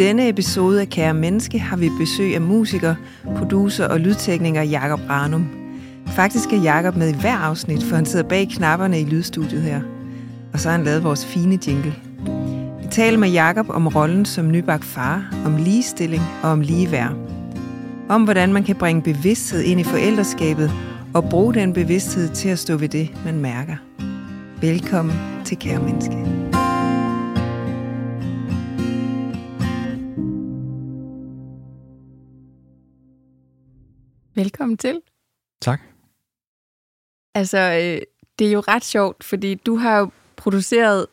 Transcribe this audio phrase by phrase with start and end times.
[0.00, 2.94] denne episode af Kære Menneske har vi besøg af musiker,
[3.36, 5.48] producer og lydtekniker Jakob Ranum.
[6.06, 9.80] Faktisk er Jakob med i hver afsnit, for han sidder bag knapperne i lydstudiet her.
[10.52, 11.94] Og så har han lavet vores fine jingle.
[12.82, 17.12] Vi taler med Jakob om rollen som nybagt far, om ligestilling og om ligeværd.
[18.08, 20.72] Om hvordan man kan bringe bevidsthed ind i forældreskabet
[21.14, 23.76] og bruge den bevidsthed til at stå ved det, man mærker.
[24.60, 26.49] Velkommen til Kære Menneske.
[34.40, 35.00] Velkommen til.
[35.62, 35.80] Tak.
[37.34, 38.02] Altså, øh,
[38.38, 41.06] det er jo ret sjovt, fordi du har jo produceret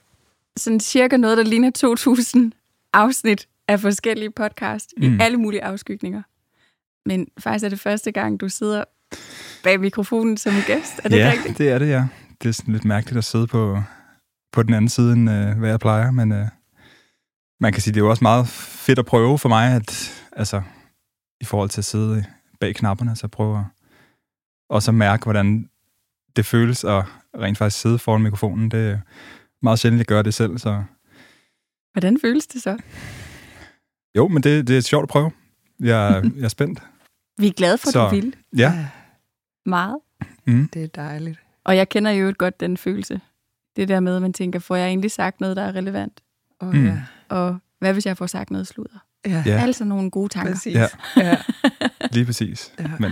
[0.58, 2.52] sådan cirka noget, der ligner 2000
[2.94, 5.03] afsnit af forskellige podcast mm.
[5.03, 6.22] i alle mulige afskygninger.
[7.05, 8.84] Men faktisk er det første gang, du sidder
[9.64, 11.00] bag mikrofonen som gæst.
[11.03, 11.58] Er det ja, rigtigt?
[11.58, 12.08] det er det, ja.
[12.44, 13.84] Det er sådan lidt mærkeligt at sidde på,
[14.52, 16.48] på den anden side, end øh, hvad jeg plejer, men øh,
[17.59, 20.62] man kan sige, det er jo også meget fedt at prøve for mig, at altså,
[21.41, 22.25] i forhold til at sidde
[22.59, 23.66] bag knapperne, så prøve at
[24.69, 25.69] også at mærke, hvordan
[26.36, 27.03] det føles at
[27.38, 28.72] rent faktisk sidde foran mikrofonen.
[28.72, 29.00] Det er
[29.61, 30.83] meget sjældent, at jeg gør det selv, så...
[31.91, 32.78] Hvordan føles det så?
[34.16, 35.31] Jo, men det, det er sjovt at prøve.
[35.80, 36.83] Jeg, jeg er spændt.
[37.39, 38.35] Vi er glade for, at du vil.
[38.58, 38.88] Ja.
[39.66, 39.97] Meget.
[40.45, 40.69] Mm.
[40.73, 41.39] Det er dejligt.
[41.63, 43.22] Og jeg kender jo godt den følelse.
[43.75, 46.23] Det der med, at man tænker, får jeg egentlig sagt noget, der er relevant?
[46.59, 46.85] Oh, mm.
[46.85, 47.02] ja.
[47.30, 49.06] Og hvad hvis jeg får sagt noget sludder?
[49.28, 49.44] Ja.
[49.45, 49.61] ja.
[49.61, 50.53] Altså nogle gode tanker.
[50.53, 50.75] Præcis.
[50.75, 50.88] Ja.
[51.17, 51.36] ja.
[52.11, 52.72] Lige præcis.
[52.80, 52.86] Ja.
[53.00, 53.11] Men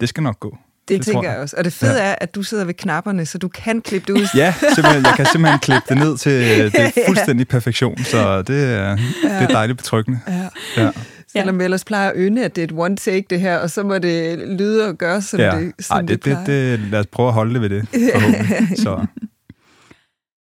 [0.00, 0.58] det skal nok gå.
[0.88, 1.56] Det, det tænker jeg også.
[1.58, 2.08] Og det fede ja.
[2.10, 4.26] er, at du sidder ved knapperne, så du kan klippe det ud.
[4.34, 5.04] ja, simpelthen.
[5.04, 8.94] Jeg kan simpelthen klippe det ned til øh, det fuldstændig perfektion, så det er, ja.
[9.22, 10.20] det er dejligt betryggende.
[10.28, 10.48] Ja.
[10.76, 10.90] Ja.
[11.32, 13.70] Selvom vi ellers plejer at ønne, at det er et one take, det her, og
[13.70, 15.60] så må det lyde og gøre, som ja.
[15.60, 17.88] det, som Ej, det, det, det, det, lad os prøve at holde det ved det,
[18.84, 19.06] så.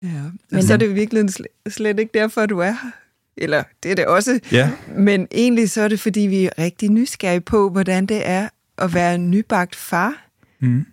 [0.04, 0.08] Ja,
[0.52, 1.30] men så er det virkelig
[1.70, 2.92] slet ikke derfor, du er her.
[3.38, 4.40] Eller det er det også.
[4.52, 4.72] Ja.
[4.98, 8.94] Men egentlig så er det, fordi vi er rigtig nysgerrige på, hvordan det er at
[8.94, 10.26] være nybagt far,
[10.60, 10.86] mm.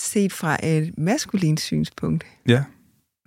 [0.00, 2.26] set fra et maskulint synspunkt.
[2.48, 2.64] Ja.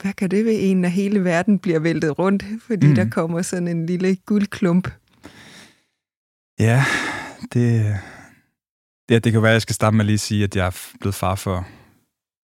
[0.02, 2.96] Hvad kan det ved en, når hele verden bliver væltet rundt, fordi mm.
[2.96, 4.92] der kommer sådan en lille guldklump?
[6.60, 6.86] Ja,
[7.54, 7.98] det,
[9.10, 10.88] ja, det kan være, at jeg skal starte med at lige sige, at jeg er
[11.00, 11.68] blevet far for,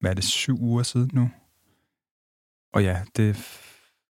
[0.00, 1.30] hvad er det, syv uger siden nu?
[2.72, 3.36] Og ja, det,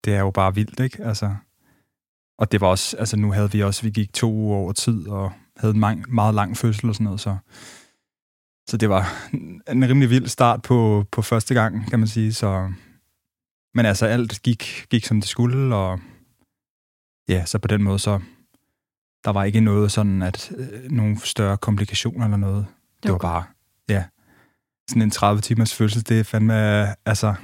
[0.05, 1.05] det er jo bare vildt, ikke?
[1.05, 1.35] Altså,
[2.39, 5.09] og det var også, altså nu havde vi også, vi gik to uger over tid,
[5.09, 7.37] og havde en meget, meget lang fødsel og sådan noget, så,
[8.69, 9.31] så det var
[9.73, 12.73] en rimelig vild start på, på første gang, kan man sige, så,
[13.75, 16.01] men altså alt gik, gik som det skulle, og
[17.29, 18.21] ja, så på den måde, så
[19.25, 22.67] der var ikke noget sådan, at øh, nogle større komplikationer eller noget.
[22.97, 23.45] Det, det var bare,
[23.89, 24.05] ja,
[24.89, 27.35] sådan en 30 timers fødsel, det er fandme, altså,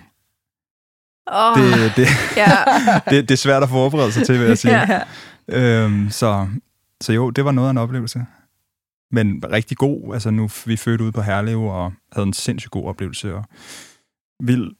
[1.27, 2.51] Oh, det, det, ja.
[3.11, 4.81] det, det er svært at forberede sig til, vil jeg sige.
[4.93, 5.03] ja.
[5.49, 6.49] øhm, så,
[7.01, 8.27] så jo, det var noget af en oplevelse.
[9.11, 10.15] Men rigtig god.
[10.15, 13.35] Altså nu, vi fødte ud på Herlev og havde en sindssygt god oplevelse.
[13.35, 13.45] Og
[14.41, 14.71] vild,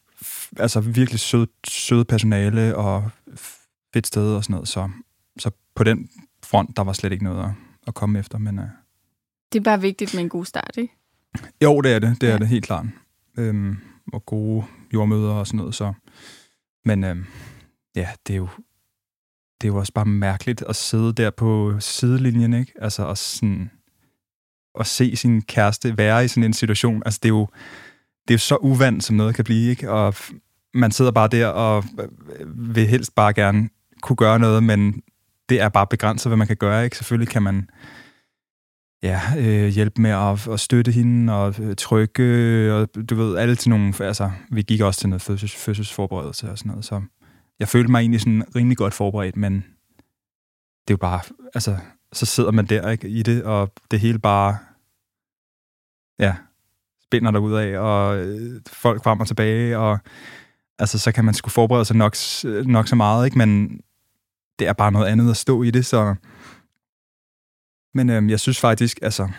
[0.57, 3.09] altså virkelig sød, sød personale og
[3.93, 4.67] fedt sted og sådan noget.
[4.67, 4.89] Så,
[5.39, 6.09] så på den
[6.43, 7.51] front, der var slet ikke noget at,
[7.87, 8.37] at komme efter.
[8.37, 8.65] Men, uh,
[9.53, 10.93] det er bare vigtigt med en god start, ikke?
[11.63, 12.21] Jo, det er det.
[12.21, 12.39] Det er ja.
[12.39, 12.85] det helt klart.
[13.37, 13.77] Øhm,
[14.13, 14.63] og gode
[14.93, 15.75] jordmøder og sådan noget.
[15.75, 15.93] Så
[16.85, 17.25] men øhm,
[17.95, 18.49] ja, det er jo
[19.61, 22.73] det er jo også bare mærkeligt at sidde der på sidelinjen, ikke?
[22.81, 23.71] Altså at, sådan,
[24.79, 27.01] at se sin kæreste være i sådan en situation.
[27.05, 27.47] Altså det er jo,
[28.27, 29.91] det er jo så uvandt, som noget kan blive, ikke?
[29.91, 30.15] Og
[30.73, 31.83] man sidder bare der og
[32.39, 33.69] øh, vil helst bare gerne
[34.01, 35.01] kunne gøre noget, men
[35.49, 36.97] det er bare begrænset, hvad man kan gøre, ikke?
[36.97, 37.69] Selvfølgelig kan man
[39.03, 43.55] ja, øh, hjælpe med at, at støtte hende og øh, trykke, og du ved, alle
[43.55, 47.01] til nogle, altså, vi gik også til noget fødsels, fødselsforberedelse og sådan noget, så
[47.59, 49.53] jeg følte mig egentlig sådan rimelig godt forberedt, men
[50.87, 51.19] det er jo bare,
[51.53, 51.77] altså,
[52.13, 54.57] så sidder man der ikke, i det, og det hele bare,
[56.19, 56.35] ja,
[57.03, 59.99] spænder der ud af, og øh, folk frem og tilbage, og
[60.79, 62.15] altså, så kan man sgu forberede sig nok,
[62.65, 63.79] nok så meget, ikke, men
[64.59, 66.15] det er bare noget andet at stå i det, så
[67.95, 69.29] men øhm, jeg synes faktisk, altså...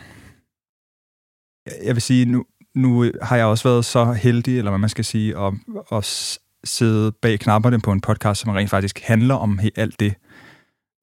[1.84, 2.44] Jeg vil sige, nu,
[2.74, 5.54] nu øh, har jeg også været så heldig, eller hvad man skal sige, at,
[5.92, 10.14] at sidde bag knapperne på en podcast, som rent faktisk handler om alt det.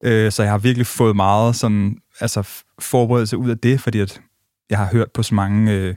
[0.04, 2.48] Øh, så jeg har virkelig fået meget sådan, altså
[2.78, 4.20] forberedelse ud af det, fordi at
[4.70, 5.72] jeg har hørt på så mange...
[5.72, 5.94] Øh,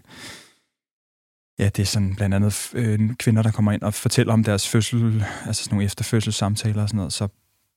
[1.60, 4.70] ja, det er sådan blandt andet øh, kvinder, der kommer ind og fortæller om deres
[4.70, 7.28] fødsel, altså sådan nogle efterfødselssamtaler og sådan noget, så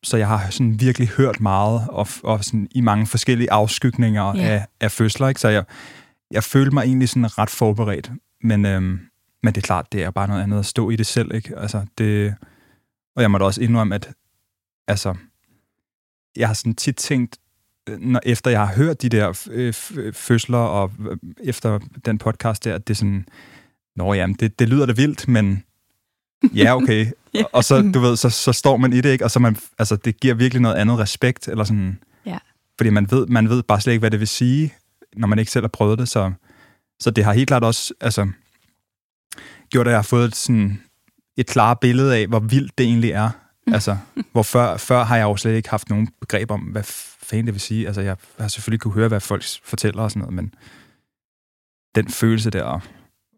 [0.02, 4.50] så jeg har sådan virkelig hørt meget, og, og sådan i mange forskellige afskygninger yeah.
[4.50, 5.40] af, af fødsler, ikke?
[5.40, 5.64] så jeg,
[6.30, 8.10] jeg følte mig egentlig sådan ret forberedt,
[8.42, 9.00] men, øhm,
[9.42, 11.58] men det er klart, det er bare noget andet at stå i det selv, ikke?
[11.58, 12.34] Altså, det,
[13.16, 14.08] og jeg må da også indrømme, at
[14.88, 15.14] altså,
[16.36, 17.38] jeg har sådan tit tænkt,
[17.98, 19.74] når, efter jeg har hørt de der øh,
[20.12, 23.26] fødsler, og øh, efter den podcast der, at det er sådan,
[23.96, 25.64] nå jamen, det, det lyder da vildt, men
[26.54, 27.06] ja, okay.
[27.34, 27.42] ja.
[27.52, 29.24] Og så, du ved, så, så står man i det, ikke?
[29.24, 32.38] Og så man, altså, det giver virkelig noget andet respekt, eller sådan, ja.
[32.78, 34.74] fordi man ved, man ved bare slet ikke, hvad det vil sige,
[35.16, 36.32] når man ikke selv har prøvet det, så,
[37.00, 38.28] så det har helt klart også, altså,
[39.70, 40.82] gjort, at jeg har fået et, sådan,
[41.36, 43.30] et klart billede af, hvor vildt det egentlig er.
[43.72, 43.96] Altså,
[44.32, 46.82] hvor før, før har jeg jo slet ikke haft nogen begreb om, hvad
[47.22, 47.86] fanden det vil sige.
[47.86, 50.54] Altså, jeg har selvfølgelig kunne høre, hvad folk fortæller og sådan noget, men
[51.94, 52.80] den følelse der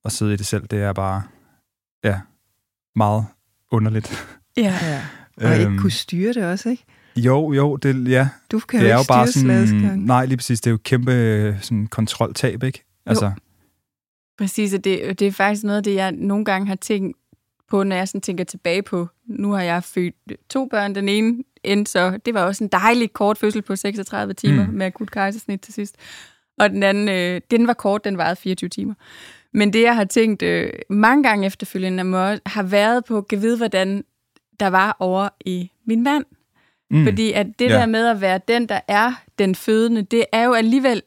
[0.05, 1.22] at sidde i det selv, det er bare,
[2.05, 2.20] ja,
[2.96, 3.26] meget
[3.70, 4.26] underligt.
[4.56, 5.02] Ja, ja.
[5.36, 5.78] Og ikke øhm.
[5.78, 6.84] kunne styre det også, ikke?
[7.16, 8.28] Jo, jo, det, ja.
[8.50, 10.60] Du kan det jo ikke er jo bare sådan, Nej, lige præcis.
[10.60, 12.84] Det er jo kæmpe sådan, kontroltab, ikke?
[13.06, 13.32] Altså, jo.
[14.38, 17.16] Præcis, og det, det er faktisk noget af det, jeg nogle gange har tænkt
[17.70, 20.14] på, når jeg sådan tænker tilbage på, nu har jeg født
[20.50, 20.94] to børn.
[20.94, 24.72] Den ene endte så, det var også en dejlig kort fødsel på 36 timer mm.
[24.72, 25.96] med akut kejsersnit til sidst.
[26.58, 28.94] Og den anden, øh, den var kort, den varede 24 timer.
[29.54, 33.56] Men det, jeg har tænkt øh, mange gange efterfølgende, må, har været på, at vide,
[33.56, 34.04] hvordan
[34.60, 36.25] der var over i min mand.
[36.90, 37.04] Mm.
[37.04, 37.75] Fordi at det ja.
[37.75, 41.02] der med at være den, der er den fødende, det er jo alligevel,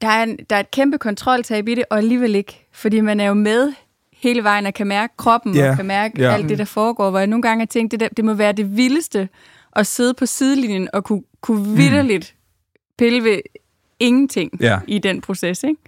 [0.00, 2.66] der er, en, der er et kæmpe kontroltab i det, og alligevel ikke.
[2.72, 3.72] Fordi man er jo med
[4.12, 5.70] hele vejen og kan mærke kroppen yeah.
[5.70, 6.34] og kan mærke yeah.
[6.34, 7.10] alt det, der foregår.
[7.10, 9.28] Hvor jeg nogle gange har tænkt, det, der, det må være det vildeste
[9.76, 11.76] at sidde på sidelinjen og kunne, kunne mm.
[11.76, 12.34] vidderligt
[12.98, 13.40] pille ved
[14.00, 14.80] ingenting yeah.
[14.86, 15.80] i den proces, ikke?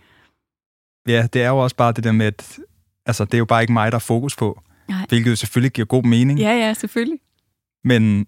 [1.06, 2.58] Ja, det er jo også bare det der med, at
[3.06, 4.62] altså, det er jo bare ikke mig, der er fokus på.
[4.88, 5.06] Nej.
[5.08, 6.38] Hvilket jo selvfølgelig giver god mening.
[6.38, 7.18] Ja, ja, selvfølgelig.
[7.84, 8.26] Men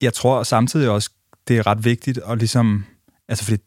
[0.00, 1.10] jeg tror samtidig også,
[1.48, 2.84] det er ret vigtigt at ligesom...
[3.28, 3.62] Altså, fordi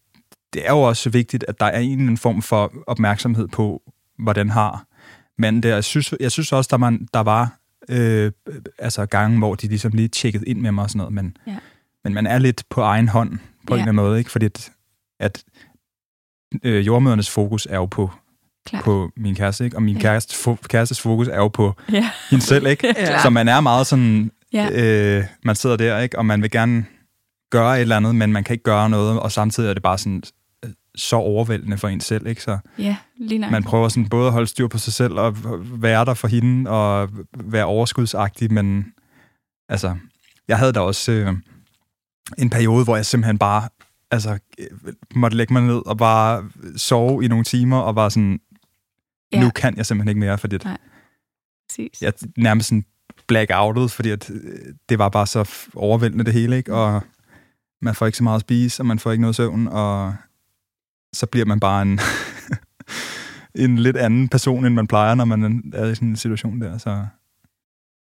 [0.54, 3.82] det er jo også vigtigt, at der er en eller anden form for opmærksomhed på,
[4.18, 4.86] hvordan har
[5.38, 7.60] men der, jeg, synes, jeg synes også, der, man, der var
[7.90, 8.32] øh,
[8.80, 11.58] altså gange, hvor de ligesom lige tjekkede ind med mig og sådan noget, men, ja.
[12.04, 13.38] men man er lidt på egen hånd på
[13.70, 13.74] ja.
[13.74, 14.32] en eller anden måde, ikke?
[14.32, 14.72] fordi at,
[15.20, 15.44] at
[16.64, 18.12] øh, jordmødernes fokus er jo på
[18.66, 18.82] Klar.
[18.82, 19.78] på min kæreste, ikke?
[19.78, 20.02] og min ja.
[20.02, 22.10] kæreste, fo- kærestes fokus er jo på ja.
[22.30, 22.88] hende selv, ikke?
[22.98, 23.22] ja.
[23.22, 24.70] så man er meget sådan, ja.
[24.72, 26.18] øh, man sidder der, ikke?
[26.18, 26.86] og man vil gerne
[27.52, 29.98] gøre et eller andet, men man kan ikke gøre noget, og samtidig er det bare
[29.98, 30.24] sådan,
[30.96, 32.44] så overvældende for en selv, ikke?
[32.44, 33.52] Så ja, lige nok.
[33.52, 35.36] Man prøver sådan både at holde styr på sig selv og
[35.82, 38.86] være der for hende og være overskudsagtig, men
[39.70, 39.96] altså,
[40.48, 41.34] jeg havde da også øh,
[42.38, 43.70] en periode, hvor jeg simpelthen bare
[44.12, 44.38] altså,
[45.16, 46.44] måtte lægge mig ned og bare
[46.78, 48.40] sove i nogle timer og var sådan,
[49.36, 49.44] ja.
[49.44, 50.78] nu kan jeg simpelthen ikke mere, fordi Nej.
[51.70, 52.02] Præcis.
[52.02, 52.86] jeg nærmest sådan
[53.28, 56.74] blackoutet, fordi at, øh, det var bare så overvældende det hele, ikke?
[56.74, 57.02] Og
[57.82, 60.16] man får ikke så meget at spise, og man får ikke noget søvn, og
[61.14, 62.00] så bliver man bare en,
[63.66, 66.78] en lidt anden person, end man plejer, når man er i sådan en situation der.
[66.78, 67.06] Så.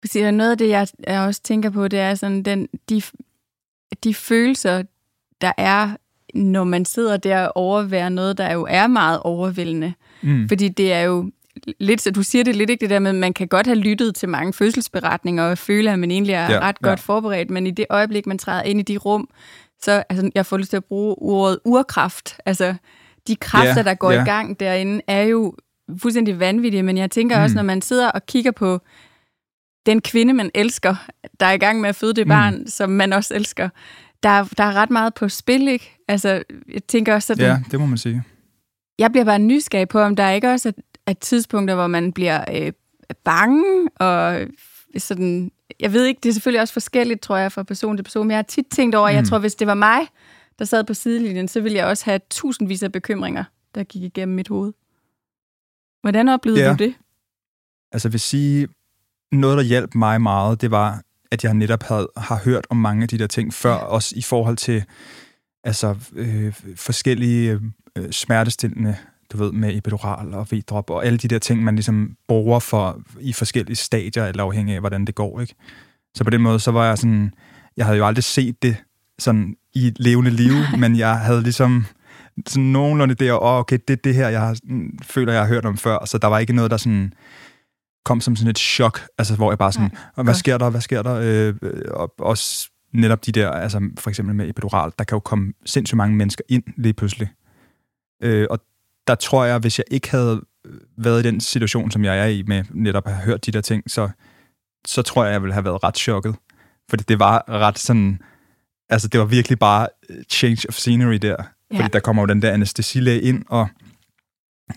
[0.02, 3.02] Præcis, noget af det, jeg, jeg også tænker på, det er sådan den, de,
[4.04, 4.84] de følelser,
[5.42, 5.96] der er,
[6.34, 9.88] når man sidder der og overværer noget, der jo er meget overvældende.
[9.88, 9.94] Mm.
[10.48, 11.32] Fordi det er jo
[11.80, 13.80] lidt, så du siger det lidt ikke det der med, at man kan godt have
[13.80, 16.88] lyttet til mange fødselsberetninger og føle, at man egentlig er ja, ret ja.
[16.88, 19.30] godt forberedt, men i det øjeblik, man træder ind i de rum,
[19.82, 22.38] så altså, jeg får lyst til at bruge ordet urkraft.
[22.46, 22.76] Altså,
[23.28, 24.22] de kræfter, yeah, der går yeah.
[24.22, 25.56] i gang derinde, er jo
[26.02, 27.44] fuldstændig vanvittige, men jeg tænker mm.
[27.44, 28.82] også, når man sidder og kigger på
[29.86, 30.96] den kvinde, man elsker,
[31.40, 32.30] der er i gang med at føde det mm.
[32.30, 33.70] barn, som man også elsker,
[34.24, 35.98] der, der er ret meget på spil, ikke?
[36.08, 37.46] Altså, jeg tænker også sådan...
[37.46, 38.24] Ja, det må man sige.
[39.00, 42.46] Jeg bliver bare nysgerrig på, om der ikke også er, er tidspunkter, hvor man bliver
[42.54, 42.72] øh,
[43.24, 44.48] bange, og
[44.98, 45.52] sådan...
[45.80, 48.32] Jeg ved ikke, det er selvfølgelig også forskelligt, tror jeg, fra person til person, men
[48.32, 49.16] jeg har tit tænkt over, mm.
[49.16, 50.00] jeg tror, hvis det var mig,
[50.60, 53.44] der sad på sidelinjen, så ville jeg også have tusindvis af bekymringer,
[53.76, 54.74] der gik igennem mit hoved.
[56.02, 56.70] Hvordan oplevede ja.
[56.70, 56.94] du det?
[57.92, 58.68] Altså, jeg vil sige,
[59.32, 61.02] noget, der hjalp mig meget, det var,
[61.32, 64.22] at jeg netop havde, har hørt om mange af de der ting før, også i
[64.22, 64.84] forhold til
[65.64, 67.60] altså, øh, forskellige
[67.96, 68.96] øh, smertestillende,
[69.32, 73.02] du ved, med epidural og V-drop og alle de der ting, man ligesom bruger for
[73.20, 75.56] i forskellige stadier, eller afhængig af, hvordan det går, ikke?
[76.16, 77.34] Så på den måde, så var jeg sådan,
[77.78, 78.76] jeg havde jo aldrig set det
[79.20, 81.86] sådan i et levende liv, men jeg havde ligesom
[82.48, 84.58] sådan nogenlunde der, og oh, okay, det er det her, jeg har,
[85.04, 87.14] føler, jeg har hørt om før, så der var ikke noget, der sådan
[88.06, 90.82] kom som sådan et chok, altså hvor jeg bare sådan, Nej, hvad sker der, hvad
[90.82, 91.56] sker der, øh,
[91.92, 95.98] og også netop de der, altså for eksempel med epidural, der kan jo komme sindssygt
[95.98, 97.30] mange mennesker ind lige pludselig.
[98.24, 98.60] Øh, og
[99.08, 100.42] der tror jeg, hvis jeg ikke havde
[100.98, 103.62] været i den situation, som jeg er i med netop at have hørt de der
[103.62, 104.10] ting, så,
[104.88, 106.36] så tror jeg, jeg ville have været ret chokket.
[106.90, 108.22] Fordi det var ret sådan,
[108.90, 111.36] altså det var virkelig bare øh, change of scenery der.
[111.72, 111.78] Ja.
[111.78, 113.68] Fordi der kommer jo den der anestesilæge ind, og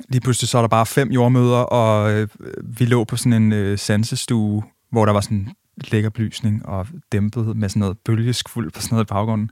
[0.08, 2.28] lige pludselig så er der bare fem jordmøder, og øh,
[2.62, 7.56] vi lå på sådan en øh, sansestue, hvor der var sådan lækker belysning og dæmpet
[7.56, 9.50] med sådan noget bølgeskfuld på sådan noget i baggrunden.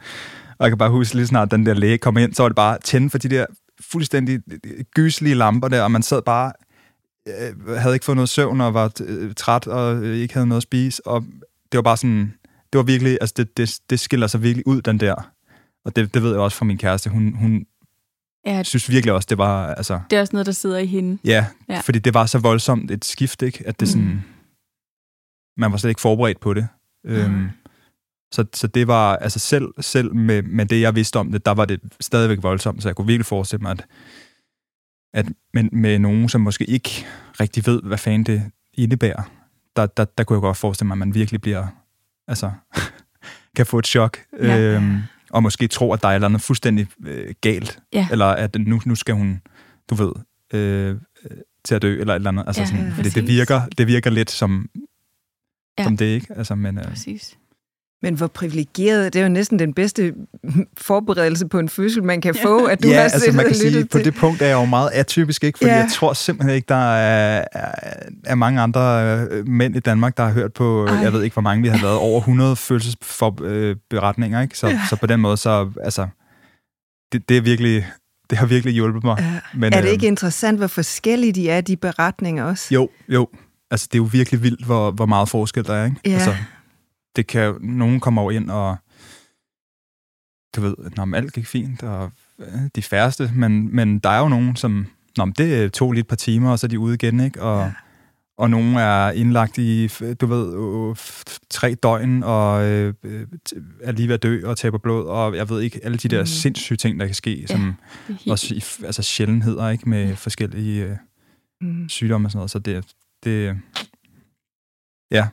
[0.59, 2.57] Og jeg kan bare huske lige snart den der læge kom ind, så var det
[2.57, 3.47] bare tænde for de der
[3.81, 4.41] fuldstændig
[4.95, 6.53] gyslige lamper der, og man sad bare,
[7.29, 10.59] øh, havde ikke fået noget søvn og var øh, træt og øh, ikke havde noget
[10.59, 11.25] at spise, og
[11.73, 12.35] det var bare sådan,
[12.73, 15.31] det var virkelig, altså det, det, det skiller sig virkelig ud, den der.
[15.85, 17.11] Og det, det ved jeg også fra min kæreste.
[17.11, 17.67] Hun, hun
[18.47, 19.75] ja, synes virkelig også, det var...
[19.75, 21.19] Altså, det er også noget, der sidder i hende.
[21.25, 23.63] Ja, ja, fordi det var så voldsomt et skift, ikke?
[23.67, 23.93] At det mm.
[23.93, 24.25] sådan...
[25.61, 26.69] Man var slet ikke forberedt på det.
[27.05, 27.11] Mm.
[27.11, 27.49] Øhm,
[28.33, 31.51] så, så det var, altså selv, selv med, med det, jeg vidste om det, der
[31.51, 33.87] var det stadigvæk voldsomt, så jeg kunne virkelig forestille mig, at,
[35.15, 37.07] at med, med nogen, som måske ikke
[37.41, 39.23] rigtig ved, hvad fanden det indebærer,
[39.77, 41.67] der, der, der kunne jeg godt forestille mig, at man virkelig bliver,
[42.29, 42.51] altså,
[43.57, 44.59] kan få et chok, ja.
[44.59, 44.99] øhm,
[45.31, 48.09] og måske tro, at der er et eller andet fuldstændig øh, galt, ja.
[48.11, 49.43] eller at nu, nu skal hun,
[49.91, 50.13] du ved,
[50.55, 50.97] øh,
[51.65, 52.45] til at dø, eller et eller andet.
[52.47, 54.69] Altså, ja, sådan, fordi det virker, det virker lidt som,
[55.81, 55.85] ja.
[55.85, 56.27] som det, ikke?
[56.37, 57.37] Altså, men, øh, præcis.
[58.03, 60.15] Men hvor privilegeret, det er jo næsten den bedste
[60.89, 63.71] forberedelse på en fødsel, man kan få, at du ja, har altså man kan sige,
[63.71, 63.89] til.
[63.89, 65.59] på det punkt er jeg jo meget atypisk, ikke?
[65.59, 65.77] fordi ja.
[65.77, 67.73] jeg tror simpelthen ikke, der er, er,
[68.25, 70.95] er mange andre øh, mænd i Danmark, der har hørt på, Ej.
[70.95, 74.59] jeg ved ikke, hvor mange vi har lavet, over 100 fødselsberetninger, ikke?
[74.59, 74.81] Så, ja.
[74.91, 76.07] så på den måde, så altså,
[77.13, 77.87] det, det er virkelig,
[78.31, 79.17] det har virkelig hjulpet mig.
[79.19, 79.59] Ja.
[79.59, 82.75] Men, er det ikke øh, interessant, hvor forskellige de er, de beretninger også?
[82.75, 83.29] Jo, jo.
[83.71, 86.01] Altså, det er jo virkelig vildt, hvor, hvor meget forskel der er, ikke?
[86.05, 86.11] Ja.
[86.11, 86.37] Altså,
[87.17, 88.77] det kan, nogen kommer over ind og,
[90.57, 92.13] du ved, når alt gik fint, og
[92.77, 94.87] de færreste, men, men der er jo nogen, som,
[95.17, 97.43] nå, det tog lige et par timer, og så er de ude igen, ikke?
[97.43, 97.73] Og, ja.
[98.39, 99.89] og nogen er indlagt i,
[100.21, 100.95] du ved,
[101.51, 102.95] tre døgn, og øh,
[103.81, 106.21] er lige ved at dø og taber blod, og jeg ved ikke, alle de der
[106.21, 106.27] mm.
[106.27, 107.75] sindssyge ting, der kan ske, ja, som
[108.27, 109.89] også i, altså sjældenheder, ikke?
[109.89, 110.15] Med ja.
[110.15, 110.97] forskellige øh,
[111.61, 111.89] mm.
[111.89, 113.57] sygdomme og sådan noget, så det, det
[115.11, 115.29] ja,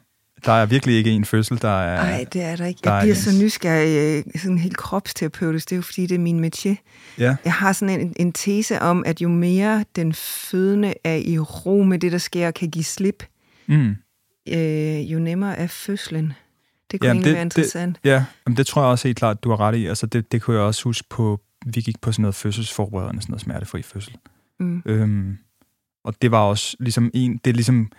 [0.46, 2.04] der er virkelig ikke en fødsel, der er...
[2.04, 2.90] Nej, det er der ikke.
[2.90, 6.46] Jeg bliver så nysgerrig, øh, sådan helt kropsterapeutisk, det er jo fordi, det er min
[6.46, 6.76] métier.
[7.18, 7.36] Ja.
[7.46, 11.84] Jeg har sådan en, en tese om, at jo mere den fødende er i ro
[11.84, 13.24] med det, der sker, og kan give slip,
[13.68, 13.96] mm.
[14.50, 16.34] øh, jo nemmere er fødslen.
[16.92, 17.98] Det kunne Jamen, det, være interessant.
[18.04, 19.86] Det, ja, Jamen, det tror jeg også helt klart, du har ret i.
[19.86, 23.32] Altså, det, det kunne jeg også huske på, vi gik på sådan noget fødselsforberedende, sådan
[23.32, 24.18] noget smertefri fødsel.
[24.60, 24.82] Mm.
[24.86, 25.38] Øhm,
[26.08, 27.92] og det var også ligesom en, det er ligesom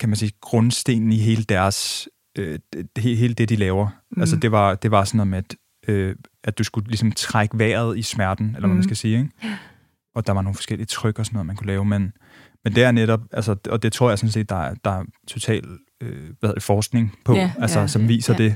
[0.00, 3.88] kan man sige, grundstenen i hele deres, øh, det, hele det, de laver.
[4.10, 4.20] Mm.
[4.20, 5.54] Altså, det var, det var sådan noget med, at,
[5.88, 8.82] øh, at du skulle ligesom trække vejret i smerten, eller hvad man mm.
[8.82, 9.30] skal sige, ikke?
[10.14, 12.12] Og der var nogle forskellige tryk og sådan noget, man kunne lave, men,
[12.64, 15.04] men det er netop, altså, og det tror jeg sådan set, der er, der er
[15.28, 15.64] total
[16.02, 18.44] øh, hvad det, forskning på, ja, altså, ja, som viser ja.
[18.44, 18.54] det.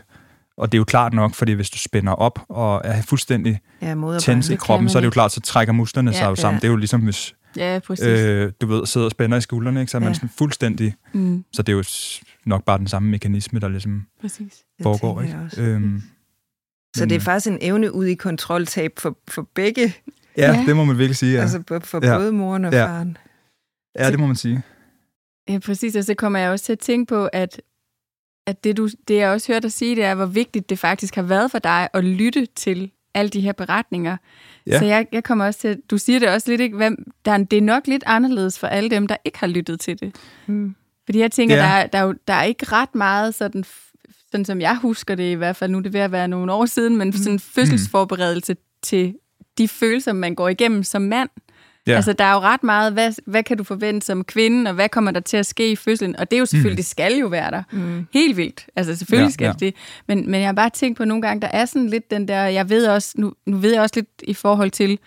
[0.56, 3.94] Og det er jo klart nok, fordi hvis du spænder op og er fuldstændig ja,
[4.18, 6.56] tens i kroppen, så er det jo klart, så trækker musklerne ja, sig jo sammen.
[6.56, 6.60] Ja.
[6.60, 8.06] Det er jo ligesom, hvis Ja, præcis.
[8.06, 9.90] Øh, du ved, sidder og spænder i skuldrene, ikke?
[9.90, 10.14] så er man ja.
[10.14, 10.94] sådan fuldstændig...
[11.12, 11.44] Mm.
[11.52, 11.84] Så det er jo
[12.44, 14.64] nok bare den samme mekanisme, der ligesom præcis.
[14.82, 15.22] foregår.
[15.22, 15.38] Ikke?
[15.58, 16.02] Øhm,
[16.96, 19.94] så det er faktisk en evne ud i kontroltab for, for begge.
[20.36, 21.34] Ja, ja, det må man virkelig sige.
[21.34, 21.40] Ja.
[21.40, 22.18] Altså for ja.
[22.18, 22.86] både moren og ja.
[22.86, 23.16] faren.
[23.98, 24.62] Ja, det må man sige.
[25.48, 25.96] Ja, præcis.
[25.96, 27.62] Og så kommer jeg også til at tænke på, at,
[28.46, 31.14] at det, du, det, jeg også hørte dig sige, det er, hvor vigtigt det faktisk
[31.14, 34.16] har været for dig at lytte til alle de her beretninger.
[34.66, 34.78] Ja.
[34.78, 36.76] Så jeg, jeg kommer også til, du siger det også lidt, ikke?
[36.76, 36.90] Hvad,
[37.24, 40.16] der, det er nok lidt anderledes for alle dem, der ikke har lyttet til det.
[40.46, 40.74] Mm.
[41.04, 41.62] Fordi jeg tænker, ja.
[41.62, 43.64] der, der, er der er ikke ret meget sådan,
[44.30, 46.52] sådan som jeg husker det i hvert fald, nu er det ved at være nogle
[46.52, 47.38] år siden, men sådan en mm.
[47.38, 49.14] fødselsforberedelse til
[49.58, 51.30] de følelser, man går igennem som mand.
[51.90, 51.96] Ja.
[51.96, 54.88] Altså, der er jo ret meget, hvad, hvad kan du forvente som kvinde, og hvad
[54.88, 56.16] kommer der til at ske i fødslen?
[56.16, 56.76] Og det er jo selvfølgelig, mm.
[56.76, 57.62] det skal jo være der.
[57.72, 58.06] Mm.
[58.12, 58.66] Helt vildt.
[58.76, 59.52] Altså, selvfølgelig ja, skal ja.
[59.66, 59.74] det.
[60.06, 62.42] Men, men jeg har bare tænkt på nogle gange, der er sådan lidt den der,
[62.42, 64.98] jeg ved også, nu, nu ved jeg også lidt i forhold til,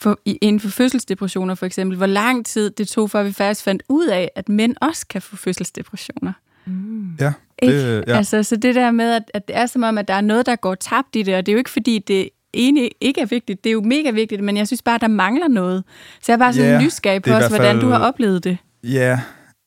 [0.00, 3.82] for, inden for fødselsdepressioner for eksempel, hvor lang tid det tog, før vi faktisk fandt
[3.88, 6.32] ud af, at mænd også kan få fødselsdepressioner.
[6.66, 7.16] Mm.
[7.20, 7.32] Ja.
[7.62, 8.16] Det, ja.
[8.16, 10.46] Altså, så det der med, at, at det er som om, at der er noget,
[10.46, 13.26] der går tabt i det, og det er jo ikke, fordi det enig ikke er
[13.26, 13.64] vigtigt.
[13.64, 15.84] Det er jo mega vigtigt, men jeg synes bare, der mangler noget.
[16.20, 18.58] Så jeg er bare sådan yeah, nysgerrig på også, hvordan du har oplevet det.
[18.82, 19.18] Ja, yeah.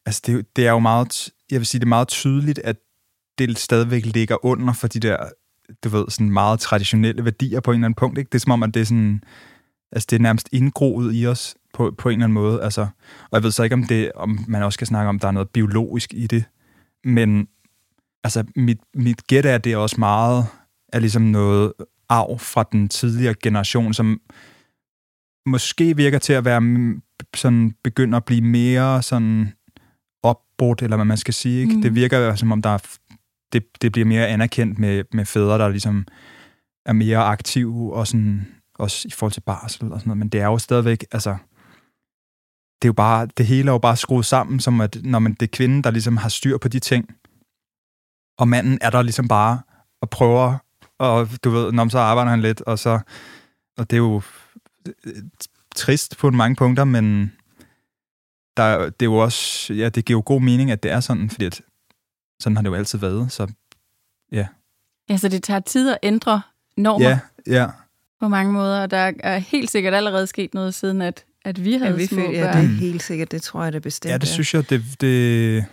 [0.06, 2.76] altså det, det er jo meget, jeg vil sige, det er meget tydeligt, at
[3.38, 5.18] det stadigvæk ligger under for de der,
[5.84, 8.18] du ved, sådan meget traditionelle værdier på en eller anden punkt.
[8.18, 8.30] Ikke?
[8.30, 9.24] Det er som om, at det er sådan,
[9.92, 12.64] altså det er nærmest indgroet i os på, på en eller anden måde.
[12.64, 12.82] Altså,
[13.22, 15.32] og jeg ved så ikke, om, det, om man også skal snakke om, der er
[15.32, 16.44] noget biologisk i det.
[17.04, 17.48] Men
[18.24, 20.46] altså, mit, mit gæt er, at det er også meget
[20.94, 21.74] er ligesom noget
[22.10, 24.22] arv fra den tidligere generation, som
[25.46, 26.62] måske virker til at være
[27.36, 29.54] sådan begynder at blive mere sådan
[30.24, 31.62] opbrudt, eller hvad man skal sige.
[31.62, 31.76] Ikke?
[31.76, 31.82] Mm.
[31.82, 32.98] Det virker som om, der er,
[33.54, 36.06] det, det bliver mere anerkendt med, med fædre, der ligesom
[36.86, 40.42] er mere aktive, og sådan, også i forhold til barsel og sådan noget, men det
[40.42, 41.38] er jo stadigvæk, altså,
[42.82, 45.34] det er jo bare, det hele er jo bare skruet sammen, som at når man,
[45.34, 47.10] det er kvinden, der ligesom har styr på de ting,
[48.40, 49.62] og manden er der ligesom bare
[50.02, 50.58] og prøver,
[51.00, 53.00] og du ved, når så arbejder han lidt, og så,
[53.78, 54.22] og det er jo
[55.06, 55.14] øh,
[55.76, 57.34] trist på mange punkter, men
[58.58, 61.30] der, det er jo også, ja, det giver jo god mening, at det er sådan,
[61.30, 61.62] fordi at,
[62.40, 63.48] sådan har det jo altid været, så
[64.32, 64.48] ja.
[65.10, 66.42] Ja, så det tager tid at ændre
[66.78, 67.68] normer Ja, ja.
[68.20, 71.74] på mange måder, og der er helt sikkert allerede sket noget siden, at, at vi
[71.74, 72.64] havde Ja, vi små føler, ja, børn.
[72.64, 73.32] det er helt sikkert.
[73.32, 74.12] Det tror jeg, det er bestemt.
[74.12, 75.66] Ja, det synes jeg, det, det,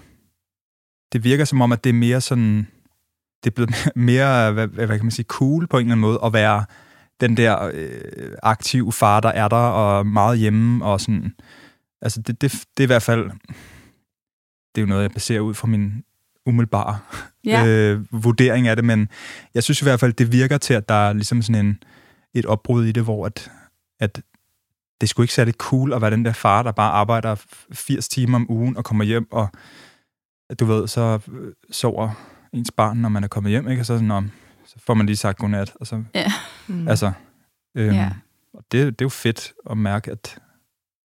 [1.13, 2.69] det virker som om, at det er mere sådan,
[3.45, 6.19] det er blevet mere, hvad, hvad kan man sige, cool på en eller anden måde,
[6.25, 6.65] at være
[7.21, 11.33] den der øh, aktive far, der er der, og meget hjemme, og sådan,
[12.03, 13.31] altså det, det, det er i hvert fald,
[14.75, 16.05] det er jo noget, jeg baserer ud fra min
[16.47, 16.99] umiddelbare
[17.45, 17.67] Ja.
[17.67, 19.09] øh, vurdering af det, men
[19.55, 21.83] jeg synes i hvert fald, det virker til, at der er ligesom sådan en,
[22.35, 23.51] et opbrud i det, hvor at,
[24.01, 24.23] at
[25.01, 27.37] det skulle ikke særlig cool at være den der far, der bare arbejder
[27.73, 29.49] 80 timer om ugen og kommer hjem, og
[30.61, 33.83] du ved, så øh, sover ens barn, når man er kommet hjem, ikke?
[33.83, 34.31] Og så, sådan, om,
[34.67, 36.33] så får man lige sagt godnat, og så, Ja.
[36.69, 36.89] Mm.
[36.89, 37.13] altså,
[37.75, 38.11] øhm, Ja.
[38.55, 40.39] og det, det er jo fedt at mærke, at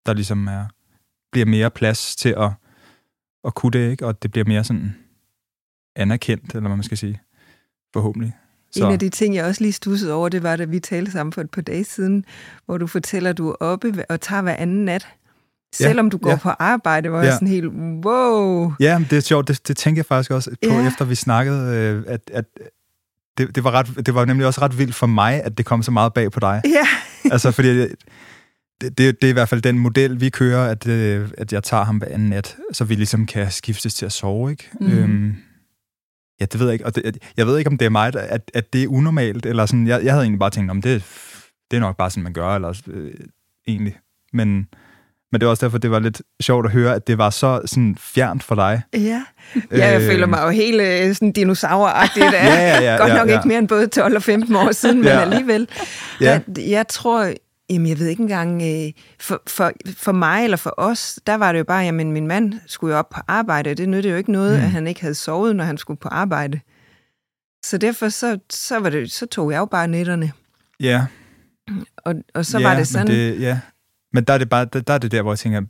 [0.06, 0.66] der ligesom er,
[1.32, 2.50] bliver mere plads til at,
[3.44, 4.06] at kunne det, ikke?
[4.06, 4.96] Og det bliver mere sådan
[5.96, 7.20] anerkendt, eller hvad man skal sige,
[7.92, 8.36] forhåbentlig.
[8.76, 11.32] En af de ting, jeg også lige stussede over, det var, da vi talte sammen
[11.32, 12.24] for et par dage siden,
[12.66, 15.08] hvor du fortæller, at du er oppe og tager hver anden nat.
[15.72, 16.36] Selvom du går ja.
[16.36, 17.24] på arbejde, hvor ja.
[17.24, 17.34] jeg Ja.
[17.34, 17.68] sådan helt,
[18.06, 18.72] wow.
[18.80, 19.48] Ja, det er sjovt.
[19.48, 20.86] Det, det tænker jeg faktisk også på, Ja.
[20.86, 22.44] efter vi snakkede, øh, at, at
[23.38, 25.82] det, det, var ret, det var nemlig også ret vildt for mig, at det kom
[25.82, 26.62] så meget bag på dig.
[26.64, 26.86] Ja,
[27.32, 27.94] altså, fordi det,
[28.80, 31.84] det, det er i hvert fald den model, vi kører, at, øh, at jeg tager
[31.84, 34.70] ham hver anden nat, så vi ligesom kan skiftes til at sove, ikke?
[34.80, 34.90] Mhm.
[34.98, 35.36] Øhm,
[36.40, 36.86] ja, det ved jeg ikke.
[36.86, 39.66] Og det, jeg ved ikke, om det er mig, at, at det er unormalt, eller
[39.66, 41.04] sådan, jeg, jeg havde egentlig bare tænkt, om det,
[41.70, 43.10] det er nok bare sådan, man gør, eller øh,
[43.68, 43.96] egentlig.
[44.32, 44.68] Men,
[45.32, 47.60] men det var også derfor, det var lidt sjovt at høre, at det var så
[47.66, 48.82] sådan fjernt for dig.
[48.94, 48.98] ja.
[49.72, 52.26] ja jeg Øh, føler mig jo helt øh, sådan dinosauragtigt.
[52.32, 53.36] Ja, ja, ja, Godt ja, nok ja.
[53.38, 55.20] ikke mere end både 12 og 15 år siden, men Ja.
[55.20, 55.68] alligevel.
[56.20, 56.30] Ja.
[56.30, 57.32] Jeg, jeg tror,
[57.70, 61.52] jamen jeg ved ikke engang, øh, for, for, for mig eller for os, der var
[61.52, 64.16] det jo bare, jamen min mand skulle jo op på arbejde, og det nyttede jo
[64.18, 64.64] ikke noget, Mm.
[64.64, 66.60] at han ikke havde sovet, når han skulle på arbejde.
[67.64, 70.32] Så derfor så, så, var det, så tog jeg jo bare nætterne.
[70.80, 71.04] Ja,
[71.96, 73.58] Og, og så ja, var det sådan, Men det, ja.
[74.12, 75.60] Men der er det bare, der, der er det der, hvor jeg tænker,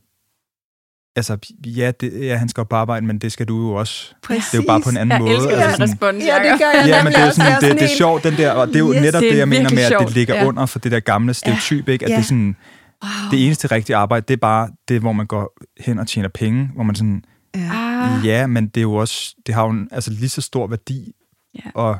[1.16, 4.14] altså, ja, det, ja, han skal op på arbejde, men det skal du jo også.
[4.22, 4.44] præcis.
[4.50, 5.34] Det er jo bare på en anden Jeg måde.
[5.34, 7.80] elsker altså sådan- respons, Ja, det gør jeg Ja, men det er, sådan, Jeg det,
[7.80, 9.70] det er sjovt, den der, og det er jo Yes, netop det det, jeg mener
[9.70, 10.46] med, at det ligger ja.
[10.46, 12.04] under for det der gamle stereotyp, ikke?
[12.04, 12.14] At Ja.
[12.16, 12.56] det er sådan,
[13.02, 13.30] Wow.
[13.30, 16.70] det eneste rigtige arbejde, det er bare det, hvor man går hen og tjener penge,
[16.74, 17.24] hvor man sådan,
[17.54, 17.70] Ja.
[17.72, 20.66] Ah, ja, men det er jo også, det har jo en, altså lige så stor
[20.66, 21.12] værdi
[21.54, 21.90] Ja.
[21.90, 21.96] at,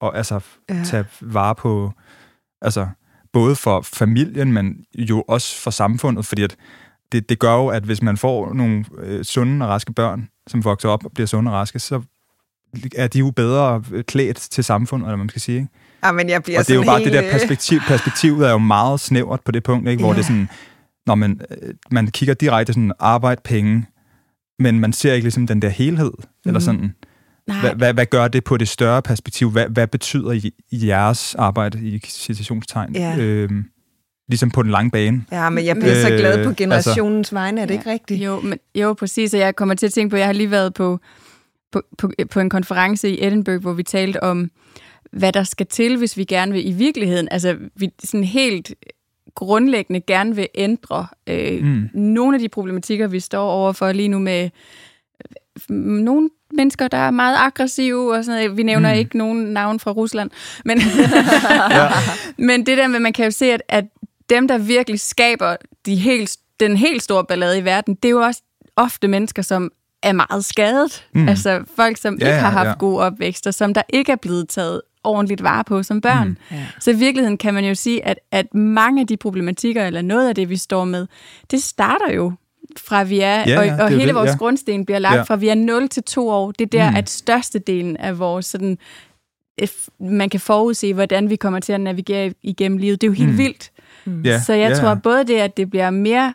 [0.00, 0.40] og altså
[0.70, 0.82] Ja.
[0.84, 1.92] tage vare på,
[2.62, 2.86] altså
[3.32, 6.56] både for familien, men jo også for samfundet, fordi at
[7.12, 10.64] det, det gør jo, at hvis man får nogle øh, sunde og raske børn, som
[10.64, 12.02] vokser op og bliver sunde og raske, så
[12.96, 15.56] er de jo bedre klædt til samfundet, eller hvad man skal sige.
[15.56, 15.68] Ikke?
[16.04, 17.80] Ja, men jeg bliver og det er jo bare helt, det der øh, perspektiv.
[17.88, 20.02] Perspektivet er jo meget snævert på det punkt, ikke?
[20.02, 20.14] hvor Ja.
[20.16, 20.48] det er sådan,
[21.06, 23.86] når man, øh, man kigger direkte sådan arbejde, penge,
[24.58, 26.24] men man ser ikke ligesom den der helhed, mm.
[26.46, 26.64] eller Mhm.
[26.64, 26.94] sådan.
[27.60, 29.50] Hvad, hvad, hvad gør det på det større perspektiv?
[29.50, 32.94] Hvad, hvad betyder jeres arbejde i citationstegn?
[32.96, 33.16] Ja.
[33.18, 33.64] Øhm,
[34.28, 35.24] ligesom på den lange bane.
[35.32, 38.24] Ja, men jeg bliver så Øh, glad på altså- generationens vegne, er det ikke rigtigt?
[38.24, 39.34] Jo, men, jo, præcis.
[39.34, 41.00] Og jeg kommer til at tænke på, at jeg har lige været på,
[41.72, 44.50] på, på, på en konference i Edinburgh, hvor vi talte om,
[45.12, 48.74] hvad der skal til, hvis vi gerne vil i virkeligheden, altså vi sådan helt
[49.34, 51.68] grundlæggende gerne vil ændre øh, Mm.
[51.68, 52.00] mm.
[52.00, 54.50] nogle af de problematikker, vi står overfor lige nu med
[55.70, 58.56] øh, nogle mennesker, der er meget aggressive og sådan noget.
[58.56, 58.98] Vi nævner Mm.
[58.98, 60.30] ikke nogen navn fra Rusland,
[60.64, 60.78] men,
[61.70, 61.88] Ja.
[62.38, 63.84] men det der med, man kan jo se, at, at
[64.30, 65.56] dem, der virkelig skaber
[65.86, 68.42] de helt, den helt store ballade i verden, det er jo også
[68.76, 69.70] ofte mennesker, som
[70.02, 71.04] er meget skadet.
[71.14, 71.28] Mm.
[71.28, 72.70] Altså folk, som Ja, ikke har haft ja.
[72.70, 72.76] ja.
[72.78, 76.28] gode opvækster, som der ikke er blevet taget ordentligt vare på som børn.
[76.28, 76.36] Mm.
[76.50, 76.66] Ja.
[76.80, 80.28] Så i virkeligheden kan man jo sige, at, at mange af de problematikker, eller noget
[80.28, 81.06] af det, vi står med,
[81.50, 82.32] det starter jo
[82.78, 84.36] fra vi er, Ja, og, og hele det, vores ja.
[84.36, 85.22] grundsten bliver lagt Ja.
[85.22, 86.52] fra vi er 0 til 2 år.
[86.52, 86.92] Det er der, Mm.
[86.92, 86.96] mm.
[86.98, 88.78] at størstedelen af vores sådan,
[89.62, 93.00] if- man kan forudse, hvordan vi kommer til at navigere igennem livet.
[93.00, 93.32] Det er jo helt Mm.
[93.32, 93.38] mm.
[93.38, 93.70] vildt.
[94.26, 96.34] Ja, Så jeg ja, tror både det, at det bliver mere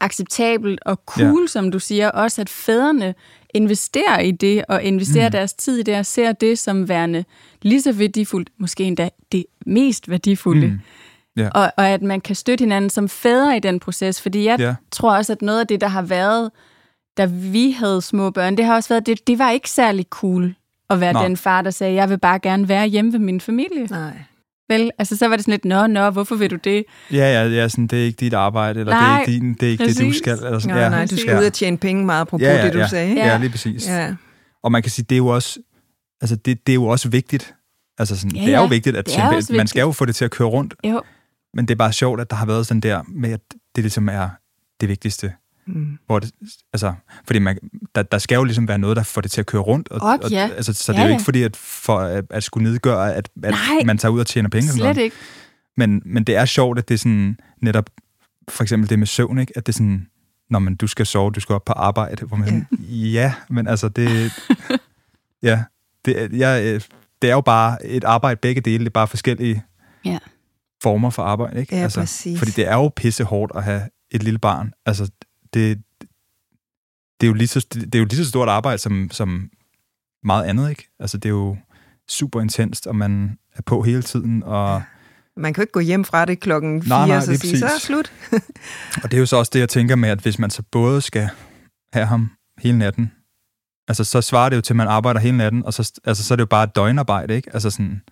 [0.00, 1.46] acceptabelt og cool, ja.
[1.46, 3.14] som du siger, også at fædrene
[3.54, 5.28] investerer i det, og investerer Mm.
[5.28, 5.32] mm.
[5.32, 7.24] deres tid i det, og ser det som værende
[7.62, 10.66] lige så værdifuldt, måske endda det mest værdifulde.
[10.66, 10.80] Mm.
[11.40, 11.48] Ja.
[11.54, 14.74] Og, og at man kan støtte hinanden som fædre i den proces, fordi jeg Ja.
[14.90, 16.50] tror også, at noget af det, der har været,
[17.16, 20.54] da vi havde små børn, det har også været, det, det var ikke særlig cool
[20.90, 21.22] at være Nå.
[21.22, 23.86] Den far, der sagde, jeg vil bare gerne være hjemme ved min familie.
[23.86, 24.12] Nej.
[24.68, 24.90] Vel?
[24.98, 26.84] Altså, så var det sådan lidt, nå, nå, hvorfor vil du det?
[27.12, 29.54] Ja, ja, ja sådan, det er ikke dit arbejde, eller Nej, det er ikke, din,
[29.54, 30.32] det, er ikke det, du skal.
[30.44, 30.74] Eller sådan.
[30.76, 31.40] Nej, ja, nej, du skal ja.
[31.40, 32.88] ud og tjene penge meget, apropos Ja, ja, det, du ja.
[32.88, 33.14] sagde.
[33.14, 33.38] Ja, Ja.
[33.38, 33.88] lige præcis.
[33.88, 34.14] Ja.
[34.62, 35.58] Og man kan sige, det er jo også,
[36.20, 37.54] altså det, det er jo også vigtigt.
[37.98, 39.76] Altså sådan, Ja, det er jo vigtigt, at Det er man man skal vigtigt.
[39.76, 41.02] jo få det til at køre rundt, Jo.
[41.54, 43.40] Men det er bare sjovt, at der har været sådan der med, at
[43.76, 44.28] det ligesom er
[44.80, 45.32] det vigtigste.
[45.66, 45.98] Mm.
[46.06, 46.30] Hvor det,
[46.72, 46.94] altså,
[47.26, 47.58] fordi man,
[47.94, 49.88] der, der skal jo ligesom være noget, der får det til at køre rundt.
[49.88, 50.48] Og, Op, og, ja.
[50.56, 51.14] altså, så det Ja, er jo ja.
[51.14, 53.84] ikke fordi, at, for at, at skulle nedgøre, at, at Nej.
[53.86, 54.64] man tager ud og tjener penge.
[54.64, 55.04] og sådan Slet noget.
[55.04, 55.16] ikke.
[55.76, 57.90] Men, men det er sjovt, at det er sådan netop,
[58.48, 59.52] for eksempel det med søvn, ikke?
[59.56, 60.06] at det er sådan,
[60.50, 63.66] når man, du skal sove, du skal op på arbejde, hvor man sådan, ja, men
[63.68, 64.32] altså det,
[65.42, 65.62] ja,
[66.04, 66.80] det, er- jeg, øh,
[67.22, 69.62] det er jo bare et arbejde begge dele, det er bare forskellige
[70.04, 70.18] Ja.
[70.82, 71.76] Former for arbejde, ikke?
[71.76, 72.38] Ja, altså, præcis.
[72.38, 74.72] Fordi det er jo pisse hårdt at have et lille barn.
[74.86, 75.10] Altså,
[75.54, 75.82] det,
[77.20, 79.50] det, er jo lige så, det er jo lige så stort arbejde som, som
[80.24, 80.88] meget andet, ikke?
[81.00, 81.56] Altså, det er jo
[82.08, 84.82] super intenst, og man er på hele tiden, og,
[85.36, 87.58] Man kan jo ikke gå hjem fra det klokken Nej, 4 nej, og så sige,
[87.58, 88.12] så er slut.
[89.02, 91.00] og det er jo så også det, jeg tænker med, at hvis man så både
[91.00, 91.28] skal
[91.92, 93.12] have ham hele natten,
[93.88, 96.34] altså så svarer det jo til, at man arbejder hele natten, og så, altså, så
[96.34, 97.50] er det jo bare et døgnarbejde, ikke?
[97.52, 98.02] Altså sådan,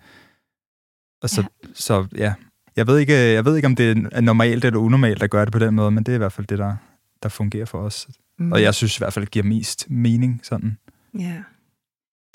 [1.21, 1.67] og så, ja.
[1.73, 2.33] så ja,
[2.79, 5.53] jeg ved, ikke, jeg ved ikke, om det er normalt eller unormalt at gøre det
[5.53, 6.75] på den måde, men det er i hvert fald det, der,
[7.23, 8.07] der fungerer for os.
[8.39, 8.51] Mm.
[8.51, 10.77] Og jeg synes i hvert fald, det giver mest mening sådan.
[11.19, 11.43] Ja.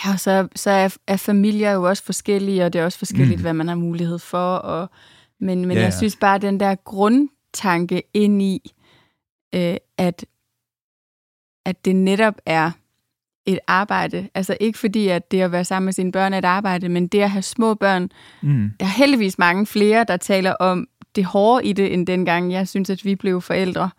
[0.04, 3.38] Ja, og så, så er, er familier jo også forskellige, og det er også forskelligt,
[3.38, 3.42] Mm.
[3.42, 4.54] hvad man har mulighed for.
[4.56, 4.90] Og,
[5.40, 5.96] men men Ja, ja, jeg ja.
[5.98, 8.72] synes bare, den der grundtanke ind i,
[9.54, 10.24] øh, at,
[11.66, 12.70] at det netop er
[13.46, 14.28] et arbejde.
[14.34, 17.06] Altså ikke fordi, at det at være sammen med sine børn er et arbejde, men
[17.06, 18.10] det at have små børn.
[18.42, 18.70] Mm.
[18.80, 22.68] Der er heldigvis mange flere, der taler om det hårde i det, end dengang jeg
[22.68, 23.90] synes, at vi blev forældre.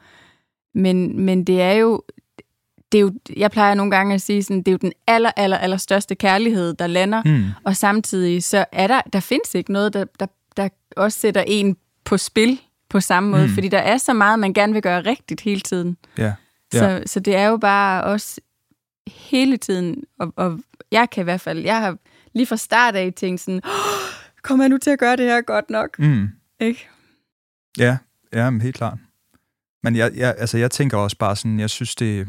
[0.73, 2.01] Men, men det er jo,
[2.91, 5.31] det er jo, jeg plejer nogle gange at sige, sådan, det er jo den aller,
[5.37, 7.21] aller, aller største kærlighed, der lander.
[7.25, 7.43] Mm.
[7.63, 10.25] Og samtidig så er der, der findes ikke noget, der, der,
[10.57, 13.53] der også sætter en på spil på samme måde, Mm.
[13.53, 15.97] fordi der er så meget, man gerne vil gøre rigtigt hele tiden.
[16.17, 16.33] Ja.
[16.73, 18.41] Så, så det er jo bare også
[19.07, 20.59] hele tiden, og, og
[20.91, 21.97] jeg kan i hvert fald, jeg har
[22.33, 23.71] lige fra start af tænkt sådan, "Åh,
[24.41, 25.99] kommer jeg nu til at gøre det her godt nok?
[25.99, 26.29] Mm.
[26.59, 26.87] Ikke?
[27.77, 27.97] Ja,
[28.33, 28.97] ja, men helt klart.
[29.83, 32.27] Men jeg, jeg, altså, jeg tænker også bare sådan, jeg synes det...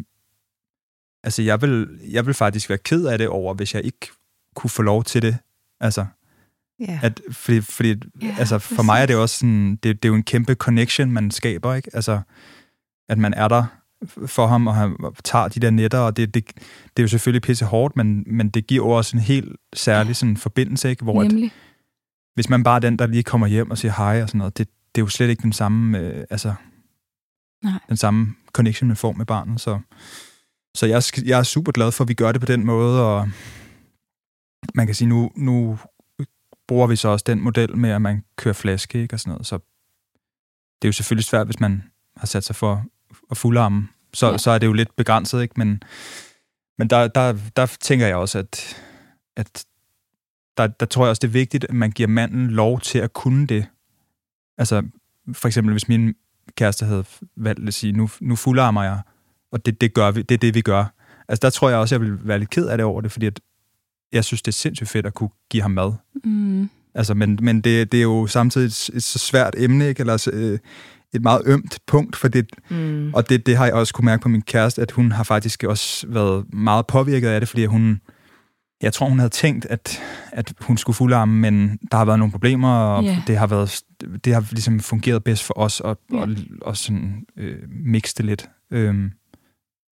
[1.25, 4.09] Altså, jeg vil, jeg vil faktisk være ked af det over, hvis jeg ikke
[4.55, 5.39] kunne få lov til det.
[5.81, 6.07] Altså,
[6.81, 7.01] Ja.
[7.03, 10.15] at, fordi, fordi Ja, altså, for mig er det også sådan, det, det er jo
[10.15, 11.91] en kæmpe connection, man skaber, ikke?
[11.93, 12.21] Altså,
[13.09, 13.65] at man er der
[14.27, 17.43] for ham, og han tager de der netter, og det, det, det er jo selvfølgelig
[17.43, 21.03] pisse hårdt, men, men det giver også en helt særlig sådan, forbindelse, ikke?
[21.05, 21.53] Hvor at, Nemlig.
[22.35, 24.59] hvis man bare er den, der lige kommer hjem og siger hej og sådan noget,
[24.59, 26.55] det, det er jo slet ikke den samme, øh, altså,
[27.65, 27.73] Nej.
[27.89, 29.61] den samme connection, man får med barnet.
[29.61, 29.79] Så,
[30.75, 33.29] så jeg, jeg er super glad for, at vi gør det på den måde, og
[34.75, 35.79] man kan sige, nu, nu
[36.69, 39.47] bruger vi så også den model med, at man kører flaske, ikke, og sådan noget.
[39.47, 39.57] Så
[40.83, 41.83] det er jo selvfølgelig svært, hvis man
[42.17, 42.85] har sat sig for
[43.31, 43.89] at fuldarme.
[44.15, 44.33] Så, ja.
[44.33, 44.39] Ja.
[44.39, 45.55] så er det jo lidt begrænset, ikke?
[45.57, 45.83] Men,
[46.79, 48.83] men der, der, der tænker jeg også, at,
[49.37, 49.65] at
[50.57, 53.13] der, der tror jeg også, det er vigtigt, at man giver manden lov til at
[53.13, 53.67] kunne det.
[54.59, 54.83] Altså,
[55.33, 56.15] for eksempel, hvis min
[56.55, 57.05] kæreste havde
[57.37, 59.01] valgt at sige, nu, nu fuldarmer jeg,
[59.53, 60.85] og det, det, gør vi, det er det, vi gør.
[61.29, 63.27] Altså, der tror jeg også, jeg vil være lidt ked af det over det, fordi
[63.27, 63.41] at
[64.13, 65.93] jeg synes, det er sindssygt fedt at kunne give ham mad.
[66.25, 66.71] Mm.
[66.95, 70.01] Altså, men, men det, det er jo samtidig et, et så svært emne, ikke?
[70.01, 70.59] Eller øh,
[71.17, 73.15] et meget ømt punkt, for det, Mm.
[73.15, 75.65] og det, det har jeg også kunne mærke på min kæreste, at hun har faktisk
[75.65, 78.01] også været meget påvirket af det, fordi hun,
[78.83, 80.03] jeg tror, hun havde tænkt, at,
[80.33, 83.23] at hun skulle fuldarme, men der har været nogle problemer, og Ja.
[83.27, 83.83] det har været,
[84.25, 86.17] det har ligesom fungeret bedst for os, og, Ja.
[86.21, 86.29] og,
[86.63, 88.49] og sådan øh, mixe det lidt.
[88.71, 89.13] Øhm, men, Uh,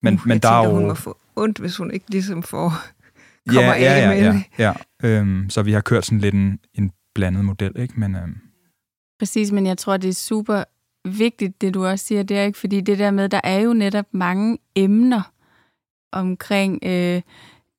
[0.03, 0.75] men jeg der tænker, er jo...
[0.75, 2.73] hun må få ondt, hvis hun ikke ligesom får
[3.49, 4.43] kommer ja, ja, af ja, med ja, det.
[5.03, 5.09] ja.
[5.19, 7.99] Øhm, så vi har kørt sådan lidt en, en blandet model, ikke?
[7.99, 8.35] Men øhm,
[9.19, 10.63] Præcis, men jeg tror, det er super
[11.05, 13.73] vigtigt, det du også siger, det er ikke, fordi det der med, der er jo
[13.73, 15.21] netop mange emner
[16.11, 17.21] omkring øh,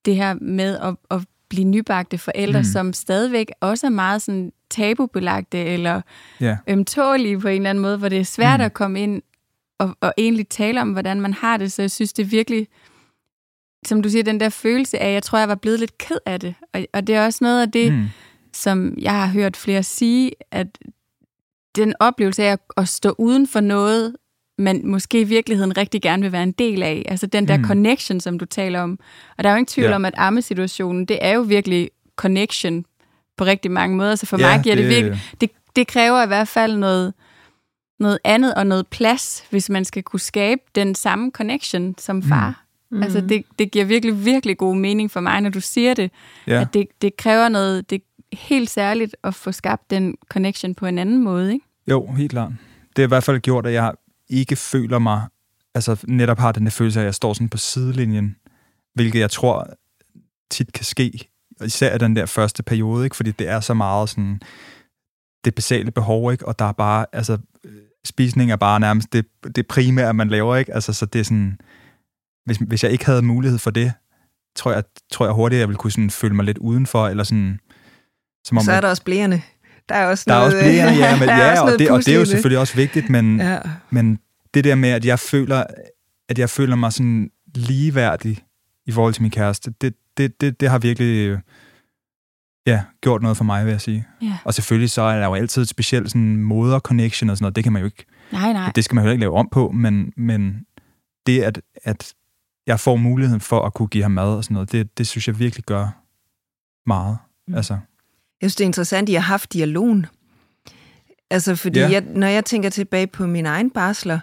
[0.04, 2.64] det her med at, at blive nybagte forældre, Mm.
[2.64, 6.00] som stadigvæk også er meget sådan tabubelagte eller
[6.40, 8.64] ja, ømtålige på en eller anden måde, hvor det er svært mm.
[8.64, 9.22] at komme ind
[9.78, 11.72] og, og egentlig tale om, hvordan man har det.
[11.72, 12.68] Så jeg synes, det er virkelig,
[13.86, 16.40] som du siger, den der følelse af, jeg tror, jeg var blevet lidt ked af
[16.40, 16.54] det.
[16.74, 18.06] Og, og det er også noget af det, mm,
[18.52, 20.78] som jeg har hørt flere sige, at
[21.76, 24.16] den oplevelse af at, at stå uden for noget,
[24.58, 27.02] man måske i virkeligheden rigtig gerne vil være en del af.
[27.08, 27.62] Altså den der Mm.
[27.62, 27.66] mm.
[27.68, 28.98] connection, som du taler om.
[29.38, 29.94] Og der er jo ingen tvivl Ja.
[29.94, 32.84] om, at ammesituationen, det er jo virkelig connection
[33.36, 34.14] på rigtig mange måder.
[34.14, 35.20] Så for ja, mig giver det, det virkelig...
[35.40, 37.14] Det, det kræver i hvert fald noget,
[38.00, 42.64] noget andet og noget plads, hvis man skal kunne skabe den samme connection som far.
[42.90, 43.02] Mm.
[43.02, 46.10] Altså det, det giver virkelig, virkelig god mening for mig, når du siger det.
[46.46, 46.60] Ja.
[46.60, 50.86] At det, det kræver noget, det er helt særligt at få skabt den connection på
[50.86, 51.65] en anden måde, ikke?
[51.90, 52.52] Jo, helt klart.
[52.96, 53.92] Det har i hvert fald gjort, at jeg
[54.28, 55.26] ikke føler mig,
[55.74, 58.36] altså netop har den der følelse af, at jeg står sådan på sidelinjen,
[58.94, 59.68] hvilket jeg tror
[60.50, 61.28] tit kan ske
[61.64, 63.16] især den der første periode, ikke?
[63.16, 64.40] fordi det er så meget sådan
[65.44, 66.48] det basale behov, ikke?
[66.48, 67.38] og der er bare, altså,
[68.04, 70.74] spisning er bare nærmest det, det primære, man laver, ikke?
[70.74, 71.58] Altså, så det er sådan,
[72.44, 73.92] hvis, hvis jeg ikke havde mulighed for det,
[74.56, 77.60] tror jeg, tror jeg hurtigt, jeg ville kunne sådan føle mig lidt udenfor, eller sådan...
[78.44, 79.42] Som om, så er der også blæerne.
[79.88, 82.08] Der er også der noget, er også blæerne, ja, men, ja og, det, og det
[82.08, 83.58] er jo selvfølgelig også vigtigt, men, ja.
[83.90, 84.18] men
[84.54, 85.64] det der med, at jeg føler,
[86.28, 88.44] at jeg føler mig sådan ligeværdig
[88.86, 91.38] i forhold til min kæreste, det, det, det, det har virkelig
[92.66, 94.06] ja, gjort noget for mig, vil jeg sige.
[94.22, 94.38] Ja.
[94.44, 97.56] Og selvfølgelig så er der jo altid et specielt sådan moder-connection og sådan noget.
[97.56, 98.04] Det kan man jo ikke...
[98.32, 98.72] Nej, nej.
[98.74, 100.66] Det skal man jo ikke lave om på, men, men
[101.26, 102.14] det, at, at
[102.66, 105.28] jeg får muligheden for at kunne give ham mad og sådan noget, det, det synes
[105.28, 105.88] jeg virkelig gør
[106.86, 107.18] meget.
[107.48, 107.54] Mm.
[107.54, 107.78] Altså.
[108.42, 110.06] Jeg synes, det er interessant, at I har haft dialogen.
[111.30, 111.90] Altså, fordi ja.
[111.90, 114.20] jeg, når jeg tænker tilbage på min egen barsler,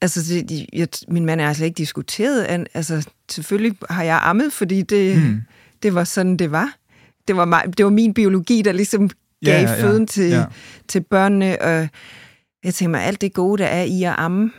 [0.00, 2.66] altså, det, jeg, min mand er altså ikke diskuteret.
[2.74, 5.40] Altså, selvfølgelig har jeg ammet, fordi det, mm.
[5.82, 6.80] det var sådan, det var
[7.30, 9.10] det var, mig, det var min biologi, der ligesom
[9.44, 10.44] gav ja, ja, føden til, ja.
[10.88, 11.88] til børnene, og
[12.64, 14.52] jeg tænker mig, alt det gode, der er i at amme,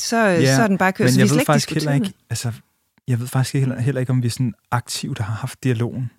[0.00, 1.10] så, ja, så er den bare kørt.
[1.10, 2.52] Men jeg ved faktisk heller ikke, altså,
[3.08, 6.10] jeg ved faktisk heller, heller ikke, om vi sådan aktivt har haft dialogen.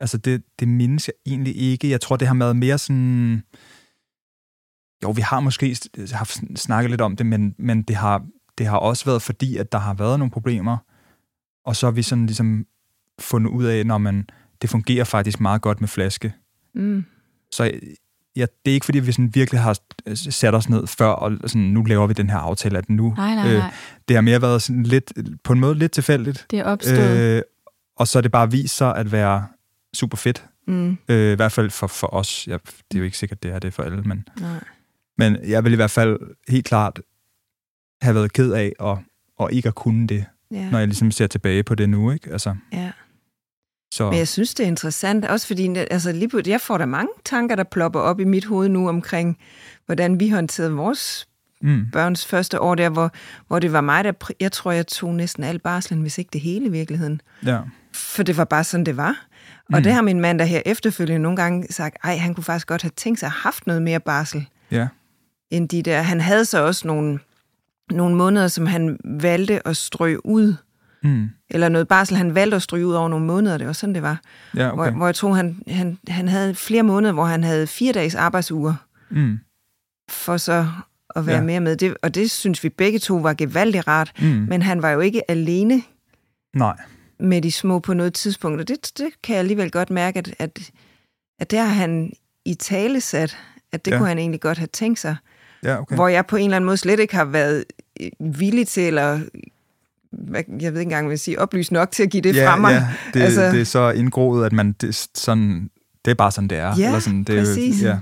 [0.00, 1.90] Altså, det, det mindes jeg egentlig ikke.
[1.90, 3.42] Jeg tror, det har været mere sådan...
[5.02, 5.76] Jo, vi har måske
[6.12, 8.26] haft snakket lidt om det, men, men det, har,
[8.58, 10.76] det har også været fordi, at der har været nogle problemer,
[11.64, 12.66] og så har vi sådan ligesom
[13.18, 14.26] fundet ud af, når man
[14.62, 16.34] det fungerer faktisk meget godt med flaske.
[16.74, 17.04] Mm.
[17.52, 17.64] Så
[18.36, 19.78] ja, det er ikke, fordi vi sådan virkelig har
[20.14, 23.14] sat os ned før, og sådan, nu laver vi den her aftale, at nu...
[23.16, 23.56] Nej, nej, nej.
[23.56, 23.62] Øh,
[24.08, 25.12] det har mere været sådan lidt,
[25.44, 26.46] på en måde lidt tilfældigt.
[26.50, 27.36] Det er opstået.
[27.36, 27.42] Øh,
[27.96, 29.46] og så er det bare vist sig at være
[29.94, 30.44] super fedt.
[30.66, 30.98] Mm.
[31.08, 32.46] Øh, I hvert fald for, for os.
[32.48, 34.28] Ja, det er jo ikke sikkert, det er det for alle, men...
[34.40, 34.60] Nej.
[35.18, 37.00] Men jeg vil i hvert fald helt klart
[38.02, 38.98] have været ked af at,
[39.40, 40.70] at ikke at kunne det, ja.
[40.70, 42.32] når jeg ligesom ser tilbage på det nu, ikke?
[42.32, 42.54] Altså.
[42.72, 42.92] Ja.
[43.94, 44.10] Så.
[44.10, 47.12] Men jeg synes, det er interessant, også fordi altså, lige på, jeg får der mange
[47.24, 49.38] tanker, der plopper op i mit hoved nu omkring,
[49.86, 51.28] hvordan vi håndterede vores
[51.62, 51.86] mm.
[51.92, 53.12] børns første år der, hvor,
[53.46, 54.12] hvor det var mig, der...
[54.40, 57.20] Jeg tror, jeg tog næsten al barslen, hvis ikke det hele i virkeligheden.
[57.46, 57.60] Ja.
[57.92, 59.26] For det var bare sådan, det var.
[59.72, 59.82] Og mm.
[59.82, 62.82] det har min mand der her efterfølgende nogle gange sagt, ej, han kunne faktisk godt
[62.82, 64.48] have tænkt sig at have haft noget mere barsel.
[64.70, 64.88] Ja.
[65.50, 66.02] End de der.
[66.02, 67.18] Han havde så også nogle,
[67.90, 70.54] nogle måneder, som han valgte at strø ud
[71.02, 71.30] Mm.
[71.50, 74.02] Eller noget barsel, han valgte at stryge ud over nogle måneder, det var sådan, det
[74.02, 74.20] var.
[74.56, 74.74] Ja, okay.
[74.74, 78.14] hvor, hvor jeg tror, han, han, han havde flere måneder, hvor han havde fire dages
[78.14, 78.74] arbejdsuger.
[79.10, 79.38] Mm.
[80.10, 80.66] For så
[81.16, 81.42] at være ja.
[81.42, 81.76] mere med.
[81.76, 84.12] Det, og det synes vi begge to var gevaldigt rart.
[84.20, 84.26] Mm.
[84.26, 85.82] Men han var jo ikke alene
[86.54, 86.76] Nej.
[87.20, 88.60] Med de små på noget tidspunkt.
[88.60, 90.70] Og det, det kan jeg alligevel godt mærke, at, at,
[91.38, 92.12] at det har han
[92.44, 93.38] i tale sat,
[93.72, 93.96] at det ja.
[93.98, 95.16] kunne han egentlig godt have tænkt sig.
[95.62, 95.94] Ja, okay.
[95.94, 97.64] Hvor jeg på en eller anden måde slet ikke har været
[98.20, 99.20] villig til, eller
[100.48, 102.72] jeg ved ikke engang, vil sige, oplyst nok til at give det ja, fra mig.
[102.72, 105.70] Ja, det, altså, det er så indgroet, at man, det, sådan,
[106.04, 106.76] det er bare sådan, det er.
[106.78, 107.82] Ja, Eller sådan, det, præcis.
[107.82, 107.98] Ja.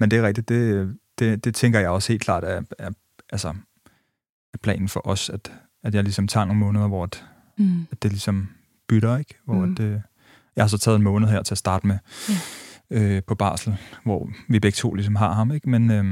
[0.00, 2.90] Men det er rigtigt, det, det, det tænker jeg også helt klart er, er,
[3.32, 3.48] altså,
[4.54, 5.52] er planen for os, at,
[5.84, 7.24] at jeg ligesom tager nogle måneder, hvor at,
[7.58, 7.86] mm.
[7.90, 8.48] at det ligesom
[8.88, 9.34] bytter, ikke?
[9.44, 9.72] Hvor mm.
[9.72, 10.00] at, øh,
[10.56, 12.36] jeg har så taget en måned her til at starte med ja.
[12.90, 15.70] øh, på barsel, hvor vi begge to ligesom har ham, ikke?
[15.70, 16.04] Men, øh,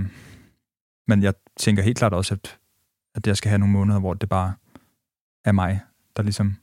[1.08, 2.58] men jeg tænker helt klart også, at,
[3.14, 4.54] at jeg skal have nogle måneder, hvor det bare
[5.44, 5.80] af mig,
[6.16, 6.56] der ligesom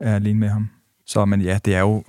[0.00, 0.70] er alene med ham.
[1.06, 2.04] Så, men ja, det er jo,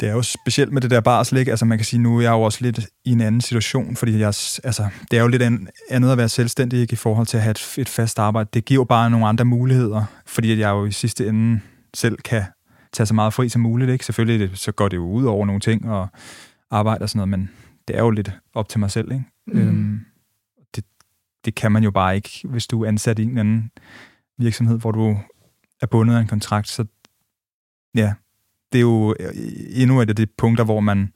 [0.00, 1.50] det er jo specielt med det der barsel, ikke?
[1.50, 4.18] Altså man kan sige, nu er jeg jo også lidt i en anden situation, fordi
[4.18, 5.42] jeg, altså, det er jo lidt
[5.90, 6.92] andet at være selvstændig ikke?
[6.92, 8.48] i forhold til at have et, et fast arbejde.
[8.54, 11.60] Det giver jo bare nogle andre muligheder, fordi jeg jo i sidste ende
[11.94, 12.42] selv kan
[12.92, 13.90] tage så meget fri som muligt.
[13.90, 14.04] Ikke?
[14.04, 16.08] Selvfølgelig så går det jo ud over nogle ting og
[16.70, 17.50] arbejde og sådan noget, men
[17.88, 19.12] det er jo lidt op til mig selv.
[19.12, 19.24] Ikke?
[19.46, 19.58] Mm.
[19.58, 20.00] Øhm,
[20.76, 20.84] det,
[21.44, 23.70] det kan man jo bare ikke, hvis du er ansat i en anden
[24.38, 25.16] virksomhed, hvor du
[25.82, 26.84] er bundet af en kontrakt, så
[27.94, 28.14] ja,
[28.72, 29.14] det er jo
[29.70, 31.12] endnu et af de punkter, hvor man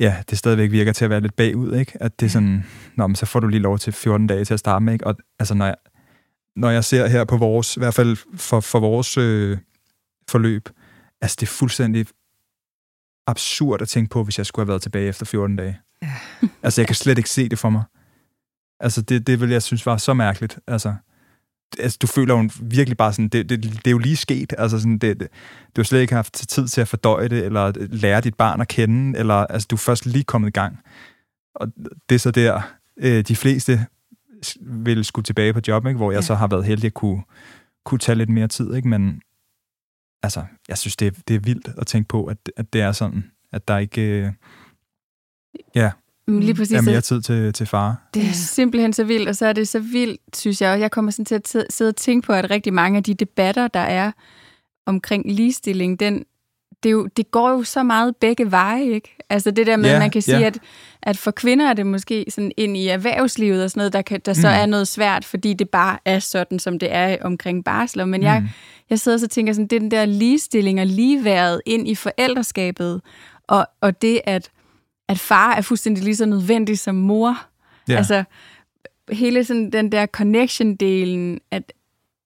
[0.00, 1.92] ja, det stadigvæk virker til at være lidt bagud, ikke?
[2.02, 2.64] At det er sådan,
[2.96, 5.06] nå, men så får du lige lov til 14 dage til at starte med, ikke?
[5.06, 5.76] Og altså, når jeg,
[6.56, 9.58] når jeg ser her på vores, i hvert fald for, for vores øh,
[10.28, 10.68] forløb,
[11.20, 12.06] altså det er fuldstændig
[13.26, 15.80] absurd at tænke på, hvis jeg skulle have været tilbage efter 14 dage.
[16.02, 16.12] Ja.
[16.62, 17.82] altså, jeg kan slet ikke se det for mig.
[18.80, 20.58] Altså, det, det vil jeg synes var så mærkeligt.
[20.66, 20.94] Altså,
[21.78, 24.54] altså, du føler jo virkelig bare sådan, det, det, det er jo lige sket.
[24.58, 25.28] Altså sådan, det, det,
[25.76, 28.68] du har slet ikke haft tid til at fordøje det, eller lære dit barn at
[28.68, 30.78] kende, eller altså, du er først lige kommet i gang.
[31.54, 31.68] Og
[32.08, 32.62] det er så der,
[32.96, 33.86] øh, de fleste
[34.60, 35.96] vil skulle tilbage på job, ikke?
[35.96, 36.22] hvor jeg ja.
[36.26, 37.22] så har været heldig at kunne,
[37.84, 38.74] kunne tage lidt mere tid.
[38.74, 38.88] Ikke?
[38.88, 39.22] Men
[40.22, 42.92] altså, jeg synes, det er, det er vildt at tænke på, at, at det er
[42.92, 44.02] sådan, at der ikke...
[44.02, 44.32] Øh,
[45.74, 45.90] ja,
[46.28, 46.76] Mm, lige præcis.
[46.76, 47.96] Er mere tid til, til far.
[48.14, 50.72] Det er simpelthen så vildt, og så er det så vildt, synes jeg.
[50.72, 53.14] Og jeg kommer sådan til at sidde og tænke på, at rigtig mange af de
[53.14, 54.12] debatter, der er
[54.86, 56.24] omkring ligestilling, den
[56.82, 59.16] det, er jo, det går jo så meget begge veje, ikke?
[59.30, 60.46] Altså det der med, Ja, at man kan sige, ja.
[60.46, 60.58] at,
[61.02, 64.20] at for kvinder er det måske sådan ind i erhvervslivet og sådan noget, der, kan,
[64.24, 64.54] der så Mm.
[64.54, 68.04] er noget svært, fordi det bare er sådan, som det er omkring barsler.
[68.04, 68.48] Men jeg, Mm.
[68.90, 71.94] jeg sidder så og tænker sådan, det er den der ligestilling og ligeværet ind i
[71.94, 73.00] forældreskabet,
[73.46, 74.50] og, og det, at,
[75.12, 77.38] at far er fuldstændig lige så nødvendig som mor.
[77.88, 77.96] Ja.
[77.96, 78.24] Altså,
[79.10, 81.72] hele sådan den der connection-delen, at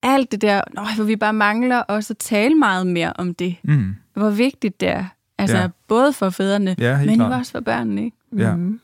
[0.03, 3.57] alt det der, nøj, hvor vi bare mangler også at tale meget mere om det.
[3.63, 3.95] Mm.
[4.15, 5.05] Hvor vigtigt det er.
[5.39, 5.69] Altså, Ja.
[5.89, 7.33] både for fædrene, Ja, men klart.
[7.33, 8.17] også for børnene, ikke?
[8.37, 8.55] Ja.
[8.57, 8.81] Mm.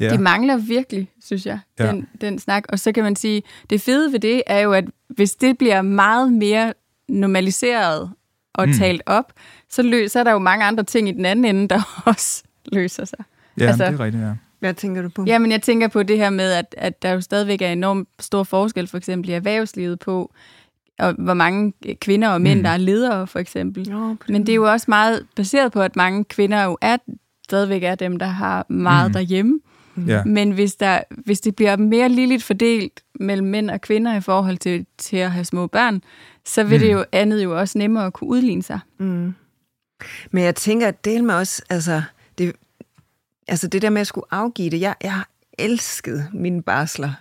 [0.00, 0.10] Ja.
[0.10, 1.90] Det mangler virkelig, synes jeg, Ja.
[1.90, 2.64] den, den snak.
[2.68, 5.82] Og så kan man sige, det fede ved det er jo, at hvis det bliver
[5.82, 6.72] meget mere
[7.08, 8.10] normaliseret
[8.54, 8.74] og mm.
[8.74, 9.32] talt op,
[9.70, 12.42] så, lø- så er der jo mange andre ting i den anden ende, der også
[12.72, 13.18] løser sig.
[13.60, 14.32] Ja, altså- det er rigtigt, ja.
[14.58, 15.24] Hvad tænker du på?
[15.26, 18.42] Jamen, jeg tænker på det her med, at, at der jo stadigvæk er enormt stor
[18.42, 20.32] forskel, for eksempel i erhvervslivet på,
[20.98, 22.60] og hvor mange kvinder og mænd, Mm.
[22.60, 22.62] mm.
[22.64, 23.84] der er ledere, for eksempel.
[23.84, 26.96] Den Men det er jo også meget baseret på, at mange kvinder jo er,
[27.44, 29.10] stadigvæk er dem, der har meget Mm.
[29.10, 29.12] mm.
[29.12, 29.60] derhjemme.
[30.06, 30.24] ja.
[30.24, 34.56] Men hvis, der, hvis det bliver mere ligeligt fordelt mellem mænd og kvinder i forhold
[34.58, 36.02] til, til at have små børn,
[36.46, 36.82] så vil Mm.
[36.86, 38.78] det jo andet jo også nemmere at kunne udligne sig.
[38.98, 39.34] Mm.
[40.30, 42.02] Men jeg tænker, at del med også, altså
[42.38, 42.52] det,
[43.48, 45.28] altså det der med at skulle afgive det, jeg, jeg har
[45.58, 47.12] elsket mine barsler.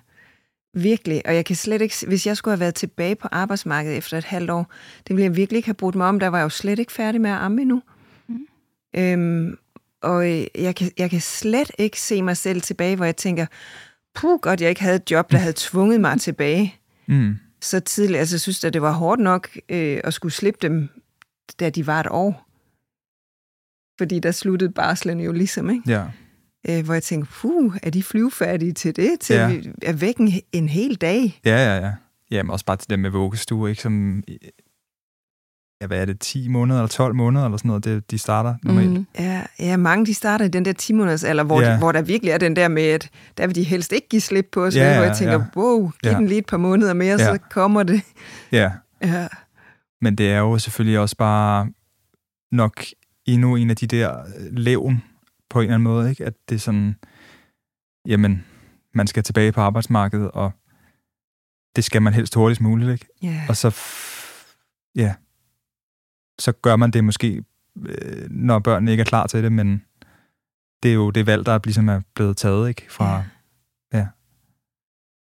[0.75, 1.21] Virkelig.
[1.25, 4.23] Og jeg kan slet ikke, hvis jeg skulle have været tilbage på arbejdsmarkedet efter et
[4.23, 4.71] halvt år,
[5.07, 6.19] det ville jeg virkelig ikke have brugt mig om.
[6.19, 7.81] Der var jeg jo slet ikke færdig med at amme endnu.
[8.27, 8.47] Mm.
[8.95, 9.57] Øhm,
[10.01, 13.45] og øh, jeg kan, jeg kan slet ikke se mig selv tilbage, hvor jeg tænker,
[14.15, 16.75] puh, godt jeg ikke havde et job, der havde tvunget mig tilbage
[17.07, 17.35] Mm.
[17.61, 18.19] så tidligt.
[18.19, 20.89] Altså, jeg synes, at det var hårdt nok øh, at skulle slippe dem,
[21.59, 22.47] da de var et år.
[23.97, 25.83] Fordi der sluttede barslen jo ligesom, ikke?
[25.87, 26.03] Ja.
[26.69, 29.19] Øh, hvor jeg tænkte, puh, er de flyvefærdige til det?
[29.19, 29.47] Til Ja.
[29.47, 29.55] ja.
[29.55, 31.39] vi er væk en, en hel dag?
[31.45, 31.91] Ja, ja, ja.
[32.31, 33.81] Jamen også bare til dem med vuggestue, ikke?
[33.81, 34.23] Som,
[35.81, 38.55] ja, hvad er det, 10 måneder eller 12 måneder eller sådan noget, det, de starter
[38.63, 38.89] normalt.
[38.91, 39.05] Mm.
[39.19, 41.71] Ja, ja, mange de starter i den der 10 måneders alder, hvor, Ja.
[41.73, 44.21] de, hvor der virkelig er den der med, at der vil de helst ikke give
[44.21, 45.45] slip på os, Ja, hvor jeg tænker, ja.
[45.55, 46.17] wow, giv Ja.
[46.17, 47.25] den lige et par måneder mere, Ja.
[47.25, 48.01] så kommer det.
[48.51, 48.71] Ja,
[49.03, 49.27] Ja.
[50.01, 51.67] men det er jo selvfølgelig også bare
[52.51, 52.83] nok
[53.25, 55.03] endnu en af de der øh, levn
[55.49, 56.25] på en eller anden måde, ikke?
[56.25, 56.95] At det er sådan,
[58.07, 58.45] jamen,
[58.93, 60.51] man skal tilbage på arbejdsmarkedet, og
[61.75, 63.07] det skal man helst hurtigst muligt, ikke?
[63.23, 63.41] Ja.
[63.49, 63.75] Og så,
[64.95, 65.15] ja,
[66.39, 67.43] så gør man det måske,
[67.85, 69.83] øh, når børnene ikke er klar til det, men
[70.83, 72.85] det er jo det valg, der ligesom er blevet taget, ikke?
[72.89, 73.23] Fra, Ja.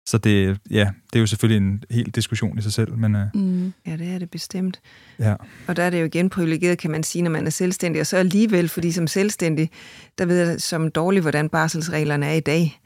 [0.07, 3.25] Så det, ja, det er jo selvfølgelig en helt diskussion i sig selv, men øh,
[3.33, 3.73] Mm.
[3.87, 4.79] Ja, det er det bestemt.
[5.19, 5.35] ja.
[5.67, 8.01] Og der er det jo igen privilegeret, kan man sige, når man er selvstændig.
[8.01, 9.69] Og så alligevel, fordi som selvstændig,
[10.17, 12.79] der ved jeg som dårligt, hvordan barselsreglerne er i dag.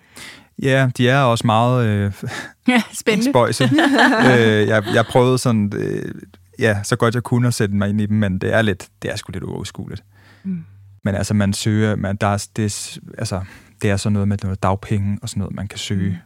[0.61, 2.11] Ja, de er også meget øh,
[2.67, 3.31] Ja, spændende.
[3.31, 3.63] spøjse.
[4.31, 6.11] øh, jeg, jeg prøvede sådan, øh,
[6.59, 8.87] ja, så godt jeg kunne at sætte mig ind i dem, men det er lidt,
[9.01, 10.03] det er sgu lidt uoverskueligt.
[10.43, 10.63] Mm.
[11.03, 13.41] Men altså, man søger, man, der er, det, altså,
[13.81, 16.19] det er sådan noget med noget dagpenge og sådan noget, man kan søge.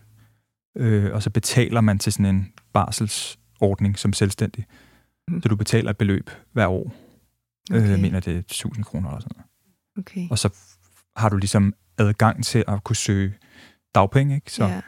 [0.75, 4.65] Øh, og så betaler man til sådan en barselsordning som selvstændig.
[5.27, 5.41] Mm.
[5.41, 6.93] Så du betaler et beløb hver år.
[7.71, 7.81] Okay.
[7.81, 7.93] Okay.
[7.93, 9.49] Øh, mener det er 1000 kroner eller sådan noget.
[9.97, 10.27] Okay.
[10.31, 10.49] Og så
[11.15, 13.33] har du ligesom adgang til at kunne søge
[13.95, 14.51] dagpenge, ikke?
[14.51, 14.81] Så, Ja.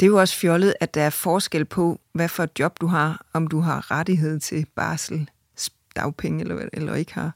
[0.00, 2.86] Det er jo også fjollet, at der er forskel på, hvad for et job du
[2.86, 5.30] har, om du har rettighed til barsel,
[5.96, 7.32] dagpenge eller, eller ikke har.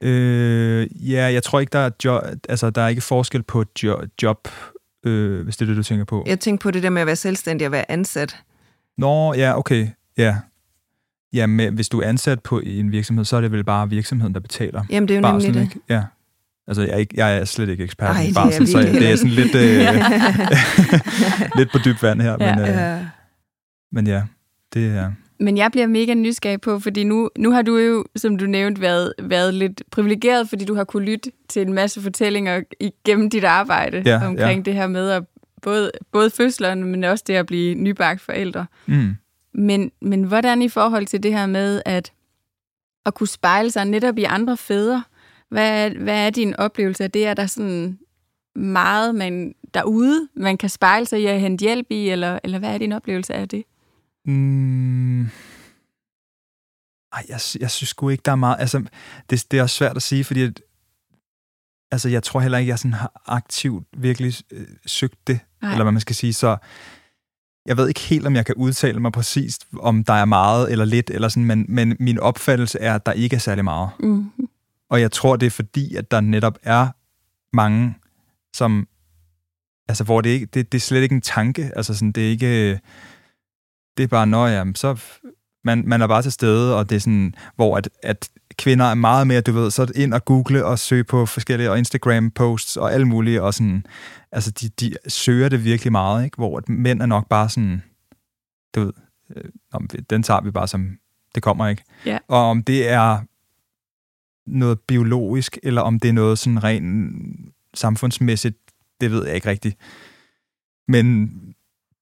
[0.00, 3.82] Øh, ja, jeg tror ikke, der er, jo, altså, der er ikke forskel på et
[3.82, 4.48] jo, job,
[5.06, 6.24] øh, hvis det er det, du tænker på.
[6.26, 8.36] Jeg tænker på det der med at være selvstændig og være ansat.
[8.98, 10.36] Nå, ja, okay, ja.
[11.32, 14.34] Ja, men hvis du er ansat på en virksomhed, så er det vel bare virksomheden,
[14.34, 15.74] der betaler Jamen, det er jo barsel, nemlig det.
[15.76, 15.84] ikke?
[15.94, 16.02] Ja.
[16.68, 19.16] Altså, jeg er, ikke, jeg er slet ikke ekspert Ej, i barsel, så det er
[19.16, 19.86] sådan lidt, øh,
[21.58, 22.36] lidt på dyb vand her.
[22.40, 22.54] Ja.
[22.56, 22.98] Men, øh, Ja.
[23.92, 24.22] men ja,
[24.74, 25.12] det er...
[25.40, 28.80] Men jeg bliver mega nysgerrig på, fordi nu, nu har du jo, som du nævnte,
[28.80, 33.44] været, været lidt privilegeret, fordi du har kunne lytte til en masse fortællinger igennem dit
[33.44, 34.70] arbejde Ja, omkring ja.
[34.70, 35.24] det her med at
[35.62, 38.66] både, både fødslerne, men også det at blive nybagt forældre.
[38.86, 39.16] Mm.
[39.54, 42.12] Men, men hvordan i forhold til det her med at,
[43.06, 45.02] at kunne spejle sig netop i andre fædre?
[45.48, 47.26] Hvad er, hvad er din oplevelse af det?
[47.26, 47.98] Er der sådan
[48.54, 52.74] meget man, derude, man kan spejle sig i at hente hjælp i, eller, eller hvad
[52.74, 53.64] er din oplevelse af det?
[54.24, 55.22] Mm.
[57.12, 58.56] Ej, jeg, jeg synes sgu ikke, der er meget...
[58.60, 58.84] Altså,
[59.30, 60.42] det, det er også svært at sige, fordi...
[60.42, 60.62] At,
[61.90, 65.72] altså, jeg tror heller ikke, jeg sådan har aktivt virkelig øh, søgt det, Nej.
[65.72, 66.32] eller hvad man skal sige.
[66.32, 66.56] Så
[67.66, 70.84] jeg ved ikke helt, om jeg kan udtale mig præcist, om der er meget eller
[70.84, 73.90] lidt, eller sådan, men, men min opfattelse er, at der ikke er særlig meget.
[74.00, 74.30] Mm.
[74.90, 76.88] Og jeg tror, det er fordi, at der netop er
[77.56, 77.94] mange,
[78.54, 78.88] som...
[79.88, 81.70] Altså, hvor det, ikke, det, det er slet ikke en tanke.
[81.76, 82.80] Altså, sådan, det er ikke...
[84.00, 85.00] Det er bare, når jamen, så...
[85.64, 88.28] Man, man er bare til stede, og det er sådan, hvor at, at
[88.58, 91.78] kvinder er meget mere, du ved, så ind og google og søge på forskellige og
[91.78, 93.86] Instagram-posts og alle mulige, og sådan,
[94.32, 96.36] altså de, de søger det virkelig meget, ikke?
[96.36, 97.82] hvor at mænd er nok bare sådan,
[98.74, 98.92] du ved,
[99.36, 99.80] øh,
[100.10, 100.98] den tager vi bare som,
[101.34, 101.82] det kommer ikke.
[102.06, 102.18] Ja.
[102.28, 103.18] Og om det er
[104.46, 107.22] noget biologisk, eller om det er noget sådan rent
[107.74, 108.56] samfundsmæssigt,
[109.00, 109.76] det ved jeg ikke rigtigt.
[110.88, 111.32] Men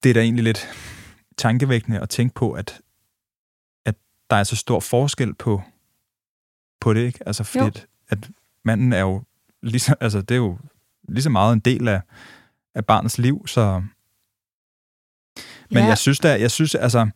[0.02, 0.68] det er da egentlig lidt
[1.38, 2.80] tankevækkende at tænke på, at,
[3.84, 3.94] at
[4.30, 5.62] der er så stor forskel på,
[6.80, 7.18] på det, ikke?
[7.26, 8.30] Altså, fordi at, at
[8.64, 9.22] manden er jo
[9.62, 10.58] lige så, altså, det er jo
[11.08, 12.00] lige så meget en del af,
[12.74, 13.82] af barnets liv, så...
[15.70, 15.84] Men Ja.
[15.84, 17.10] jeg synes da, jeg synes, altså,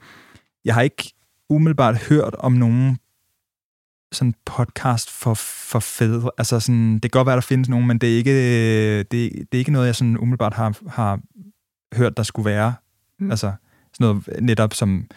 [0.65, 1.13] jeg har ikke
[1.49, 2.99] umiddelbart hørt om nogen
[4.13, 6.31] sådan podcast for, for fædre.
[6.39, 9.49] Altså sådan, det kan godt være, der findes nogen, men det er ikke, det, det
[9.53, 11.21] er ikke noget, jeg sådan umiddelbart har, har
[11.95, 12.75] hørt, der skulle være.
[13.19, 13.31] Mm.
[13.31, 13.53] Altså
[13.95, 15.11] sådan noget netop som,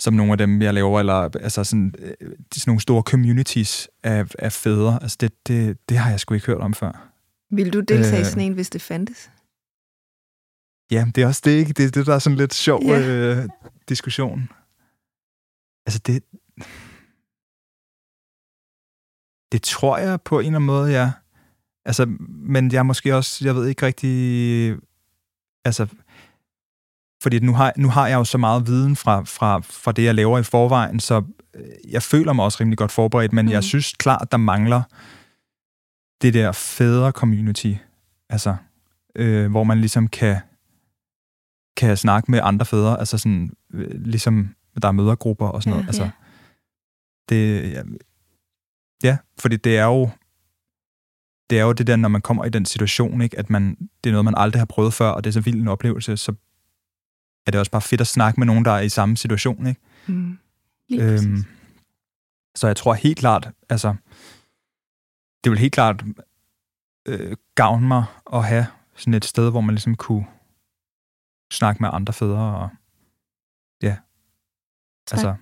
[0.00, 2.14] som nogle af dem, jeg laver, eller altså sådan, øh,
[2.52, 4.98] sådan nogle store communities af, af fædre.
[5.02, 7.10] Altså det, det, det har jeg sgu ikke hørt om før.
[7.50, 8.26] Vil du deltage i Øh.
[8.26, 9.30] sådan en, hvis det fandtes?
[10.90, 11.72] Ja, det er også det, ikke?
[11.72, 13.00] Det er det, der er sådan lidt sjov Ja.
[13.08, 13.48] øh,
[13.88, 14.48] diskussion.
[15.86, 16.22] Altså det...
[19.52, 21.12] Det tror jeg på en eller anden måde, ja.
[21.84, 24.76] Altså, men jeg er måske også, jeg ved ikke rigtig...
[25.64, 25.86] Altså,
[27.22, 30.14] fordi nu har, nu har jeg jo så meget viden fra, fra, fra det, jeg
[30.14, 31.22] laver i forvejen, så
[31.54, 33.52] øh, jeg føler mig også rimelig godt forberedt, men mm.
[33.52, 34.82] Jeg synes klart, der mangler
[36.22, 37.72] det der fædre community.
[38.30, 38.56] Altså,
[39.16, 40.40] øh, hvor man ligesom kan
[41.76, 45.76] kan snakke med andre fædre, altså sådan, øh, ligesom der er mødergrupper og sådan Ja,
[45.76, 45.88] noget.
[45.88, 46.10] Altså, ja.
[47.28, 47.82] det, ja,
[49.02, 50.10] ja, fordi det er jo
[51.50, 54.10] det er jo det der, når man kommer i den situation, ikke, at man, det
[54.10, 56.32] er noget, man aldrig har prøvet før, og det er så vild en oplevelse, så
[57.46, 59.66] er det også bare fedt at snakke med nogen, der er i samme situation.
[59.66, 59.80] Ikke?
[60.06, 60.38] Mm.
[60.88, 61.44] Lige øhm,
[62.54, 63.94] så jeg tror helt klart, altså,
[65.44, 66.04] det vil helt klart
[67.08, 68.66] øh, gavne mig at have
[68.96, 70.26] sådan et sted, hvor man ligesom kunne
[71.52, 72.68] snakke med andre fædre, og
[73.82, 73.96] ja,
[75.12, 75.34] altså,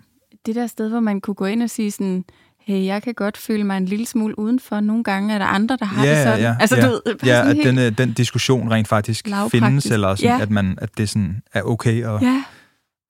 [0.47, 2.25] det der sted, hvor man kunne gå ind og sige sådan,
[2.69, 4.81] jeg kan godt føle mig en lille smule udenfor.
[4.81, 6.41] Nogle gange er der andre, der har Ja, det sådan.
[6.41, 6.83] ja, altså, ja.
[6.87, 9.65] du ved, ja, sådan at helt- den, øh, den diskussion rent faktisk Lavpraktisk.
[9.65, 10.43] findes, eller sådan, Ja.
[10.43, 12.45] at, man, at det sådan er okay, og Ja,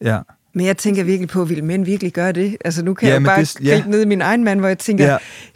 [0.05, 0.19] ja,
[0.55, 2.57] Men jeg tænker virkelig på, vil mænd virkelig gøre det?
[2.65, 3.83] Altså nu kan Ja, jeg bare det- gribe ja.
[3.87, 5.05] ned i min egen mand, hvor jeg tænker,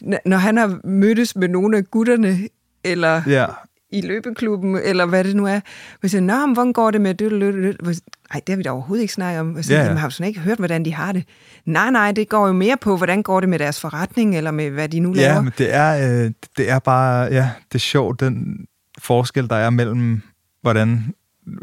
[0.02, 2.38] ja, når han har mødtes med nogle af gutterne,
[2.84, 3.46] eller ja,
[3.92, 5.60] i løbeklubben, eller hvad det nu er,
[6.02, 7.32] jeg siger, nå, men hvordan går det med det?
[7.32, 9.62] Nej, det har vi da overhovedet ikke snakket om.
[9.62, 9.74] Så.
[9.74, 11.24] Jamen, har du sådan ikke hørt, hvordan de har det?
[11.64, 14.70] Nej, nej, det går jo mere på, hvordan går det med deres forretning, eller med
[14.70, 15.34] hvad de nu laver.
[15.34, 18.66] ja, men det er, øh, det er bare, ja, det er sjovt, den
[18.98, 20.20] forskel, der er mellem,
[20.62, 21.14] hvordan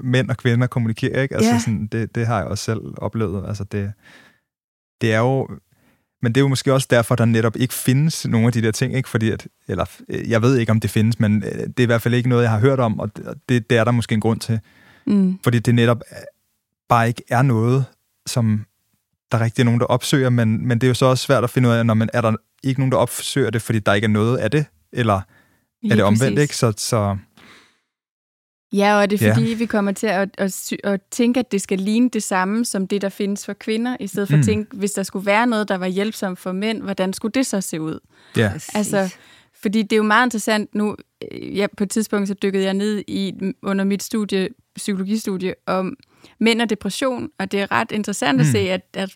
[0.03, 1.35] mænd og kvinder kommunikerer, ikke?
[1.35, 1.59] Altså, Ja.
[1.59, 3.43] sådan, det, det har jeg også selv oplevet.
[3.47, 3.93] Altså, det,
[5.01, 5.47] det er jo...
[6.21, 8.71] Men det er jo måske også derfor, der netop ikke findes nogle af de der
[8.71, 9.09] ting, ikke?
[9.09, 11.85] Fordi at, eller, øh, jeg ved ikke, om det findes, men øh, det er i
[11.85, 13.11] hvert fald ikke noget, jeg har hørt om, og
[13.49, 14.59] det, det, er der måske en grund til.
[15.07, 16.17] mm, Fordi det netop øh,
[16.89, 17.85] bare ikke er noget,
[18.25, 18.65] som
[19.31, 21.49] der rigtig er nogen, der opsøger, men, men det er jo så også svært at
[21.49, 24.05] finde ud af, når man er der ikke nogen, der opsøger det, fordi der ikke
[24.05, 25.21] er noget af det, eller er
[25.81, 26.41] lige det omvendt, præcis.
[26.41, 26.55] ikke?
[26.55, 27.17] Så, så
[28.73, 29.33] Ja, og er det Ja.
[29.35, 32.87] fordi, vi kommer til at, at, at tænke, at det skal ligne det samme som
[32.87, 34.39] det, der findes for kvinder, i stedet for mm.
[34.39, 37.45] At tænke, hvis der skulle være noget, der var hjælpsomt for mænd, hvordan skulle det
[37.45, 37.99] så se ud?
[38.37, 38.51] ja.
[38.73, 39.15] Altså,
[39.61, 40.95] fordi det er jo meget interessant nu.
[41.31, 45.95] øh, Ja, på et tidspunkt så dykkede jeg ned i under mit studie, psykologistudie om
[46.39, 48.39] mænd og depression, og det er ret interessant mm.
[48.41, 49.15] at se, at, at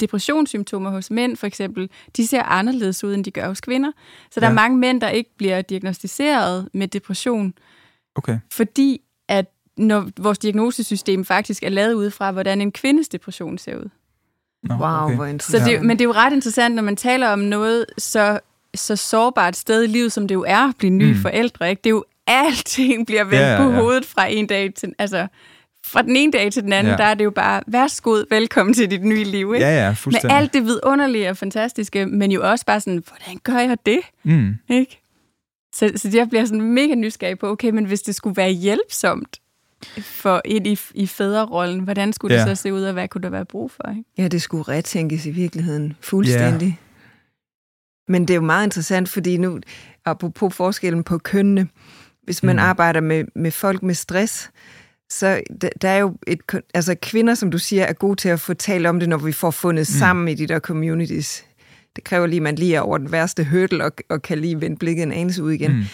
[0.00, 3.92] depressionssymptomer hos mænd for eksempel, de ser anderledes ud, end de gør hos kvinder.
[4.30, 4.50] Så der Ja.
[4.50, 7.54] er mange mænd, der ikke bliver diagnostiseret med depression,
[8.16, 8.38] okay.
[8.52, 9.46] fordi at
[9.76, 13.88] når vores diagnosesystem faktisk er lavet ud fra, hvordan en kvindes depression ser ud.
[14.62, 15.14] Nå, wow, okay.
[15.14, 15.70] hvor Så interessant.
[15.70, 18.40] det, men det er jo ret interessant, når man taler om noget så,
[18.74, 21.20] så sårbart sted i livet, som det jo er at blive nye mm.
[21.20, 21.70] Forældre.
[21.70, 21.80] Ikke?
[21.84, 24.92] Det er jo alting bliver vendt Ja, ja, ja, på hovedet fra en dag til...
[24.98, 25.26] Altså,
[25.84, 26.96] fra den ene dag til den anden, Ja.
[26.96, 29.54] der er det jo bare, værsgo, velkommen til dit nye liv.
[29.54, 29.66] Ikke?
[29.66, 30.36] Ja, ja, Med fuldstændig.
[30.38, 34.00] alt det vidunderlige og fantastiske, men jo også bare sådan, hvordan gør jeg det?
[34.24, 34.54] Mm.
[34.70, 35.02] Ikke?
[35.78, 39.40] Så, så jeg bliver sådan mega nysgerrig på, okay, men hvis det skulle være hjælpsomt
[40.02, 42.54] for et i, i fædrerollen, hvordan skulle det Ja.
[42.54, 43.90] så se ud, og hvad kunne der være brug for?
[43.90, 44.04] Ikke?
[44.18, 46.66] Ja, det skulle retænkes i virkeligheden fuldstændig.
[46.66, 46.76] Yeah.
[48.08, 49.60] Men det er jo meget interessant, fordi nu,
[50.04, 51.68] apropos forskellen på kønnene,
[52.22, 52.62] hvis man mm.
[52.62, 54.50] Arbejder med, med folk med stress,
[55.10, 58.28] så der, der er jo et, køn- altså kvinder, som du siger, er gode til
[58.28, 59.98] at få talt om det, når vi får fundet mm.
[59.98, 61.44] sammen i de der communities.
[61.96, 64.60] Det kræver lige, at man lige er over den værste hurdle og, og kan lige
[64.60, 65.72] vende blikket en anelse ud igen.
[65.76, 65.84] Mm.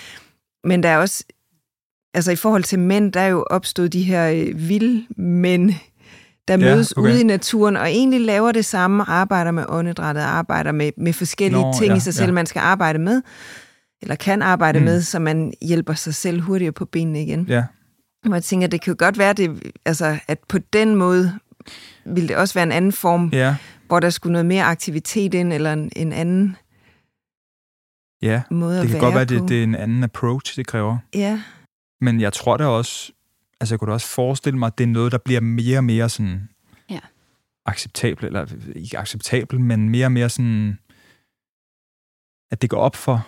[0.64, 1.24] Men der er også,
[2.14, 5.70] altså i forhold til mænd, der er jo opstået de her øh, vilde mænd,
[6.48, 7.10] der Ja, mødes okay.
[7.10, 11.62] ude i naturen, og egentlig laver det samme, arbejder med åndedrættet, arbejder med, med forskellige
[11.62, 12.32] Nå, ting ja, i sig selv, ja.
[12.32, 13.22] man skal arbejde med,
[14.02, 14.84] eller kan arbejde Mm.
[14.84, 17.46] med, så man hjælper sig selv hurtigere på benene igen.
[17.48, 17.64] Ja,
[18.24, 21.32] Og jeg tænker, det kan jo godt være, det, altså, at på den måde
[22.06, 23.56] ville det også være en anden form, ja,
[23.92, 26.56] hvor der skulle noget mere aktivitet ind, eller en, en anden
[28.22, 28.42] ja.
[28.50, 29.42] måde Det at kan være godt være, på.
[29.42, 30.98] det, det er en anden approach, det kræver.
[31.14, 31.42] Ja,
[32.00, 33.12] Men jeg tror da også,
[33.60, 35.84] altså jeg kunne da også forestille mig, at det er noget, der bliver mere og
[35.84, 36.48] mere sådan
[36.90, 36.98] Ja.
[37.66, 40.78] acceptabelt, eller ikke acceptabelt, men mere og mere sådan,
[42.50, 43.26] at det går op for,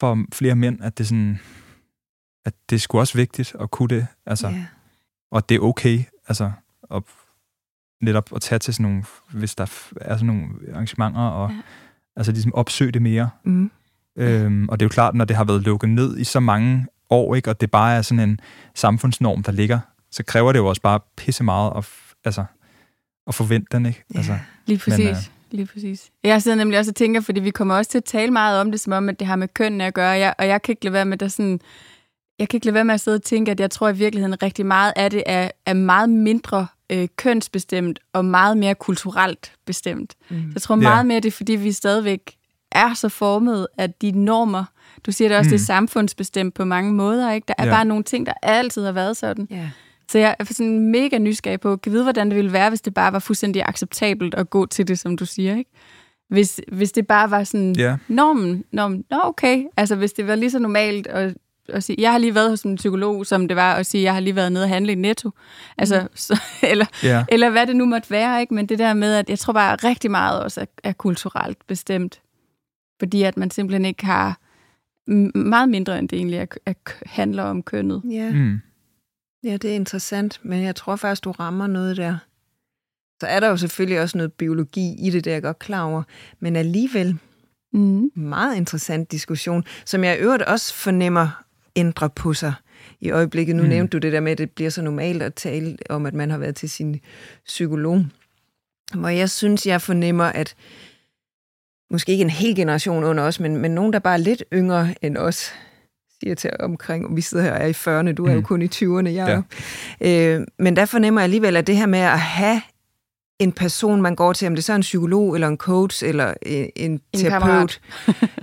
[0.00, 1.38] for flere mænd, at det er sådan,
[2.44, 4.66] at det er sgu også vigtigt at kunne det, altså, ja.
[5.30, 6.52] og det er okay, altså,
[6.90, 7.02] at
[8.00, 9.64] netop at tage til sådan nogle, hvis der
[10.00, 11.56] er sådan nogle arrangementer, og Ja.
[12.16, 13.30] altså ligesom opsøge det mere.
[13.44, 13.70] Mm.
[14.16, 16.86] Øhm, og det er jo klart, når det har været lukket ned i så mange
[17.10, 18.40] år, ikke, og det bare er sådan en
[18.74, 19.78] samfundsnorm, der ligger,
[20.10, 21.88] så kræver det jo også bare pisse meget at,
[22.24, 22.44] altså,
[23.26, 24.04] at forvente den, ikke?
[24.14, 24.18] Ja.
[24.18, 24.98] Altså, Lige præcis.
[24.98, 25.16] Men, øh,
[25.50, 26.10] Lige præcis.
[26.24, 28.70] Jeg sidder nemlig også og tænker, fordi vi kommer også til at tale meget om
[28.70, 30.84] det, som om, at det har med kønnene at gøre, jeg, og jeg kan ikke
[30.84, 31.60] lade være med, der sådan,
[32.38, 34.42] jeg kan ikke lade være med at sidde og tænke, at jeg tror i virkeligheden
[34.42, 40.14] rigtig meget af det er, er meget mindre øh, kønsbestemt og meget mere kulturelt bestemt.
[40.30, 40.50] Mm.
[40.54, 42.20] Jeg tror meget mere, det er, fordi vi stadigvæk
[42.72, 44.64] er så formet, at de normer,
[45.06, 45.50] du siger det også, mm.
[45.50, 45.66] det er Mm.
[45.66, 47.44] samfundsbestemt på mange måder, ikke?
[47.48, 47.70] Der er Ja.
[47.72, 49.46] bare nogle ting, der altid har været sådan.
[49.50, 49.70] Ja.
[50.10, 52.94] Så jeg er sådan mega nysgerrig på, kan vide, hvordan det ville være, hvis det
[52.94, 55.70] bare var fuldstændig acceptabelt at gå til det, som du siger, ikke?
[56.28, 60.34] Hvis, hvis det bare var sådan, ja, normen, normen, nå okay, altså hvis det var
[60.34, 61.34] lige så normalt at,
[61.68, 64.12] at sige, jeg har lige været hos en psykolog, som det var at sige, jeg
[64.12, 65.30] har lige været nede og handle i Netto,
[65.78, 66.08] altså, mm.
[66.14, 66.40] så,
[66.72, 68.54] eller, ja, eller hvad det nu måtte være, ikke?
[68.54, 72.20] men det der med, at jeg tror bare rigtig meget også er, er kulturelt bestemt,
[73.00, 74.40] fordi at man simpelthen ikke har
[75.38, 76.74] meget mindre, end det egentlig er, er,
[77.06, 78.02] handler om kønnet.
[78.10, 78.30] Ja.
[78.30, 78.60] mm,
[79.44, 82.16] ja, det er interessant, men jeg tror faktisk, du rammer noget der.
[83.20, 85.84] Så er der jo selvfølgelig også noget biologi i det, der er jeg godt klar
[85.84, 86.02] over,
[86.40, 87.18] men alligevel
[87.72, 88.10] Mm.
[88.14, 91.42] meget interessant diskussion, som jeg i øvrigt også fornemmer
[91.78, 92.52] ændrer på sig
[93.00, 93.56] i øjeblikket.
[93.56, 93.68] Nu Mm.
[93.68, 96.30] nævnte du det der med, at det bliver så normalt at tale om, at man
[96.30, 97.00] har været til sin
[97.46, 98.04] psykolog.
[98.94, 100.54] Hvor jeg synes, jeg fornemmer, at
[101.90, 104.94] måske ikke en hel generation under os, men, men nogen, der bare er lidt yngre
[105.02, 105.52] end os,
[106.20, 108.44] siger til omkring, og vi sidder her og er i 40'erne, du er jo Mm.
[108.44, 109.42] kun i 20'erne, jeg
[110.00, 110.36] ja.
[110.38, 112.60] øh, Men der fornemmer jeg alligevel, at det her med at have
[113.38, 116.34] en person, man går til, om det så er en psykolog, eller en coach, eller
[116.46, 117.40] en, en terapeut.
[117.42, 117.80] kammerat.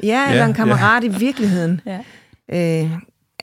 [0.04, 1.82] ja, eller Ja, en kammerat i virkeligheden.
[1.86, 2.84] Ja.
[2.84, 2.92] Øh,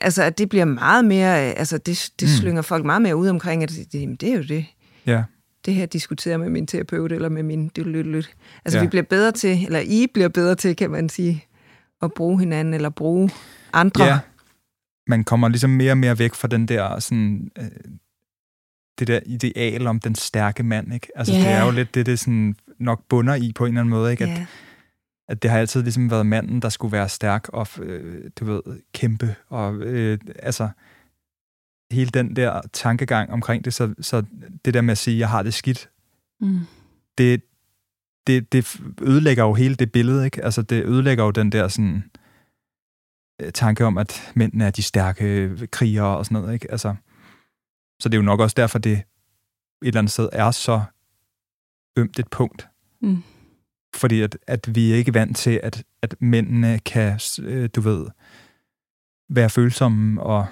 [0.01, 2.35] altså, at det bliver meget mere, øh, altså, det, det Mm.
[2.39, 4.65] slynger folk meget mere ud omkring, at det, det, det er jo det.
[5.05, 5.23] ja,
[5.65, 7.85] Det her diskuterer med min terapeut, eller med min dyt
[8.65, 8.81] Altså, Ja.
[8.83, 11.45] vi bliver bedre til, eller I bliver bedre til, kan man sige,
[12.01, 13.29] at bruge hinanden, eller bruge
[13.73, 14.05] andre.
[14.05, 14.19] ja.
[15.07, 17.65] Man kommer ligesom mere og mere væk fra den der sådan, øh,
[18.99, 21.07] det der ideal om den stærke mand, ikke?
[21.15, 21.39] Altså, Ja.
[21.39, 24.11] det er jo lidt det, det sådan nok bunder i på en eller anden måde,
[24.11, 24.23] ikke?
[24.23, 24.45] At, ja.
[25.33, 28.61] At det har altid ligesom været manden, der skulle være stærk og, øh, du ved,
[28.93, 29.35] kæmpe.
[29.49, 30.69] Og øh, altså,
[31.91, 34.23] hele den der tankegang omkring det, så, så
[34.65, 35.89] det der med at sige, jeg har det skidt,
[36.39, 36.59] Mm.
[37.17, 37.41] det,
[38.27, 40.43] det, det ødelægger jo hele det billede, ikke?
[40.43, 42.03] Altså, det ødelægger jo den der sådan
[43.41, 46.71] øh, tanke om, at mændene er de stærke krigere og sådan noget, ikke?
[46.71, 46.95] Altså,
[47.99, 49.03] så det er jo nok også derfor, det et
[49.81, 50.81] eller andet sted er så
[51.97, 52.67] ømt et punkt.
[53.01, 53.23] Mm.
[53.95, 58.05] Fordi at, at vi er ikke vant til, at, at mændene kan, øh, du ved,
[59.29, 60.45] være følsomme og,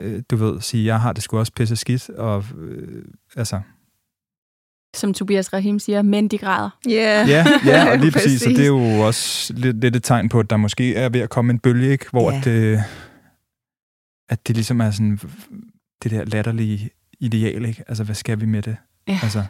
[0.00, 3.04] øh, du ved, sige, jeg har det sgu også pisse skidt, og øh,
[3.36, 3.60] altså,
[4.94, 6.70] Som Tobias Rahim siger, mænd de græder.
[6.88, 7.28] Yeah.
[7.28, 8.26] Ja, ja og lige præcis.
[8.26, 8.42] Præcis.
[8.42, 11.20] Så det er jo også lidt, lidt et tegn på, at der måske er ved
[11.20, 12.06] at komme en bølge, ikke?
[12.10, 12.38] hvor Ja.
[12.38, 12.84] at, det,
[14.28, 15.18] at det ligesom er sådan
[16.02, 16.90] det der latterlige
[17.20, 17.64] ideal.
[17.64, 17.84] Ikke?
[17.88, 18.76] Altså, hvad skal vi med det?
[19.08, 19.18] Ja.
[19.22, 19.44] Altså,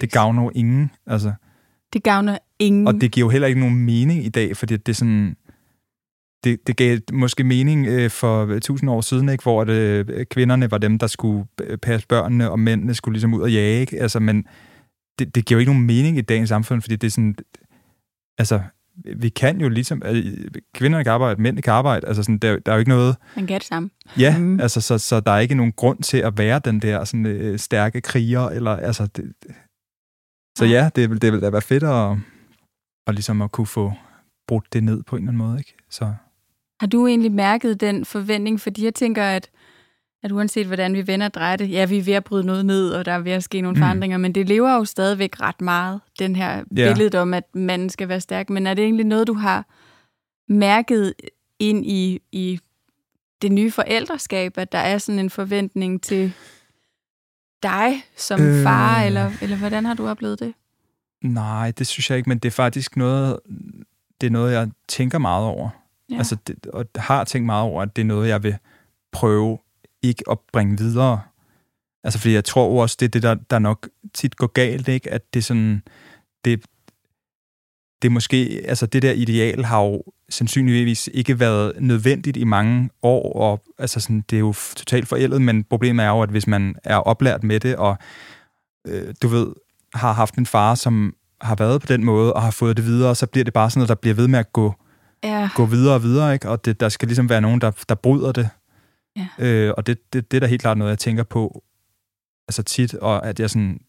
[0.00, 0.90] det gavner jo ingen.
[1.06, 1.32] Altså,
[1.92, 2.88] Det gavner ingen.
[2.88, 5.36] og det giver jo heller ikke nogen mening i dag, fordi det er sådan...
[6.44, 9.42] Det, det gav måske mening øh, for tusind år siden, ikke?
[9.42, 13.34] hvor at, øh, kvinderne var dem, der skulle øh, passe børnene, og mændene skulle ligesom
[13.34, 13.80] ud og jage.
[13.80, 14.00] Ikke?
[14.00, 14.46] Altså, men
[15.18, 17.34] det, det giver jo ikke nogen mening i dagens samfund, fordi det er sådan...
[18.38, 18.60] Altså,
[19.16, 20.02] vi kan jo ligesom...
[20.06, 20.24] Øh,
[20.74, 22.06] kvinderne kan arbejde, mændene kan arbejde.
[22.06, 23.16] Altså, sådan, der, der er jo ikke noget...
[23.36, 23.90] Man kan det samme.
[24.18, 24.60] Ja, mm.
[24.60, 27.58] altså, så, så der er ikke nogen grund til at være den der sådan, øh,
[27.58, 29.06] stærke kriger, eller altså...
[29.16, 29.32] Det,
[30.58, 32.16] så ja, det, vil- det vil da være fedt at,
[33.06, 33.92] at, ligesom at kunne få
[34.48, 35.74] brudt det ned på en eller anden måde, ikke?
[35.90, 36.14] Så...
[36.80, 38.60] Har du egentlig mærket den forventning?
[38.60, 39.50] Fordi jeg tænker, at,
[40.22, 42.66] at uanset hvordan vi vender og drejer det, ja, vi er ved at bryde noget
[42.66, 43.82] ned, og der er ved at ske nogle Mm.
[43.82, 46.92] forandringer, men det lever jo stadigvæk ret meget, den her Ja.
[46.94, 48.50] billede om, at manden skal være stærk.
[48.50, 49.66] Men er det egentlig noget, du har
[50.52, 51.14] mærket
[51.58, 52.60] ind i, i
[53.42, 56.32] det nye forældreskab, at der er sådan en forventning til
[57.62, 58.62] dig som øh...
[58.62, 60.54] far, eller, eller hvordan har du oplevet det?
[61.22, 63.40] Nej, det synes jeg ikke, men det er faktisk noget,
[64.20, 65.70] det er noget, jeg tænker meget over.
[66.10, 66.16] Ja.
[66.16, 68.56] Altså, det, og har tænkt meget over, at det er noget, jeg vil
[69.12, 69.58] prøve
[70.02, 71.20] ikke at bringe videre.
[72.04, 75.12] Altså, fordi jeg tror også, det er det, der, der nok tit går galt, ikke?
[75.12, 75.82] At det er sådan,
[76.44, 76.64] det,
[78.02, 83.32] det måske, altså det der ideal har jo sandsynligvis ikke været nødvendigt i mange år,
[83.32, 86.74] og altså sådan, det er jo totalt forældet, men problemet er jo, at hvis man
[86.84, 87.96] er oplært med det, og
[88.86, 89.46] øh, du ved,
[89.94, 93.14] har haft en far, som har været på den måde, og har fået det videre,
[93.14, 94.74] så bliver det bare sådan noget, der bliver ved med at gå,
[95.24, 95.48] ja.
[95.54, 96.48] gå videre og videre, ikke?
[96.48, 98.48] og det, der skal ligesom være nogen, der, der bryder det.
[99.16, 99.26] Ja.
[99.38, 101.62] Øh, og det, det, det er da helt klart noget, jeg tænker på
[102.48, 103.80] altså tit, og at jeg sådan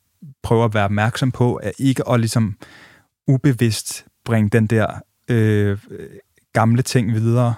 [0.43, 2.55] prøver at være opmærksom på, at ikke at ligesom
[3.29, 4.87] ubevidst bringe den der
[5.29, 5.77] øh,
[6.53, 7.55] gamle ting videre.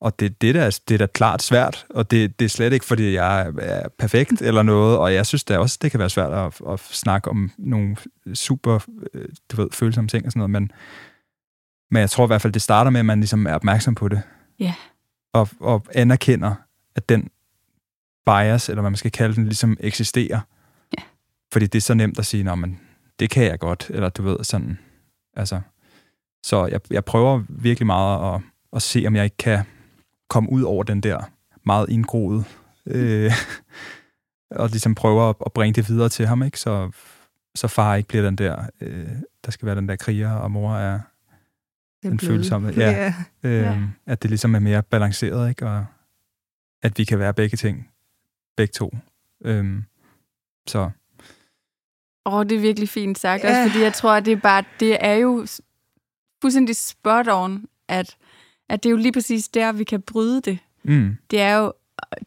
[0.00, 2.84] Og det, det, der, det er da klart svært, og det, det er slet ikke,
[2.84, 6.32] fordi jeg er perfekt eller noget, og jeg synes da også, det kan være svært
[6.32, 7.96] at, at snakke om nogle
[8.34, 8.78] super,
[9.14, 10.72] øh, du ved, følsomme ting og sådan noget, men,
[11.90, 14.08] men jeg tror i hvert fald, det starter med, at man ligesom er opmærksom på
[14.08, 14.22] det.
[14.60, 14.64] Ja.
[14.64, 14.74] Yeah.
[15.32, 16.54] Og, og anerkender,
[16.96, 17.30] at den
[18.26, 20.40] bias, eller hvad man skal kalde den, ligesom eksisterer.
[20.98, 21.02] Ja.
[21.52, 22.58] Fordi det er så nemt at sige, at
[23.18, 24.78] det kan jeg godt, eller du ved, sådan,
[25.36, 25.60] altså.
[26.42, 28.40] Så jeg, jeg prøver virkelig meget at,
[28.72, 29.64] at se, om jeg ikke kan
[30.28, 31.30] komme ud over den der
[31.66, 32.44] meget indgroede,
[32.86, 33.32] øh,
[34.60, 36.60] og ligesom prøver at, at bringe det videre til ham, ikke?
[36.60, 36.90] Så,
[37.54, 39.08] så far ikke bliver den der, øh,
[39.44, 41.00] der skal være den der kriger, og mor er
[42.02, 42.72] den, den følsomme.
[42.76, 43.14] Ja.
[43.42, 43.78] Øh, ja.
[44.06, 45.66] At det ligesom er mere balanceret, ikke?
[45.66, 45.86] Og
[46.82, 47.92] at vi kan være begge ting
[48.56, 48.96] begge to.
[49.44, 49.84] Øhm,
[50.66, 50.90] så.
[52.26, 54.64] Åh, oh, det er virkelig fint sagt, også fordi jeg tror, at det er bare,
[54.80, 55.46] det er jo
[56.42, 58.16] fuldstændig spot on, at,
[58.68, 60.58] at det er jo lige præcis der, vi kan bryde det.
[60.82, 61.16] Mm.
[61.30, 61.72] Det er jo,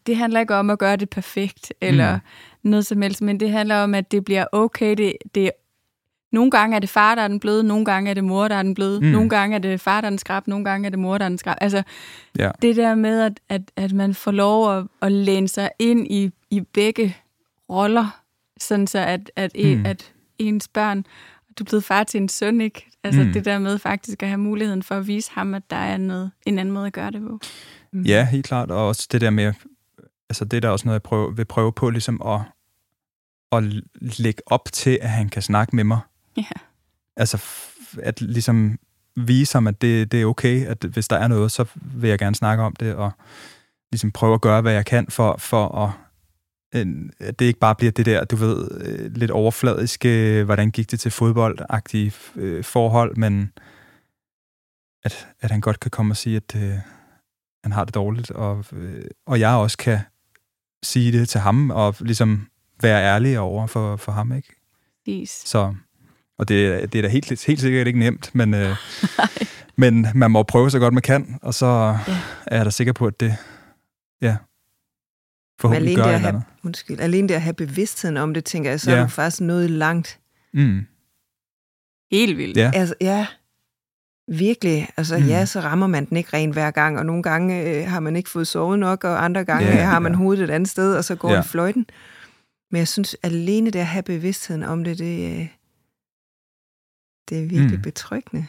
[0.08, 2.70] det handler ikke om at gøre det perfekt, eller mm.
[2.70, 5.52] noget som helst, men det handler om, at det bliver okay, det, det
[6.32, 8.56] nogle gange er det far, der er den bløde, nogle gange er det mor, der
[8.56, 9.08] er den bløde, mm.
[9.08, 11.26] nogle gange er det far, der er den skrab, nogle gange er det mor, der
[11.26, 11.58] er den skrab.
[11.62, 11.84] Altså,
[12.40, 12.52] ja.
[12.62, 16.32] det der med, at, at, at man får lov at, at læne sig ind i,
[16.50, 17.18] i begge
[17.70, 18.22] roller,
[18.60, 19.86] sådan så at, at, mm.
[19.86, 21.06] at ens børn,
[21.60, 22.88] du er blevet far til en søn, ikke?
[23.04, 23.34] Altså mm.
[23.34, 26.32] det der med faktisk at have muligheden for at vise ham, at der er noget,
[26.46, 27.40] en anden måde at gøre det på.
[27.92, 28.02] Mm.
[28.04, 28.72] Ja, helt klart.
[28.72, 29.54] Og også det der med,
[30.30, 32.42] altså det der er også noget, jeg prøver, vil prøve på, ligesom at,
[33.52, 33.64] at
[34.02, 36.00] lægge op til, at han kan snakke med mig
[36.38, 36.60] Ja.
[37.18, 37.44] Altså,
[38.02, 38.80] at ligesom
[39.16, 42.20] vise ham, at det, det er okay, at hvis der er noget, så vil jeg
[42.20, 43.12] gerne snakke om det, og
[43.92, 45.92] ligesom prøve at gøre, hvad jeg kan for, for at,
[47.20, 51.00] at det ikke bare bliver det der, du ved, øh, lidt overfladiske, hvordan gik det
[51.00, 53.52] til fodboldagtige øh, forhold, men
[55.04, 56.74] at, at han godt kan komme og sige, at øh,
[57.64, 60.00] han har det dårligt, og, øh, og jeg også kan
[60.84, 62.48] sige det til ham, og ligesom
[62.82, 64.56] være ærlig over for, for ham, ikke?
[65.10, 65.30] Yes.
[65.30, 65.76] Så
[66.38, 68.76] og det, det er da helt, helt sikkert ikke nemt, men, øh,
[69.76, 72.20] men man må prøve så godt man kan, og så ja.
[72.48, 73.38] er jeg da sikker på, at det
[74.22, 74.38] ja,
[75.60, 78.70] forhåbentlig alene gør det at have, Undskyld, alene det at have bevidstheden om det, tænker
[78.70, 78.98] jeg, så ja.
[78.98, 80.20] er du faktisk noget langt.
[80.54, 80.86] Mm.
[82.12, 82.58] Helt vildt.
[82.58, 82.72] Ja.
[82.74, 83.28] Altså, ja,
[84.28, 84.90] virkelig.
[84.98, 85.26] Altså, mm.
[85.26, 88.16] ja, så rammer man den ikke ren hver gang, og nogle gange øh, har man
[88.16, 90.18] ikke fået sovet nok, og andre gange ja, har man ja.
[90.18, 91.38] hovedet et andet sted, og så går ja.
[91.38, 91.86] det fløjten.
[92.72, 95.48] Men jeg synes, alene det at have bevidstheden om det, det, øh,
[97.30, 97.82] det er virkelig mm.
[97.82, 98.48] betryggende,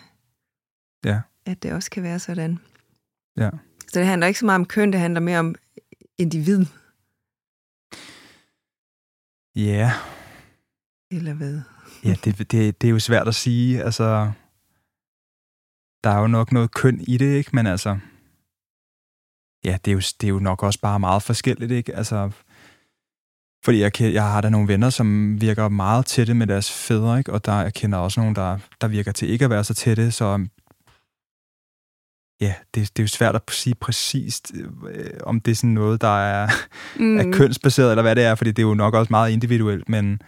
[1.05, 1.21] ja.
[1.47, 2.59] at det også kan være sådan.
[3.37, 3.51] Ja.
[3.89, 5.55] Så det handler ikke så meget om køn, det handler mere om
[6.19, 6.67] individ.
[9.57, 9.93] Ja.
[11.11, 11.61] Eller hvad?
[12.05, 13.83] Ja, det, det, det er jo svært at sige.
[13.83, 14.33] Altså,
[16.05, 17.51] der er jo nok noget køn i det, ikke?
[17.53, 17.99] Men altså,
[19.65, 21.97] ja, det er jo, det er jo nok også bare meget forskelligt, ikke?
[21.97, 22.31] Altså,
[23.65, 27.33] fordi jeg, jeg har da nogle venner, som virker meget tætte med deres fædre, ikke?
[27.33, 30.11] og der, jeg kender også nogle, der, der virker til ikke at være så tætte,
[30.11, 30.47] så
[32.41, 34.53] ja, det, det er jo svært at sige præcist,
[34.89, 36.49] øh, om det er sådan noget, der er,
[36.99, 37.19] mm.
[37.19, 40.23] er kønsbaseret, eller hvad det er, fordi det er jo nok også meget individuelt, men,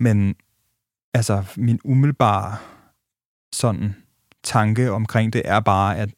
[0.00, 0.34] men
[1.14, 2.56] altså, min umiddelbare
[3.52, 3.94] sådan
[4.42, 6.10] tanke omkring det er bare, at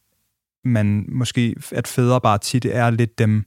[0.65, 3.45] man måske, at fædre bare tit er lidt dem,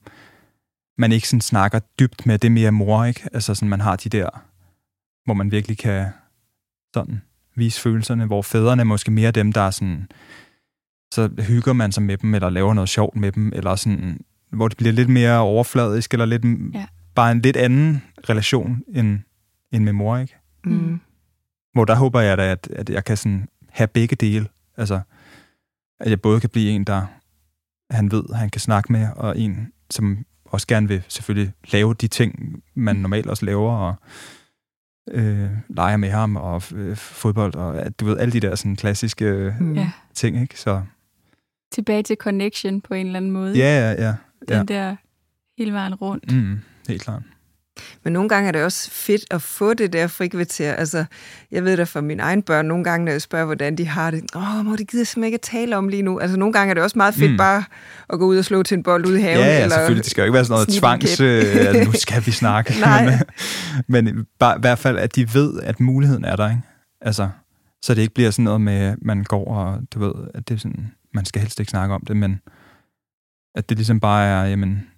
[0.98, 3.30] man ikke sådan snakker dybt med, det mere mor, ikke?
[3.34, 4.30] Altså sådan, man har de der,
[5.26, 6.08] hvor man virkelig kan
[6.94, 7.22] sådan
[7.56, 10.08] vise følelserne, hvor fædrene er måske mere dem, der er sådan,
[11.16, 14.20] så hygger man sig med dem, eller laver noget sjovt med dem, eller sådan,
[14.52, 16.86] hvor det bliver lidt mere overfladisk, eller lidt, ja.
[17.16, 19.20] bare en lidt anden relation end,
[19.72, 20.36] end med mor, ikke?
[20.66, 21.00] Mm.
[21.74, 24.48] Hvor der håber jeg da, at, at jeg kan sådan have begge dele.
[24.78, 25.02] Altså,
[26.00, 27.06] at jeg både kan blive en, der
[27.90, 32.08] han ved, han kan snakke med, og en, som også gerne vil selvfølgelig lave de
[32.08, 33.96] ting, man normalt også laver, og
[35.12, 39.56] øh, leger med ham, og øh, fodbold, og du ved, alle de der sådan klassiske
[39.60, 39.74] mm.
[39.74, 39.92] Ja.
[40.14, 40.60] ting, ikke?
[40.60, 40.82] Så...
[41.76, 43.58] Tilbage til connection på en eller anden måde.
[43.58, 44.14] Ja, ja, ja.
[44.58, 44.96] Den der
[45.58, 46.32] hele vejen rundt.
[46.32, 47.22] Mm, helt klart.
[48.04, 50.74] Men nogle gange er det også fedt at få det der frikvarter.
[50.74, 51.06] Altså,
[51.52, 54.12] jeg ved det fra mine egne børn, nogle gange, når jeg spørger, hvordan de har
[54.12, 54.24] det.
[54.36, 56.20] Åh, må det gider simpelthen ikke tale om lige nu.
[56.20, 57.38] Altså, nogle gange er det også meget fedt mm.
[57.38, 57.64] bare
[58.10, 59.40] at gå ud og slå til en bold ude i haven.
[59.40, 60.04] Ja, ja eller selvfølgelig.
[60.04, 62.74] Det skal jo ikke være sådan noget tvangs, øh, at nu skal vi snakke.
[62.80, 63.06] Nej.
[63.88, 66.62] men, men bare, i hvert fald, at de ved, at muligheden er der, ikke?
[67.02, 67.30] Altså,
[67.82, 70.56] så det ikke bliver sådan noget med, at man går og, du ved, at det
[70.56, 72.42] er sådan, man skal helst ikke snakke om det, men
[73.56, 74.92] at det ligesom bare er, jamen,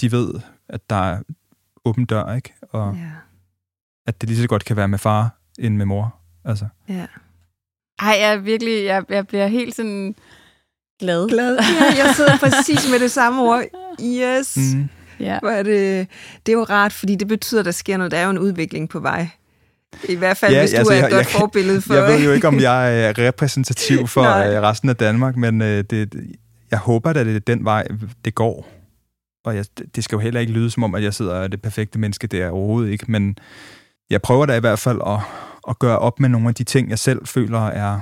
[0.00, 0.34] de ved,
[0.68, 1.22] at der er
[1.84, 2.54] åben dør, ikke?
[2.62, 3.10] Og ja.
[4.06, 6.14] at det lige så godt kan være med far, end med mor.
[6.44, 6.66] Altså.
[6.88, 7.06] Ja.
[7.98, 10.14] Ej, jeg er virkelig, jeg, jeg bliver helt sådan
[10.98, 11.28] glad.
[11.28, 11.58] Glad.
[11.80, 13.64] Ja, jeg sidder præcis med det samme ord.
[14.02, 14.58] Yes.
[14.74, 14.88] Mm.
[15.20, 15.38] Ja.
[15.38, 16.08] Hvor er det,
[16.46, 18.10] det er jo rart, fordi det betyder, at der sker noget.
[18.10, 19.28] Der er jo en udvikling på vej.
[20.08, 21.94] I hvert fald, ja, hvis du altså, er et jeg, godt jeg, forbillede for...
[21.94, 25.84] Jeg ved jo ikke, om jeg er repræsentativ for øh, resten af Danmark, men øh,
[25.90, 26.14] det,
[26.70, 27.86] jeg håber, at det er den vej,
[28.24, 28.80] det går
[29.44, 29.64] og jeg,
[29.94, 32.42] det skal jo heller ikke lyde som om, at jeg sidder det perfekte menneske, det
[32.42, 33.38] er overhovedet ikke, men
[34.10, 35.18] jeg prøver da i hvert fald at,
[35.68, 38.00] at gøre op med nogle af de ting, jeg selv føler er,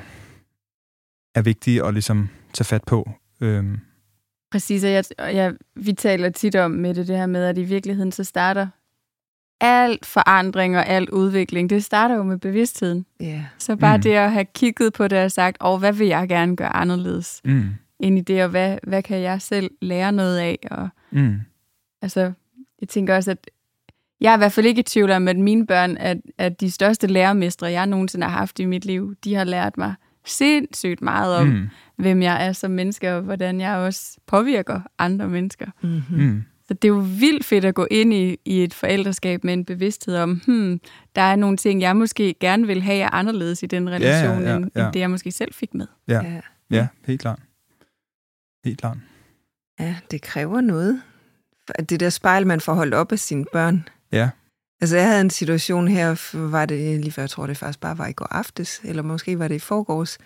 [1.34, 3.10] er vigtige at ligesom tage fat på.
[3.40, 3.78] Øhm.
[4.50, 7.64] Præcis, og jeg, jeg, vi taler tit om med det, det her med, at i
[7.64, 8.66] virkeligheden så starter
[9.60, 13.06] alt forandring og alt udvikling, det starter jo med bevidstheden.
[13.22, 13.42] Yeah.
[13.58, 14.02] Så bare mm.
[14.02, 16.76] det at have kigget på det og sagt, åh, oh, hvad vil jeg gerne gøre
[16.76, 17.40] anderledes?
[17.44, 17.64] Mm.
[18.00, 20.58] Ind i det, og hvad, hvad kan jeg selv lære noget af?
[20.70, 21.40] Og, Mm.
[22.02, 22.32] Altså,
[22.80, 23.50] jeg tænker også, at
[24.20, 26.70] jeg er i hvert fald ikke i tvivl om, at mine børn er, er de
[26.70, 29.14] største lærermestre, jeg nogensinde har haft i mit liv.
[29.24, 29.94] De har lært mig
[30.26, 31.68] sindssygt meget om, mm.
[31.96, 35.66] hvem jeg er som menneske, og hvordan jeg også påvirker andre mennesker.
[35.82, 36.22] Mm-hmm.
[36.22, 36.44] Mm.
[36.68, 39.64] Så det er jo vildt fedt at gå ind i, i et forældreskab med en
[39.64, 40.80] bevidsthed om, hmm,
[41.14, 44.48] der er nogle ting, jeg måske gerne vil have er anderledes i den relation, ja,
[44.48, 45.86] ja, ja, end, end det, jeg måske selv fik med.
[46.08, 46.40] Ja, ja.
[46.70, 47.40] ja helt klart.
[48.64, 48.96] Helt klart.
[49.80, 51.02] Ja, det kræver noget.
[51.88, 53.88] Det der spejl, man får holdt op af sine børn.
[54.12, 54.30] Ja.
[54.80, 57.98] Altså, jeg havde en situation her, var det lige før, jeg tror, det faktisk bare
[57.98, 60.18] var i går aftes, eller måske var det i forgårs,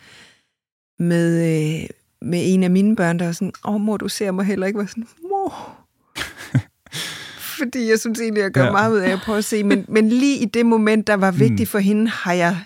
[0.98, 1.88] med, øh,
[2.22, 4.78] med en af mine børn, der var sådan, åh, mor, du ser mig heller ikke,
[4.78, 5.81] var sådan, mor.
[7.58, 8.72] Fordi jeg synes egentlig, jeg gør ja.
[8.72, 11.30] meget ud af at prøve at se, men, men lige i det moment, der var
[11.30, 11.66] vigtigt mm.
[11.66, 12.56] for hende, har jeg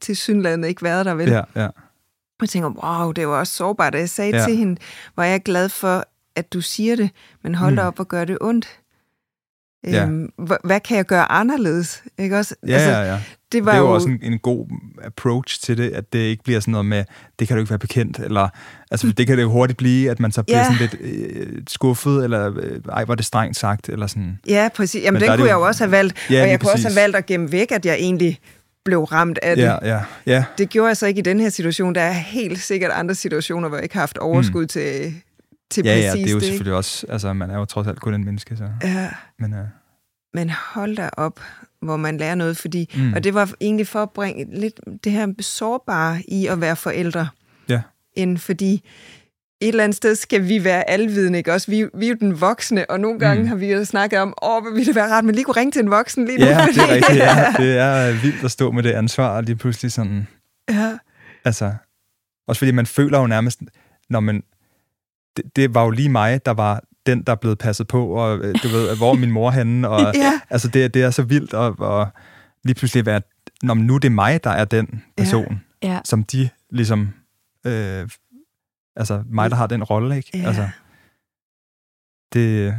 [0.00, 1.28] til synlandet ikke været der, vel?
[1.28, 1.66] Ja, ja.
[1.66, 3.94] Og jeg tænker, wow, det var også sårbart.
[3.94, 4.44] Og jeg sagde ja.
[4.44, 4.80] til hende,
[5.14, 6.04] hvor jeg er glad for,
[6.36, 7.10] at du siger det,
[7.42, 7.86] men hold mm.
[7.86, 8.80] op og gør det ondt.
[9.84, 10.04] Ja.
[10.04, 10.28] Øhm,
[10.64, 12.02] hvad kan jeg gøre anderledes?
[12.18, 12.54] Ikke også?
[12.66, 13.20] Ja, altså, ja, ja.
[13.52, 14.66] Det, var det er jo, jo også en, en god
[15.04, 17.04] approach til det, at det ikke bliver sådan noget med,
[17.38, 18.48] det kan du ikke være bekendt, eller
[18.90, 20.64] altså, det kan det jo hurtigt blive, at man så bliver ja.
[20.64, 24.38] sådan lidt øh, skuffet, eller øh, ej, var det strengt sagt, eller sådan.
[24.46, 25.02] Ja, præcis.
[25.04, 26.84] Jamen, den kunne jeg jo også have valgt, ja, og jeg kunne præcis.
[26.84, 28.40] også have valgt at gemme væk, at jeg egentlig
[28.84, 29.62] blev ramt af det.
[29.62, 30.44] Ja, ja, ja.
[30.58, 31.94] Det gjorde jeg så ikke i den her situation.
[31.94, 34.68] Der er helt sikkert andre situationer, hvor jeg ikke har haft overskud mm.
[34.68, 35.14] til
[35.70, 37.86] til ja, præcis ja, det er jo det, selvfølgelig også, altså man er jo trods
[37.86, 38.68] alt kun en menneske, så.
[38.82, 39.10] Ja.
[39.38, 39.58] Men, uh...
[40.34, 41.40] Men hold da op,
[41.82, 43.12] hvor man lærer noget, fordi, mm.
[43.12, 47.28] og det var egentlig for at bringe lidt det her sårbare i at være forældre.
[47.68, 47.80] Ja.
[48.14, 48.82] End fordi
[49.60, 51.70] et eller andet sted skal vi være alvidende, ikke også?
[51.70, 53.48] Vi, vi er jo den voksne, og nogle gange mm.
[53.48, 55.72] har vi jo snakket om, åh, hvor ville det være rart, men lige kunne ringe
[55.72, 56.44] til en voksen lige nu.
[56.44, 57.54] Ja, det er rigtigt, ja.
[57.58, 60.26] Det er vildt at stå med det ansvar, og lige pludselig sådan...
[60.70, 60.98] Ja.
[61.44, 61.72] Altså,
[62.48, 63.60] også fordi man føler jo nærmest,
[64.10, 64.42] når man,
[65.36, 68.38] det, det var jo lige mig, der var den, der er blevet passet på, og
[68.38, 70.40] øh, du ved, hvor min mor henne, og ja.
[70.50, 72.08] altså det, det er så vildt, og, og
[72.64, 73.20] lige pludselig være,
[73.62, 75.92] når nu er det mig, der er den person, ja.
[75.92, 76.00] Ja.
[76.04, 77.08] som de ligesom,
[77.66, 78.08] øh,
[78.96, 80.38] altså mig, der har den rolle, ikke?
[80.38, 80.46] Ja.
[80.46, 80.68] Altså,
[82.32, 82.74] det,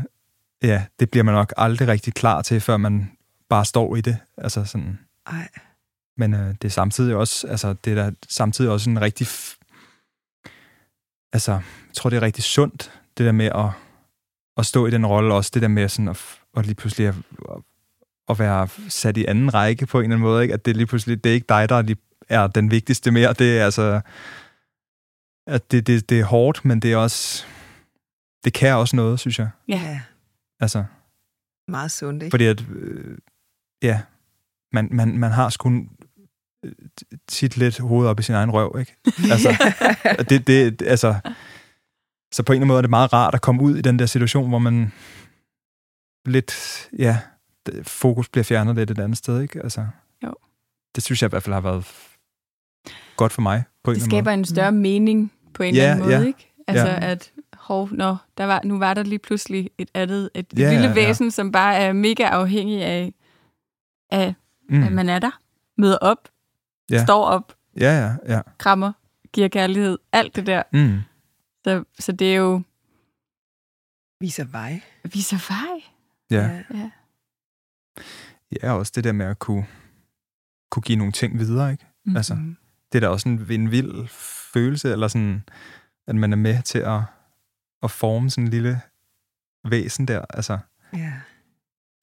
[0.63, 3.11] ja, det bliver man nok aldrig rigtig klar til, før man
[3.49, 4.99] bare står i det, altså sådan.
[5.27, 5.47] Ej.
[6.17, 9.27] Men øh, det er samtidig også, altså det er da samtidig også en rigtig
[11.33, 11.59] altså,
[11.97, 13.69] tror, det er rigtig sundt, det der med at,
[14.57, 17.15] at stå i den rolle, også det der med sådan at, at lige pludselig at,
[18.29, 20.53] at være sat i anden række på en eller anden måde, ikke?
[20.53, 21.95] at det lige pludselig, det er ikke dig, der
[22.29, 24.01] er den vigtigste mere, det er altså,
[25.47, 27.45] at det, det, det er hårdt, men det er også,
[28.43, 29.49] det kan også noget, synes jeg.
[29.67, 30.01] Ja.
[30.59, 30.83] Altså.
[31.67, 32.33] Meget sundt, ikke?
[32.33, 33.17] Fordi at, øh,
[33.83, 34.01] ja,
[34.73, 35.85] man, man, man har sgu
[37.27, 38.95] tit lidt hovedet op i sin egen røv, ikke?
[39.33, 39.73] Altså,
[40.29, 41.15] det, det, altså,
[42.31, 43.99] så på en eller anden måde er det meget rart at komme ud i den
[43.99, 44.91] der situation, hvor man
[46.25, 46.53] lidt,
[46.99, 47.19] ja,
[47.83, 49.63] fokus bliver fjernet lidt et andet sted, ikke?
[49.63, 49.87] Altså,
[50.23, 50.33] jo.
[50.95, 51.85] Det synes jeg i hvert fald har været
[53.17, 53.63] godt for mig.
[53.83, 54.77] På det skaber en større mm.
[54.77, 56.53] mening på en ja, eller anden måde, ja, ikke?
[56.67, 57.11] Altså, ja.
[57.11, 60.83] at hov, nå, der var, nu var der lige pludselig et andet, et Ja, lille
[60.83, 60.93] ja, ja.
[60.93, 63.13] væsen, som bare er mega afhængig af,
[64.11, 64.33] af
[64.69, 64.83] Mm.
[64.83, 65.39] at man er der,
[65.77, 66.29] møder op,
[66.91, 67.03] Ja.
[67.03, 68.41] står op, Ja, ja, ja.
[68.57, 68.91] krammer,
[69.33, 70.63] giver kærlighed, alt det der.
[70.73, 70.99] Mm.
[71.67, 72.61] Så, så det er jo,
[74.19, 74.81] Viser vej.
[75.13, 75.81] viser vej.
[76.31, 76.63] Ja.
[76.73, 76.89] Ja.
[78.63, 79.65] ja, også det der med at kunne,
[80.71, 81.85] kunne give nogle ting videre, ikke?
[82.05, 82.15] Mm.
[82.15, 82.33] Altså,
[82.91, 84.07] det er da også en, en vild
[84.53, 85.43] følelse, eller sådan,
[86.07, 86.99] at man er med til at,
[87.83, 88.81] at forme sådan en lille
[89.69, 90.25] væsen der.
[90.29, 90.57] Altså,
[90.93, 91.13] Ja.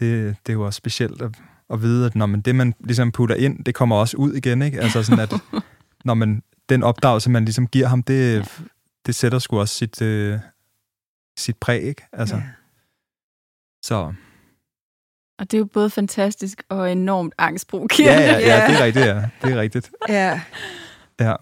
[0.01, 1.39] det, det er jo også specielt at,
[1.71, 4.63] at vide, at når man, det, man ligesom putter ind, det kommer også ud igen,
[4.63, 4.81] ikke?
[4.81, 5.35] Altså sådan, at
[6.05, 8.45] når man, den opdragelse, man ligesom giver ham, det, Ja.
[9.07, 10.41] Det sætter sgu også sit, øh,
[11.39, 12.03] sit præg, ikke?
[12.13, 12.43] Altså, ja.
[13.83, 14.15] så
[15.39, 18.23] Og det er jo både fantastisk og enormt angstprovokerende.
[18.25, 19.31] ja, ja, ja, det er rigtigt, ja.
[19.43, 19.91] Det er rigtigt.
[20.09, 20.43] ja.
[21.21, 21.35] Ja,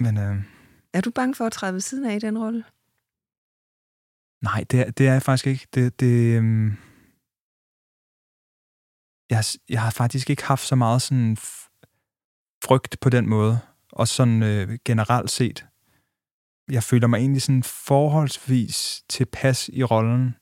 [0.00, 0.36] men øh,
[0.92, 2.64] Er du bange for at træde ved siden af i den rolle?
[4.42, 5.66] nej, det er, det er jeg faktisk ikke.
[5.74, 6.72] Det, det, øh,
[9.30, 11.36] jeg, jeg har faktisk ikke haft så meget sådan
[12.64, 13.60] frygt på den måde,
[13.92, 15.66] og sådan øh, generelt set.
[16.70, 20.34] Jeg føler mig egentlig sådan forholdsvis tilpas i rollen.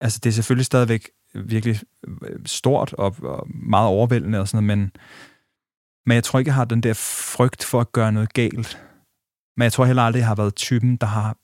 [0.00, 4.78] Altså, det er selvfølgelig stadigvæk virkelig øh, stort og, og meget overvældende og sådan noget,
[4.78, 4.90] men,
[6.06, 6.94] men jeg tror ikke, jeg har den der
[7.34, 8.82] frygt for at gøre noget galt.
[9.56, 11.36] Men jeg tror heller aldrig, jeg har været typen, der har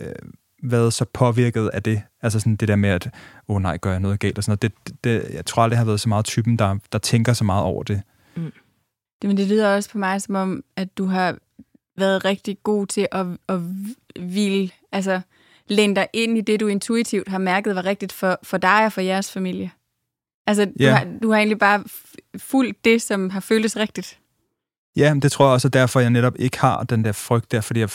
[0.00, 0.14] øh,
[0.62, 2.02] været så påvirket af det.
[2.22, 3.06] Altså sådan det der med, at
[3.48, 4.86] åh oh, nej, gør jeg noget galt og sådan noget.
[4.86, 7.44] Det, det, jeg tror aldrig, jeg har været så meget typen, der, der tænker så
[7.44, 8.02] meget over det.
[8.36, 8.52] Mm.
[9.22, 11.38] Det, men det lyder også på mig som om, at du har
[11.96, 13.58] været rigtig god til at, at
[14.20, 15.20] ville, altså
[15.68, 18.92] læne dig ind i det, du intuitivt har mærket var rigtigt for, for dig og
[18.92, 19.70] for jeres familie.
[20.46, 20.94] Altså, du, Ja.
[20.94, 21.84] har, du har egentlig bare
[22.38, 24.18] fulgt det, som har føltes rigtigt.
[24.96, 27.52] Ja, men det tror jeg også er derfor, jeg netop ikke har den der frygt
[27.52, 27.88] der, fordi jeg,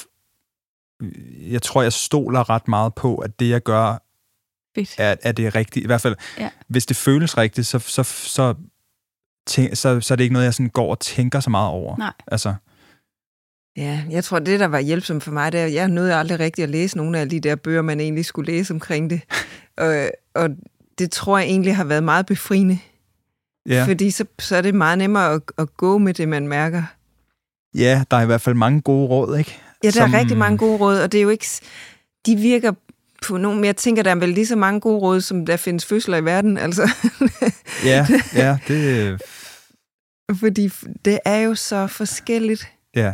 [1.41, 3.97] jeg tror, jeg stoler ret meget på, at det, jeg gør,
[4.76, 4.95] Fedt.
[4.97, 5.84] er, er det rigtigt.
[5.84, 6.50] I hvert fald, Ja.
[6.68, 8.56] hvis det føles rigtigt, så, så, så,
[9.47, 11.97] tænk, så, så er det ikke noget, jeg sådan går og tænker så meget over.
[11.97, 12.14] Nej.
[12.28, 12.54] Altså,
[13.80, 16.39] Ja, jeg tror, det, der var hjælpsomt for mig, det er, at jeg nåede aldrig
[16.39, 19.21] rigtig at læse nogle af de der bøger, man egentlig skulle læse omkring det.
[19.77, 20.49] og, og
[20.99, 22.80] det tror jeg egentlig har været meget befriende.
[23.69, 23.86] ja.
[23.86, 26.84] Fordi så, så er det meget nemmere at, at gå med det, man mærker.
[27.75, 29.57] ja, der er i hvert fald mange gode råd, ikke?
[29.84, 31.45] Ja, der Som- er rigtig mange gode råd, og det er jo ikke...
[32.25, 32.71] De virker
[33.27, 33.57] på nogen...
[33.57, 36.17] Men jeg tænker, der er vel lige så mange gode råd, som der findes fødsler
[36.17, 36.89] i verden, altså.
[37.86, 39.21] Ja, ja, det,
[40.39, 40.69] Fordi
[41.05, 42.67] det er jo så forskelligt.
[42.95, 43.13] ja.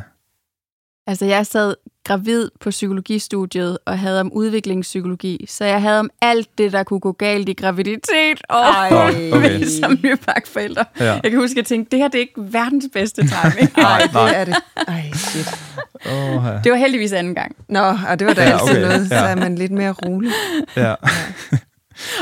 [1.07, 1.75] Altså, jeg sad
[2.05, 6.99] gravid på psykologistudiet og havde om udviklingspsykologi, så jeg havde om alt det, der kunne
[6.99, 8.89] gå galt i graviditet og Ej.
[9.33, 9.63] Okay.
[9.81, 10.85] som nybagt forældre.
[10.99, 11.19] ja.
[11.23, 13.71] Jeg kan huske, at jeg tænkte, det her det er ikke verdens bedste timing.
[13.77, 14.55] Nej, det er det.
[14.87, 15.59] Ej, shit.
[16.05, 16.11] Oh,
[16.45, 16.59] ja.
[16.63, 17.55] det var heldigvis anden gang.
[17.69, 19.25] Nå, og det var da Ja, ja, altid okay, noget, så ja.
[19.27, 20.31] er man lidt mere rolig.
[20.75, 20.95] ja.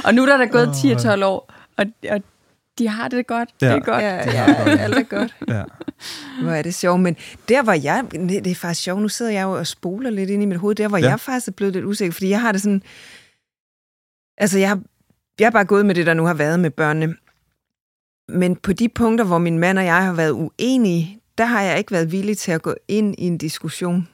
[0.03, 2.21] Og nu er der, der gået Åh, 10 og 12 år, og, og
[2.77, 3.49] de har det godt.
[3.61, 3.67] Ja.
[3.67, 4.03] Det er godt.
[4.03, 4.79] Ja, det ja, er godt.
[4.79, 5.35] alt er godt.
[5.55, 5.63] ja.
[6.41, 6.99] Hvor er det sjovt.
[7.01, 7.15] Men
[7.49, 10.43] der var jeg, det er faktisk sjovt, nu sidder jeg jo og spoler lidt ind
[10.43, 11.03] i mit hoved, der hvor Ja.
[11.03, 11.09] ja.
[11.09, 12.83] jeg faktisk er blevet lidt usikker, fordi jeg har det sådan,
[14.37, 14.81] altså jeg har,
[15.39, 17.15] jeg har bare gået med det, der nu har været med børnene.
[18.29, 21.77] Men på de punkter, hvor min mand og jeg har været uenige, der har jeg
[21.77, 24.07] ikke været villig til at gå ind i en diskussion.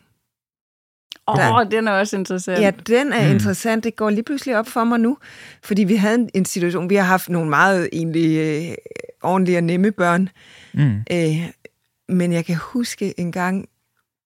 [1.29, 2.59] Åh, oh, den er også interessant.
[2.61, 3.31] Ja, den er Mm.
[3.33, 3.83] interessant.
[3.83, 5.17] Det går lige pludselig op for mig nu.
[5.63, 8.75] Fordi vi havde en- en situation, vi har haft nogle meget egentlig øh,
[9.23, 10.29] ordentlige og nemme børn.
[10.73, 10.95] Mm.
[11.11, 11.49] Øh,
[12.09, 13.65] men jeg kan huske en gang,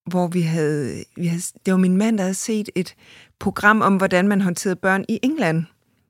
[0.10, 1.41] hvor vi havde, vi havde...
[1.66, 2.95] Det var min mand, der havde set et
[3.39, 5.64] program om, hvordan man håndterede børn i England.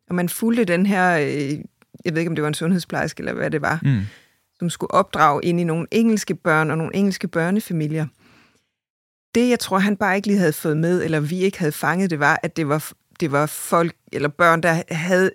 [0.10, 1.18] Og man fulgte den her...
[1.18, 1.52] Øh,
[2.06, 4.00] jeg ved ikke, om det var en sundhedsplejerske eller hvad det var, Mm.
[4.60, 8.06] som skulle opdrage ind i nogle engelske børn og nogle engelske børnefamilier.
[9.36, 12.10] Det, jeg tror, han bare ikke lige havde fået med, eller vi ikke havde fanget,
[12.10, 15.32] det var, at det var, det var folk eller børn, der havde...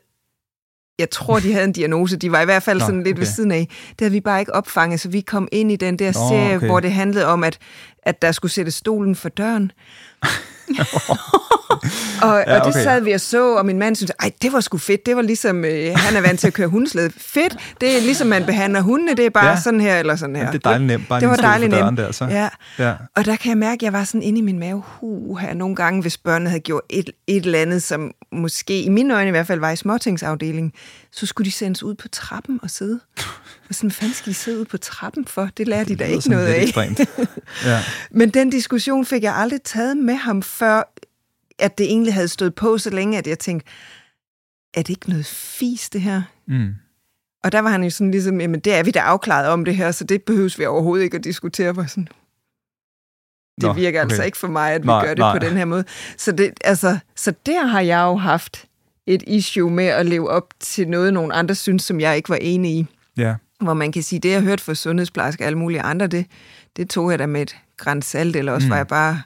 [0.98, 2.16] Jeg tror, de havde en diagnose.
[2.16, 3.18] De var i hvert fald Nå, sådan lidt okay.
[3.18, 3.68] ved siden af.
[3.88, 6.56] Det havde vi bare ikke opfanget, så vi kom ind i den der Nå, serie,
[6.56, 6.66] okay.
[6.66, 7.58] hvor det handlede om, at,
[8.02, 9.72] at der skulle sætte stolen for døren.
[12.22, 12.82] og, Ja, og det okay.
[12.82, 15.06] sad vi og så, og min mand syntes, ej, det var sgu fedt.
[15.06, 17.10] Det var ligesom, øh, han er vant til at køre hundeslæde.
[17.16, 17.56] Fedt.
[17.80, 19.14] Det er ligesom, man behandler hundene.
[19.14, 19.60] Det er bare Ja.
[19.60, 20.44] sådan her eller sådan her.
[20.44, 20.50] Ja.
[20.52, 21.08] Det er dejligt nemt.
[21.08, 21.98] Bare Det var dejligt nemt.
[21.98, 22.24] Der, så.
[22.24, 22.48] Ja.
[22.78, 22.94] ja.
[23.16, 25.54] Og der kan jeg mærke, at jeg var sådan inde i min mave, huh, her
[25.54, 29.28] nogle gange, hvis børnene havde gjort et, et eller andet, som måske i mine øjne
[29.28, 30.72] i hvert fald var i småtingsafdelingen,
[31.12, 33.00] så skulle de sendes ud på trappen og sidde.
[33.68, 35.48] Og sådan, fanden skal de sidde ude på trappen for?
[35.56, 36.62] Det lærer de da ikke noget af.
[36.62, 37.00] Ekstremt.
[37.64, 37.80] Ja.
[38.18, 40.94] Men den diskussion fik jeg aldrig taget med ham, før
[41.58, 43.70] at det egentlig havde stået på så længe, at jeg tænkte,
[44.74, 46.22] er det ikke noget fis, det her?
[46.48, 46.74] Mm.
[47.44, 49.76] Og der var han jo sådan ligesom, jamen det er vi da afklaret om det
[49.76, 51.76] her, så det behøves vi overhovedet ikke at diskutere.
[51.76, 52.08] Var sådan,
[53.60, 54.10] det Nå, virker okay.
[54.10, 55.38] altså ikke for mig, at vi Nej, gør det nej.
[55.38, 55.84] på den her måde.
[56.16, 58.66] Så, det, altså, så der har jeg jo haft
[59.06, 62.36] et issue med at leve op til noget, nogle andre synes, som jeg ikke var
[62.40, 62.86] enig i.
[63.16, 66.26] Ja, Hvor man kan sige, det jeg hørte fra sundhedsplejersker og alle mulige andre, det,
[66.76, 68.70] det tog jeg da med et græns salt, eller også mm.
[68.70, 69.22] Var jeg bare,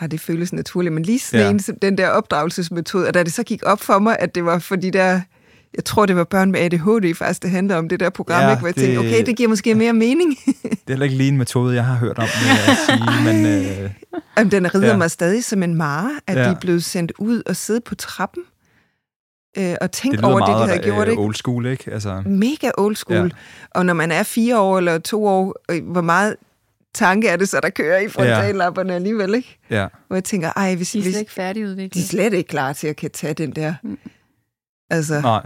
[0.00, 0.92] ah, det føles naturligt.
[0.94, 1.50] Men lige sådan Ja.
[1.50, 4.58] en, den der opdragelsesmetode, og da det så gik op for mig, at det var
[4.58, 5.20] for de der,
[5.74, 8.50] jeg tror det var børn med ADHD faktisk, det handler om det der program, Ja,
[8.50, 8.58] ikke?
[8.58, 10.36] hvor jeg tænkte, det- okay, det giver måske mere mening.
[10.62, 13.46] det er heller ikke lige en metode, jeg har hørt om, vil jeg sige, men
[13.46, 13.90] øh,
[14.38, 14.92] Jamen, den rider ja.
[14.92, 14.98] Ja.
[14.98, 16.40] mig stadig som en mare, at ja.
[16.42, 16.48] Ja.
[16.48, 18.42] de er blevet sendt ud og sidde på trappen
[19.58, 21.06] øh, og det tænke lyder over det, de meget havde gjort.
[21.08, 21.22] øh, Ikke?
[21.22, 21.90] old school, ikke?
[21.92, 23.16] Altså, Mega old school.
[23.18, 23.22] Ja.
[23.24, 23.28] Ja.
[23.70, 26.36] Og når man er fire år eller to år, øh, hvor meget
[26.94, 29.58] tanke er det så, der kører i frontallapperne alligevel, ikke?
[29.70, 29.88] ja.
[30.06, 31.94] Hvor jeg tænker, ej, hvis, De er hvis slet ikke færdigudviklet.
[31.94, 33.74] de er slet ikke klar til at kan tage den der.
[33.82, 33.98] Mm.
[34.90, 35.40] Altså, Nej,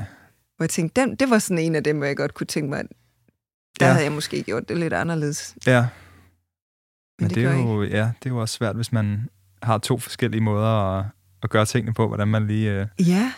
[0.57, 2.71] hvor jeg tænkte, den, det var sådan en af dem, hvor jeg godt kunne tænke
[2.71, 2.87] mig, at
[3.81, 3.87] der ja.
[3.87, 3.93] Ja.
[3.93, 5.55] havde jeg måske gjort det lidt anderledes.
[5.67, 5.81] ja.
[5.81, 5.89] Men,
[7.21, 9.29] Men det, det, er jo, ja, det er jo også svært, hvis man
[9.63, 11.05] har to forskellige måder at,
[11.43, 12.71] at gøre tingene på, hvordan man lige...
[12.73, 13.33] Øh, Ja,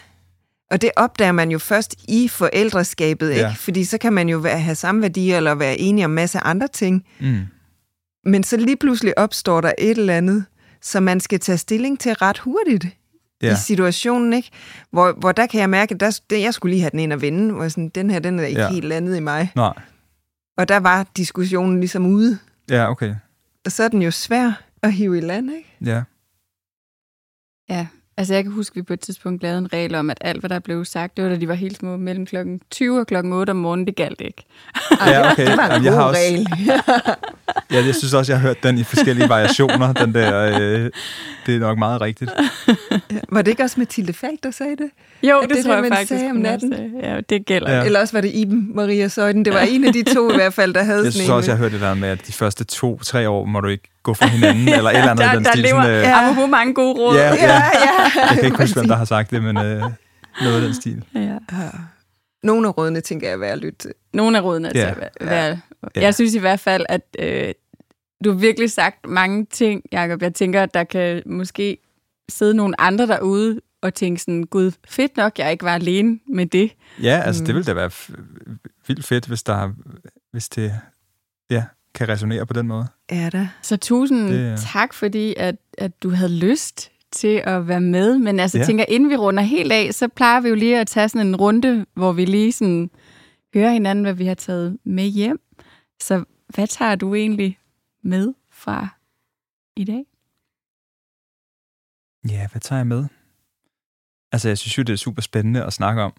[0.70, 3.40] og det opdager man jo først i forældreskabet, ikke?
[3.40, 3.54] Ja.
[3.58, 6.38] Fordi så kan man jo være, have samme værdier eller være enige om en masse
[6.38, 7.06] andre ting.
[7.20, 7.40] mm,
[8.24, 10.44] Men så lige pludselig opstår der et eller andet,
[10.82, 12.86] som man skal tage stilling til ret hurtigt
[13.42, 13.52] ja.
[13.52, 14.50] i situationen, ikke?
[14.90, 17.12] Hvor, hvor der kan jeg mærke, at der, det, jeg skulle lige have den ind
[17.12, 18.70] og vende, hvor sådan, den her, den er ikke ja.
[18.70, 19.52] Helt landet i mig.
[19.54, 19.72] nej.
[20.58, 22.38] Og der var diskussionen ligesom ude.
[22.70, 23.14] Ja, okay.
[23.64, 25.76] Og så er den jo svær at hive i land, ikke?
[25.84, 26.02] Ja,
[27.68, 27.86] Ja,
[28.16, 30.40] altså jeg kan huske, at vi på et tidspunkt lavede en regel om, at alt,
[30.40, 33.06] hvad der blev sagt, det var, da de var helt små, mellem klokken 20 og
[33.06, 34.44] klokken 8 om morgenen, det galt ikke.
[35.06, 35.46] Ja, okay.
[35.46, 36.46] Det var en Jamen, jeg god har også- regel.
[37.80, 39.92] ja, jeg synes også, jeg har hørt den i forskellige variationer.
[39.92, 40.90] Den der, øh,
[41.46, 42.30] det er nok meget rigtigt.
[43.28, 44.90] var det ikke også Mathilde Falk, der sagde det?
[45.22, 46.08] Jo, At det, det tror der, jeg man faktisk.
[46.08, 46.72] sagde om natten.
[46.72, 46.90] sagde.
[47.02, 47.70] Ja, det gælder.
[47.70, 47.78] Ja.
[47.78, 47.84] Ja.
[47.84, 49.44] Eller også var det Iben Maria Søjden.
[49.44, 51.56] Det var en af de to i hvert fald, der havde Jeg synes også, jeg
[51.58, 54.26] har hørt det der med, at de første to-tre år må du ikke gå fra
[54.26, 55.62] hinanden, eller et eller andet der, i den der stil.
[55.62, 56.24] lever Sådan, øh, ja.
[56.30, 57.16] apropos mange gode råd.
[57.16, 57.62] Ja, Ja, ja.
[58.30, 59.80] jeg kan ikke huske, hvem der har sagt det, men øh,
[60.42, 61.04] noget af den stil.
[61.14, 61.20] ja.
[61.20, 61.70] Ja.
[62.42, 63.88] Nogle af rådene tænker jeg er værd at lytte.
[64.14, 64.94] Nogle af rådene er Ja.
[64.94, 65.60] til at være.
[65.96, 66.00] Ja.
[66.00, 67.52] Jeg synes i hvert fald, at øh,
[68.24, 70.22] du har virkelig sagt mange ting, Jacob.
[70.22, 71.78] Jeg tænker, at der kan måske
[72.28, 76.46] sidde nogle andre derude og tænke sådan, gud, fedt nok, jeg ikke var alene med
[76.46, 76.72] det.
[77.02, 77.46] Ja, altså Mm.
[77.46, 78.14] det ville da være f-
[78.86, 79.70] vildt fedt, hvis, der,
[80.32, 80.72] hvis det
[81.50, 82.86] ja, kan resonere på den måde.
[83.08, 83.46] Er der?
[83.62, 84.60] Så tusind Det det...
[84.72, 88.18] tak, fordi at, at du havde lyst til at være med.
[88.18, 88.62] Men altså, Ja.
[88.62, 88.66] ja.
[88.66, 91.36] tænker, inden vi runder helt af, så plejer vi jo lige at tage sådan en
[91.36, 92.90] runde, hvor vi lige sådan
[93.54, 95.40] hører hinanden, hvad vi har taget med hjem.
[96.02, 97.58] Så hvad tager du egentlig
[98.02, 98.88] med fra
[99.76, 100.04] i dag?
[102.28, 103.04] Ja, hvad tager jeg med?
[104.32, 106.12] Altså, jeg synes jo, det er super spændende at snakke om.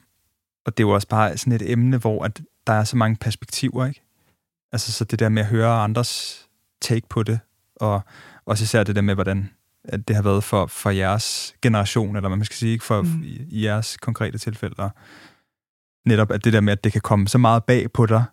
[0.66, 3.16] Og det er jo også bare sådan et emne, hvor at der er så mange
[3.16, 4.02] perspektiver, ikke?
[4.72, 6.47] Altså, så det der med at høre andres
[6.82, 7.40] take på det,
[7.76, 8.02] og
[8.46, 9.50] også især det der med, hvordan
[9.84, 12.86] at det har været for, for jeres generation, eller man skal sige, ikke?
[12.86, 13.24] For, Mm.
[13.24, 14.76] i, jeres konkrete tilfælde.
[14.78, 14.90] Og
[16.06, 18.24] netop at det der med, at det kan komme så meget bag på dig,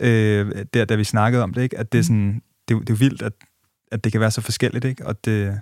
[0.00, 1.78] øh, der, da vi snakkede om det, ikke?
[1.78, 2.04] At det er Mm.
[2.04, 3.32] sådan, det, er det er vildt, at,
[3.92, 5.06] at det kan være så forskelligt, ikke?
[5.06, 5.60] Og det,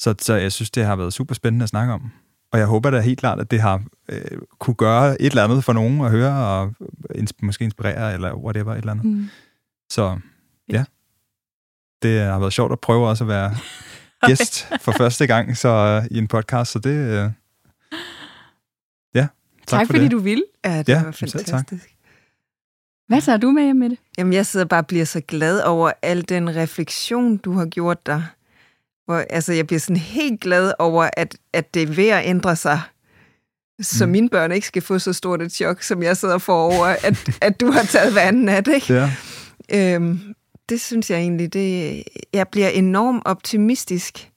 [0.00, 2.10] så, så jeg synes, det har været super spændende at snakke om.
[2.52, 4.20] Og jeg håber da helt klart, at det har øh,
[4.58, 6.74] kunne gøre et eller andet for nogen at høre, og
[7.14, 9.04] ins- måske inspirere, eller whatever, et eller andet.
[9.06, 9.28] Mm.
[9.90, 10.18] Så
[10.72, 10.84] ja,
[12.02, 13.56] det har været sjovt at prøve også at være
[14.26, 17.30] gæst for første gang så øh, i en podcast, så det, øh,
[19.14, 19.30] ja, tak,
[19.66, 20.10] Tak, for fordi det.
[20.12, 20.44] du ville.
[20.64, 21.40] Ja, det Ja, var selv tak.
[21.46, 21.94] fantastisk.
[23.08, 23.98] Hvad tager du med hjem med det?
[24.18, 28.06] Jamen, jeg sidder bare og bliver så glad over al den refleksion, du har gjort
[28.06, 28.24] dig.
[29.04, 32.56] Hvor, altså, jeg bliver sådan helt glad over, at, at det er ved at ændre
[32.56, 32.80] sig,
[33.82, 34.08] så Mm.
[34.08, 34.12] mm.
[34.12, 37.30] mine børn ikke skal få så stort et chok, som jeg sidder for over, at,
[37.42, 38.94] at du har taget hver anden nat, ikke?
[38.94, 39.12] Ja,
[39.74, 40.34] Øhm,
[40.68, 42.02] det synes jeg egentlig, det,
[42.32, 44.30] jeg bliver enormt optimistisk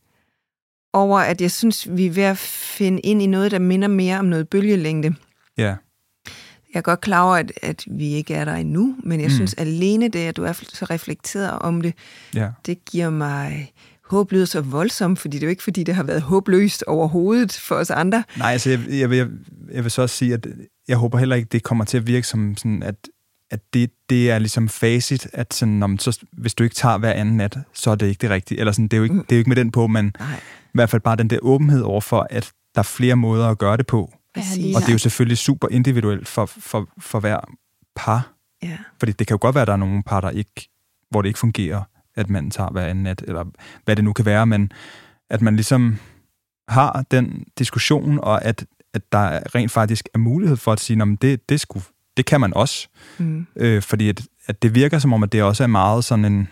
[0.93, 4.19] over, at jeg synes, vi er ved at finde ind i noget, der minder mere
[4.19, 5.13] om noget bølgelængde.
[5.57, 5.75] ja,
[6.73, 9.36] Jeg er godt klar over, at, at vi ikke er der endnu, men jeg Mm.
[9.36, 11.93] synes alene det, at du er så reflekteret om det,
[12.36, 13.73] ja, det giver mig
[14.05, 17.53] håb lyder så voldsomt, fordi det er jo ikke, fordi det har været håbløst overhovedet
[17.53, 18.23] for os andre.
[18.38, 19.27] Nej, altså jeg, jeg, vil, jeg,
[19.71, 20.47] jeg vil så også sige, at
[20.88, 22.95] jeg håber heller ikke, det kommer til at virke som sådan, at,
[23.51, 26.97] at det, det er ligesom facit, at sådan, når man, så, hvis du ikke tager
[26.97, 28.59] hver anden nat, så er det ikke det rigtige.
[28.59, 29.23] Eller sådan, det, er jo ikke, Mm.
[29.23, 30.35] det er jo ikke med den på, men Nej,
[30.65, 33.77] i hvert fald bare den der åbenhed overfor, at der er flere måder at gøre
[33.77, 34.13] det på.
[34.35, 34.75] præcis.
[34.75, 37.39] Og det er jo selvfølgelig super individuelt for, for, for hver
[37.95, 38.33] par.
[38.63, 38.77] Ja.
[38.99, 40.69] Fordi det kan jo godt være, at der er nogle par, der ikke,
[41.09, 41.81] hvor det ikke fungerer,
[42.15, 43.45] at man tager hver anden nat, eller
[43.85, 44.71] hvad det nu kan være, men
[45.29, 45.97] at man ligesom
[46.67, 51.07] har den diskussion, og at, at der rent faktisk er mulighed for at sige, at
[51.21, 51.81] det, det, sgu,
[52.18, 52.88] det kan man også.
[53.18, 53.47] Mm.
[53.55, 56.49] Øh, fordi at, at det virker som om, at det også er meget sådan en,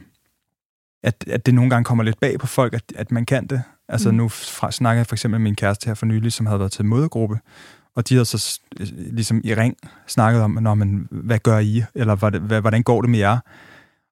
[1.03, 3.61] at, at det nogle gange kommer lidt bag på folk, at, at man kan det.
[3.89, 4.17] Altså mm.
[4.17, 6.71] nu fra, snakker jeg for eksempel med min kæreste her for nylig, som havde været
[6.71, 7.39] til modergruppe,
[7.95, 8.59] og de havde så
[8.95, 11.83] ligesom i ring snakket om, Nå, men, hvad gør I?
[11.95, 12.15] Eller
[12.59, 13.37] hvordan går det med jer?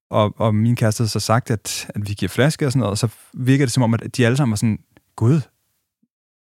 [0.10, 2.92] Og, og min kæreste havde så sagt, at, at vi giver flaske og sådan noget,
[2.92, 4.80] og så virker det som om, at de alle sammen var sådan,
[5.16, 5.42] gud,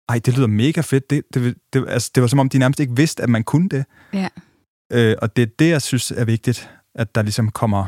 [0.08, 1.10] ej, det lyder mega fedt.
[1.10, 3.68] Det, det, det, altså, det var som om, de nærmest ikke vidste, at man kunne
[3.68, 3.84] det.
[4.12, 4.28] Ja.
[4.90, 7.86] Øh, og det er det, jeg synes er vigtigt, at der ligesom kommer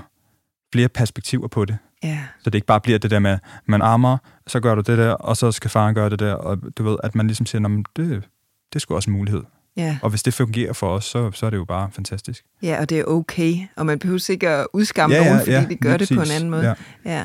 [0.72, 1.78] flere perspektiver på det.
[2.02, 2.18] Ja.
[2.38, 5.10] Så det ikke bare bliver det der med, man armer, så gør du det der,
[5.10, 8.08] og så skal faren gøre det der, og du ved, at man ligesom siger, det,
[8.08, 9.42] det er sgu også en mulighed.
[9.76, 9.98] Ja.
[10.02, 12.44] Og hvis det fungerer for os, så, så er det jo bare fantastisk.
[12.62, 15.52] Ja, og det er okay, og man behøver ikke at udskamme ja, ja, nogen, fordi
[15.52, 16.16] ja, de gør det præcis.
[16.16, 16.68] på en anden måde.
[16.68, 16.74] Ja.
[17.04, 17.24] ja.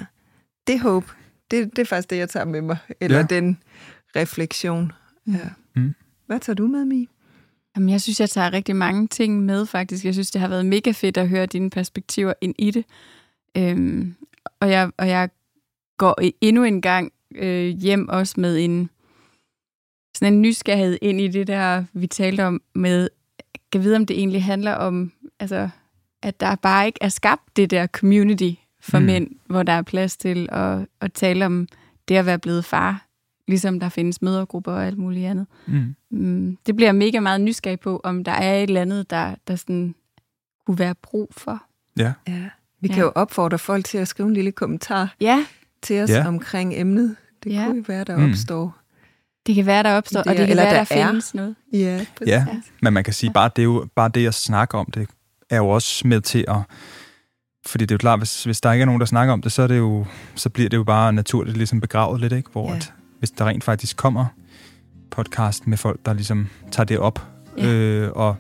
[0.68, 1.06] Det håb,
[1.52, 3.24] det, det er faktisk det, jeg tager med mig, eller ja.
[3.24, 3.58] den
[4.16, 4.92] refleksion.
[5.28, 5.50] Ja.
[5.76, 5.96] Mm.
[6.28, 7.10] Hvad tager du med, Mi?
[7.78, 10.06] Jamen, jeg synes, jeg tager rigtig mange ting med, faktisk.
[10.06, 12.86] Jeg synes, det har været mega fedt at høre dine perspektiver ind i det.
[13.58, 14.16] Øhm,
[14.60, 15.30] og, jeg, og jeg
[15.98, 18.90] går endnu en gang øh, hjem også med en
[20.16, 23.10] sådan en nysgerrighed ind i det der, vi talte om med,
[23.72, 25.70] kan vide, om det egentlig handler om, altså,
[26.24, 28.52] at der bare ikke er skabt det der community
[28.82, 29.06] for mm.
[29.06, 31.68] mænd, hvor der er plads til at, at tale om
[32.08, 33.07] det at være blevet far,
[33.48, 35.48] ligesom der findes mødergrupper og alt muligt andet.
[35.66, 35.96] Mm.
[36.12, 39.56] Mm, det bliver mega meget nysgerrig på, om der er et eller andet, der, der
[39.56, 39.96] sådan
[40.66, 41.64] kunne være brug for.
[41.98, 42.14] Ja.
[42.28, 42.50] ja.
[42.82, 43.04] Vi kan ja.
[43.04, 45.46] jo opfordre folk til at skrive en lille kommentar ja.
[45.82, 46.28] til os ja.
[46.28, 47.16] omkring emnet.
[47.44, 47.66] Det ja.
[47.66, 48.30] kunne jo være, der mm.
[48.30, 48.78] opstår.
[49.48, 51.56] Det kan være, der opstår, det, og det kan eller være, der, der findes noget.
[51.74, 52.46] Ja, ja,
[52.82, 55.10] men man kan sige, bare det, er jo, bare det at snakke om det,
[55.50, 56.58] er jo også med til at...
[57.66, 59.52] Fordi det er jo klart, hvis, hvis der ikke er nogen, der snakker om det,
[59.52, 62.50] så, er det jo, så bliver det jo bare naturligt ligesom begravet lidt, ikke?
[62.52, 62.76] Hvor ja.
[62.76, 64.26] at, hvis der rent faktisk kommer
[65.12, 67.74] podcast med folk, der ligesom tager det op, ja.
[67.74, 68.36] øh, og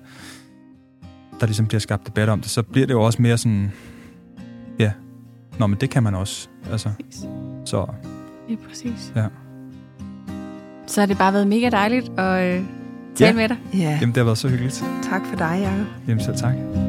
[1.39, 3.71] der ligesom bliver skabt debat om det, så bliver det jo også mere sådan,
[4.80, 4.91] ja,
[5.59, 6.47] nå, men det kan man også.
[6.71, 7.25] Altså, præcis.
[7.65, 7.86] så...
[8.49, 9.13] Ja, præcis.
[9.15, 9.25] Ja.
[10.88, 12.63] Så har det bare været mega dejligt at øh,
[13.15, 13.34] tale ja.
[13.34, 13.57] med dig.
[13.73, 13.97] Ja.
[14.01, 14.84] Jamen, det har været så hyggeligt.
[15.03, 15.88] Tak for dig, Jacob.
[16.07, 16.86] Jamen, selv tak.